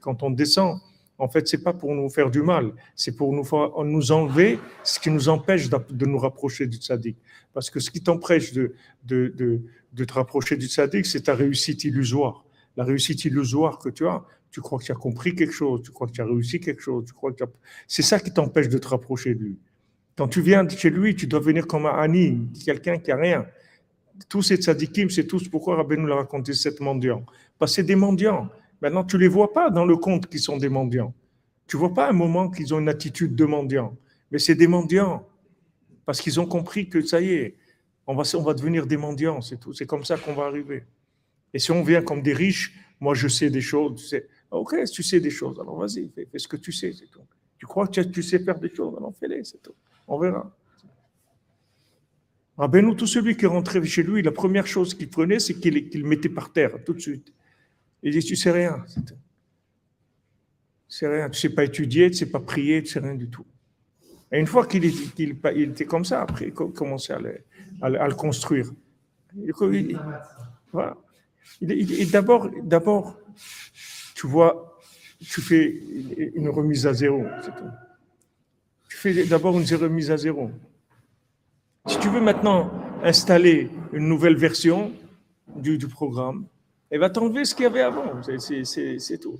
[0.00, 0.78] quand on descend,
[1.18, 3.44] en fait, c'est pas pour nous faire du mal, c'est pour nous,
[3.84, 7.16] nous enlever ce qui nous empêche de nous rapprocher du tzaddik.
[7.52, 8.72] Parce que ce qui t'empêche de,
[9.04, 9.62] de, de,
[9.92, 12.44] de, te rapprocher du tzaddik, c'est ta réussite illusoire.
[12.76, 15.90] La réussite illusoire que tu as, tu crois que tu as compris quelque chose, tu
[15.90, 17.44] crois que tu as réussi quelque chose, tu crois que
[17.86, 19.58] c'est ça qui t'empêche de te rapprocher de lui.
[20.16, 23.46] Quand tu viens chez lui, tu dois venir comme un Ani, quelqu'un qui a rien.
[24.28, 27.24] Tous ces tzaddikim, c'est tous pourquoi Rabbi nous l'a raconté, sept mendiants.
[27.58, 28.48] Parce que des mendiants.
[28.82, 31.14] Maintenant, tu ne les vois pas dans le compte qui sont des mendiants.
[31.68, 33.96] Tu ne vois pas un moment qu'ils ont une attitude de mendiant.
[34.32, 35.24] Mais c'est des mendiants.
[36.04, 37.56] Parce qu'ils ont compris que ça y est,
[38.06, 39.72] on va, on va devenir des mendiants, c'est tout.
[39.72, 40.84] C'est comme ça qu'on va arriver.
[41.52, 44.16] Et si on vient comme des riches, moi je sais des choses.
[44.50, 47.20] Ok, tu sais des choses, alors vas-y, fais, ce que tu sais, c'est tout.
[47.58, 49.74] Tu crois que tu, sais faire des choses, alors fais-les, c'est tout.
[50.06, 50.50] On verra.
[52.58, 56.28] nous tout celui qui rentrait chez lui, la première chose qu'il prenait, c'est qu'il mettait
[56.28, 57.32] par terre tout de suite.
[58.02, 58.84] Il dit, tu sais rien.
[58.94, 59.02] Tu
[60.88, 61.28] sais rien.
[61.28, 63.44] Tu sais pas étudier, tu sais pas prier, tu sais rien du tout.
[64.30, 67.42] Et une fois qu'il était comme ça, après, il commençait à le,
[67.82, 68.70] le construire.
[69.36, 69.98] Il,
[70.72, 70.96] voilà.
[71.60, 73.18] D'abord, d'abord,
[74.18, 74.76] tu vois,
[75.20, 75.80] tu fais
[76.34, 77.22] une remise à zéro.
[78.90, 80.50] Tu fais d'abord une remise à zéro.
[81.86, 82.68] Si tu veux maintenant
[83.04, 84.92] installer une nouvelle version
[85.54, 86.46] du, programme,
[86.90, 88.20] elle va t'enlever ce qu'il y avait avant.
[88.22, 89.38] C'est tout.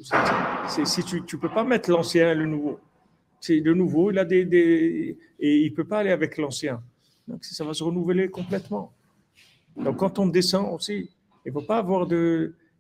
[0.84, 2.78] si tu ne peux pas mettre l'ancien et le nouveau.
[3.48, 6.80] Le nouveau, il a des, et il peut pas aller avec l'ancien.
[7.26, 8.92] Donc ça va se renouveler complètement.
[9.76, 11.10] Donc quand on descend aussi,
[11.44, 11.52] il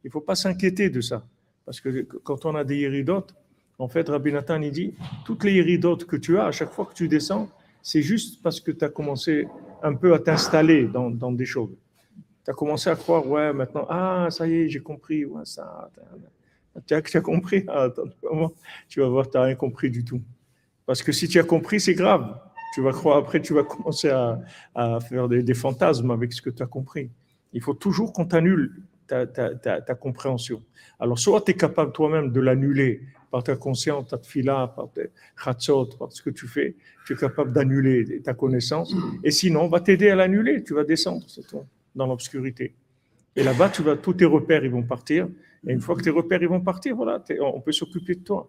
[0.04, 1.24] il faut pas s'inquiéter de ça,
[1.68, 3.34] parce que quand on a des iridotes,
[3.78, 4.94] en fait, Rabbi Nathan il dit,
[5.26, 7.48] toutes les iridotes que tu as à chaque fois que tu descends,
[7.82, 9.46] c'est juste parce que tu as commencé
[9.82, 11.76] un peu à t'installer dans, dans des choses
[12.48, 15.90] tu as commencé à croire, ouais, maintenant, ah, ça y est, j'ai compris, ouais, ça,
[16.86, 18.04] tu as, as compris, ah, attends,
[18.88, 20.22] tu vas voir, tu n'as rien compris du tout.
[20.86, 22.40] Parce que si tu as compris, c'est grave.
[22.74, 24.40] Tu vas croire, après, tu vas commencer à,
[24.74, 27.10] à faire des, des, fantasmes avec ce que tu as compris.
[27.52, 30.62] Il faut toujours qu'on t'annule ta, ta, ta, compréhension.
[31.00, 35.10] Alors, soit tu es capable toi-même de l'annuler par ta conscience, ta fila, par tes
[35.42, 36.76] chatzot, par ce que tu fais,
[37.06, 38.94] tu es capable d'annuler ta connaissance.
[39.24, 41.44] Et sinon, on va t'aider à l'annuler, tu vas descendre, c'est
[41.94, 42.74] dans l'obscurité.
[43.34, 45.28] Et là-bas, tu vas, tous tes repères, ils vont partir.
[45.66, 48.48] Et une fois que tes repères, ils vont partir, voilà, on peut s'occuper de toi.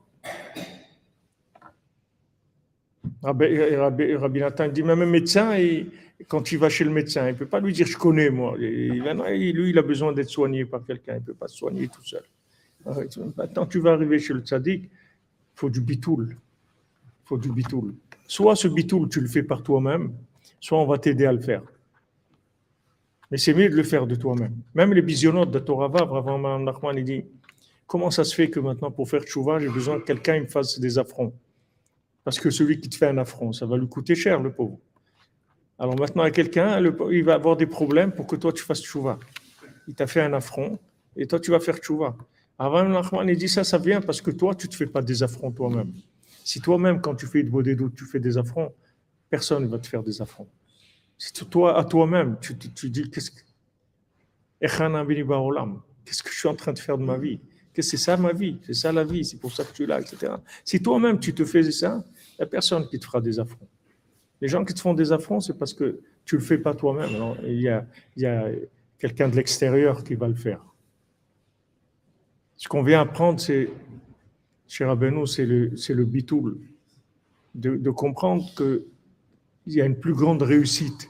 [3.22, 5.58] Rabbi, Nathan dit même un médecin,
[6.28, 8.56] quand il va chez le médecin, il ne peut pas lui dire je connais moi.
[8.58, 12.04] Lui, il a besoin d'être soigné par quelqu'un, il ne peut pas se soigner tout
[12.04, 12.24] seul.
[13.36, 14.90] Maintenant, tu vas arriver chez le tzaddik, il
[15.56, 16.38] faut du bitoul.
[17.26, 17.94] Faut du bitoul.
[18.26, 20.14] Soit ce bitoul, tu le fais par toi-même,
[20.60, 21.64] soit on va t'aider à le faire.
[23.32, 24.56] Mais c'est mieux de le faire de toi-même.
[24.74, 27.26] Même les bisionotes de Torah Vav, Mme Nachman, il dit
[27.86, 30.80] Comment ça se fait que maintenant, pour faire tchouva, j'ai besoin que quelqu'un me fasse
[30.80, 31.34] des affronts?
[32.24, 34.80] Parce que celui qui te fait un affront, ça va lui coûter cher, le pauvre.
[35.78, 36.80] Alors maintenant, à quelqu'un,
[37.12, 39.18] il va avoir des problèmes pour que toi, tu fasses tchouva.
[39.88, 40.78] Il t'a fait un affront
[41.16, 42.18] et toi, tu vas faire tchouva.
[42.58, 45.02] Avant Nachman, il dit ça, ça vient parce que toi, tu ne te fais pas
[45.02, 45.94] des affronts toi-même.
[46.44, 48.74] Si toi-même, quand tu fais de beaux doutes, tu fais des affronts,
[49.30, 50.50] personne ne va te faire des affronts.
[51.18, 53.40] Si toi, à toi-même, tu, tu, dis qu'est-ce que,
[54.60, 57.40] qu'est-ce que je suis en train de faire de ma vie?
[57.74, 59.86] Que c'est ça ma vie, c'est ça la vie, c'est pour ça que tu es
[59.86, 60.34] là, etc.
[60.66, 63.68] Si toi-même tu te faisais ça, il n'y a personne qui te fera des affronts.
[64.42, 66.74] Les gens qui te font des affronts, c'est parce que tu ne le fais pas
[66.74, 67.10] toi-même.
[67.44, 67.86] Il y a,
[68.26, 68.48] a
[68.98, 70.62] quelqu'un de l'extérieur qui va le faire.
[72.56, 73.70] Ce qu'on vient apprendre, c'est,
[74.68, 76.60] cher Abenou, c'est le, c'est le bitoul,
[77.56, 78.86] de, comprendre que
[79.66, 81.10] il y a une plus grande réussite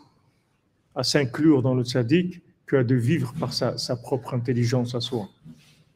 [0.96, 5.28] à s'inclure dans le tzaddik que de vivre par sa, sa propre intelligence à soi.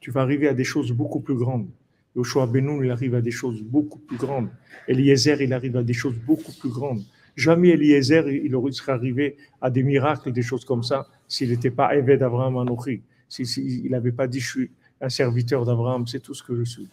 [0.03, 1.69] Tu vas arriver à des choses beaucoup plus grandes.
[2.17, 4.49] Yoshua Benoun, il arrive à des choses beaucoup plus grandes.
[4.85, 7.03] Eliezer, il arrive à des choses beaucoup plus grandes.
[7.37, 11.71] Jamais Eliezer, il aurait serait arrivé à des miracles, des choses comme ça, s'il n'était
[11.71, 13.01] pas Eved Abraham Anochi.
[13.29, 16.89] S'il n'avait pas dit je suis un serviteur d'Abraham, c'est tout ce que je suis.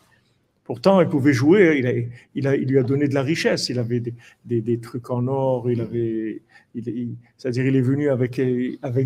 [0.62, 1.82] Pourtant, il pouvait jouer,
[2.36, 4.00] il, lui a donné de la richesse, il avait
[4.44, 6.42] des, trucs en or, il avait,
[7.36, 8.40] c'est-à-dire il est venu avec,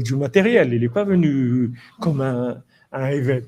[0.03, 1.71] du matériel, il n'est pas venu
[2.01, 2.63] comme un,
[2.93, 3.41] un.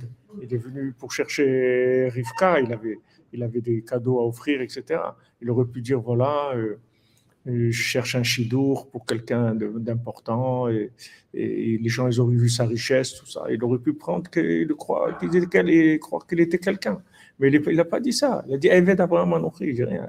[0.42, 2.98] Il est venu pour chercher Rivka, il avait,
[3.32, 5.00] il avait des cadeaux à offrir, etc.
[5.40, 6.76] Il aurait pu dire, voilà, euh,
[7.46, 10.90] je cherche un chidour pour quelqu'un d'important, et,
[11.32, 13.44] les gens, ils auraient vu sa richesse, tout ça.
[13.50, 15.36] Il aurait pu prendre, qu'il croire qu'il
[16.40, 17.02] était, quelqu'un.
[17.38, 18.42] Mais il n'a pas dit ça.
[18.48, 20.08] Il a dit, Eved Abraham Anochi, j'ai rien.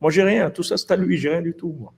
[0.00, 0.50] Moi, j'ai rien.
[0.50, 1.94] Tout ça, c'est à lui, j'ai rien du tout, moi.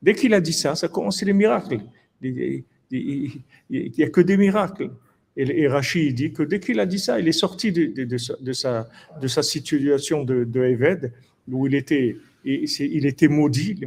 [0.00, 1.80] Dès qu'il a dit ça, ça commence les miracles.
[2.22, 4.90] Il n'y a que des miracles.
[5.36, 8.16] Et, et Rachid dit que dès qu'il a dit ça, il est sorti de,
[8.52, 11.12] sa, situation de, de Eved,
[11.48, 13.78] où il était, il était maudit,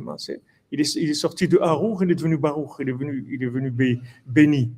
[0.72, 3.74] il est, sorti de Harour, il est devenu Baruch, il est, venu, il est venu
[4.26, 4.72] béni.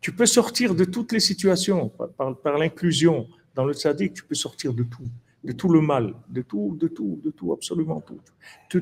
[0.00, 3.26] Tu peux sortir de toutes les situations par, l'inclusion.
[3.54, 5.08] Dans le tzaddik, tu peux sortir de tout,
[5.42, 8.20] de tout le mal, de tout, de tout, de tout, absolument tout.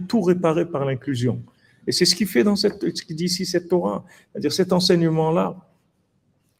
[0.08, 1.40] Tout réparer par l'inclusion.
[1.86, 4.72] Et c'est ce qui fait dans cette, ce qui dit ici cette Torah, c'est-à-dire cet
[4.72, 5.56] enseignement-là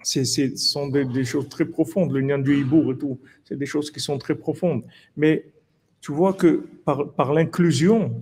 [0.06, 3.90] ce sont des, choses très profondes, le Nyan du Hibour et tout, c'est des choses
[3.90, 4.84] qui sont très profondes.
[5.16, 5.46] Mais
[6.00, 8.12] tu vois que par, par l'inclusion,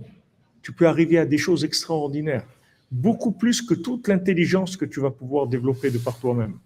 [0.61, 2.45] tu peux arriver à des choses extraordinaires,
[2.89, 6.57] beaucoup plus que toute l'intelligence que tu vas pouvoir développer de par toi-même.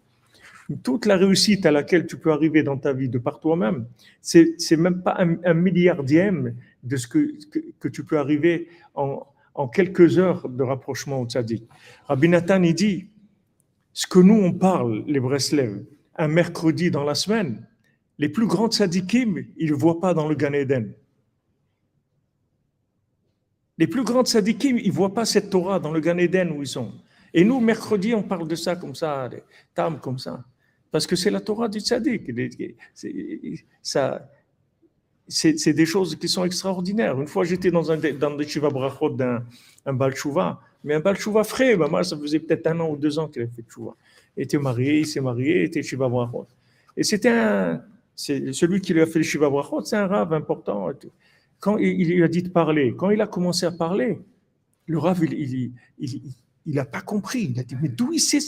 [0.83, 3.85] Toute la réussite à laquelle tu peux arriver dans ta vie de par toi-même,
[4.21, 9.25] c'est, c'est même pas un, milliardième de ce que, que, que tu peux arriver en,
[9.55, 11.63] en, quelques heures de rapprochement au tzaddik.
[12.07, 13.07] Rabbi Nathan, il dit,
[13.97, 15.83] ce que nous, on parle, les Breslev,
[16.17, 17.67] un mercredi dans la semaine,
[18.19, 20.93] les plus grands tzadikim, ils ne voient pas dans le Gan Eden.
[23.79, 26.61] Les plus grands tzadikim, ils ne voient pas cette Torah dans le Gan Eden où
[26.61, 26.93] ils sont.
[27.33, 29.41] Et nous, mercredi, on parle de ça comme ça, des
[29.73, 30.45] tam comme ça.
[30.91, 32.21] Parce que c'est la Torah du tzadik.
[35.27, 37.19] C'est des choses qui sont extraordinaires.
[37.19, 39.43] Une fois, j'étais dans un dans des brachot d'un
[39.87, 40.13] un Baal
[40.87, 41.75] mais un Baal frais.
[41.75, 43.95] Ben moi, ça faisait peut-être un an ou deux ans qu'il avait fait Tshuva.
[44.35, 46.47] Il était marié, il s'est marié, il était shiva brachot.
[46.95, 47.81] Et c'était un,
[48.15, 50.89] celui qui lui a fait le shiva brachot, c'est un rave important.
[51.59, 54.19] Quand il, il, lui a dit de parler, quand il a commencé à parler,
[54.85, 56.21] le rave, il, il, il
[56.67, 57.49] il n'a pas compris.
[57.51, 58.39] Il a dit, mais d'où il sait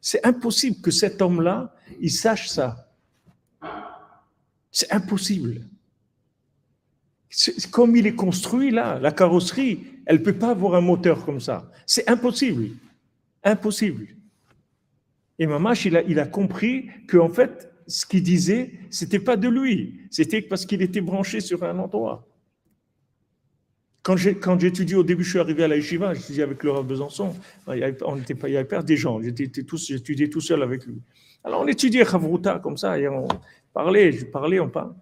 [0.00, 2.88] C'est impossible que cet homme-là, il sache ça.
[4.70, 5.60] C'est impossible
[7.70, 11.40] comme il est construit là, la carrosserie, elle ne peut pas avoir un moteur comme
[11.40, 11.70] ça.
[11.86, 12.70] C'est impossible.
[13.42, 14.08] Impossible.
[15.38, 19.48] Et Mamash, il a, il a compris qu'en fait, ce qu'il disait, c'était pas de
[19.48, 22.28] lui, c'était parce qu'il était branché sur un endroit.
[24.02, 27.34] Quand j'étudiais au début, je suis arrivé à la yeshiva, j'étudiais avec le Besançon,
[27.68, 30.62] il y avait, on était pas, il y avait pas des gens, j'étudiais tout seul
[30.62, 31.00] avec lui.
[31.44, 33.28] Alors on étudiait Chavruta comme ça, et on
[33.72, 34.94] parlait, je parlais, on parlait.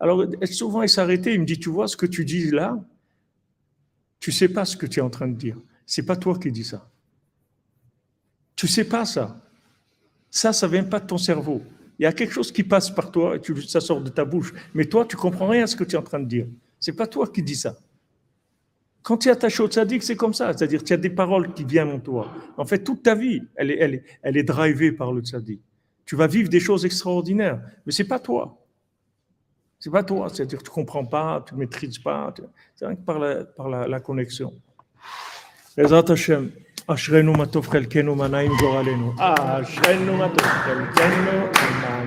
[0.00, 2.78] Alors, souvent, il s'arrêtait, il me dit, tu vois ce que tu dis là,
[4.20, 5.56] tu sais pas ce que tu es en train de dire.
[5.86, 6.88] C'est pas toi qui dis ça.
[8.54, 9.40] Tu sais pas ça.
[10.30, 11.62] Ça, ça vient pas de ton cerveau.
[11.98, 14.52] Il y a quelque chose qui passe par toi et ça sort de ta bouche.
[14.74, 16.46] Mais toi, tu comprends rien à ce que tu es en train de dire.
[16.78, 17.76] C'est pas toi qui dis ça.
[19.02, 20.52] Quand tu es attaché au tzaddik, c'est comme ça.
[20.52, 22.32] C'est-à-dire, tu as des paroles qui viennent en toi.
[22.56, 25.60] En fait, toute ta vie, elle est, elle est, elle est drivée par le tzaddik.
[26.04, 27.60] Tu vas vivre des choses extraordinaires.
[27.86, 28.57] Mais c'est pas toi
[29.79, 32.33] C'est pas toi, c'est-à-dire que tu comprends pas, tu maîtrises pas,
[32.75, 34.51] c'est rien que par la, par la, la connexion.
[35.77, 36.47] בעזרת השם,
[36.87, 39.13] אשרינו מה טוב חלקנו, מה נעים גורלנו.
[39.19, 41.47] אשרינו מה טוב חלקנו,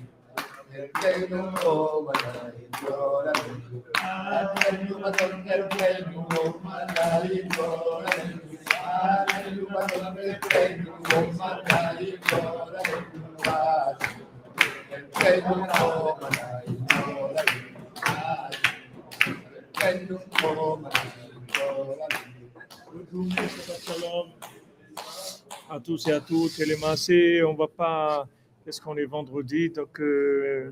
[25.69, 26.57] À tous et à toutes.
[26.59, 28.27] Les massés, on va pas.
[28.67, 30.71] Est-ce qu'on est vendredi Donc, euh,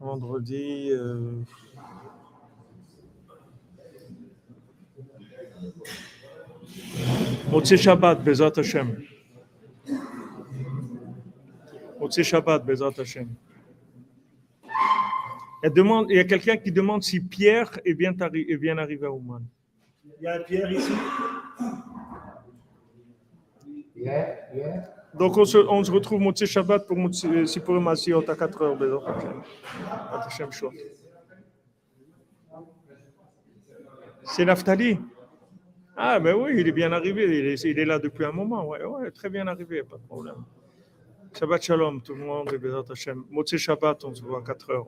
[0.00, 0.88] vendredi.
[0.90, 1.30] Euh...
[7.76, 9.04] Shabbat, Bezat Hashem.
[12.00, 13.28] Motse Shabbat, Bezat Hashem.
[15.62, 19.06] Il, demande, il y a quelqu'un qui demande si Pierre est bien, est bien arrivé
[19.06, 19.42] à Ouman.
[20.20, 20.92] Il y a Pierre ici?
[25.18, 26.98] Donc on se, retrouve Motse Shabbat pour
[27.46, 28.78] Sipur Masiot à 4 heures.
[34.24, 34.98] C'est Naftali.
[35.96, 37.56] Ah, ben oui, il est bien arrivé.
[37.64, 38.66] Il est, là depuis un moment.
[38.68, 40.44] Ouais, ouais, très bien arrivé, pas de problème.
[41.38, 42.50] Shabbat Shalom, tout le monde.
[43.30, 44.86] Motse Shabbat, on se voit à 4 heures.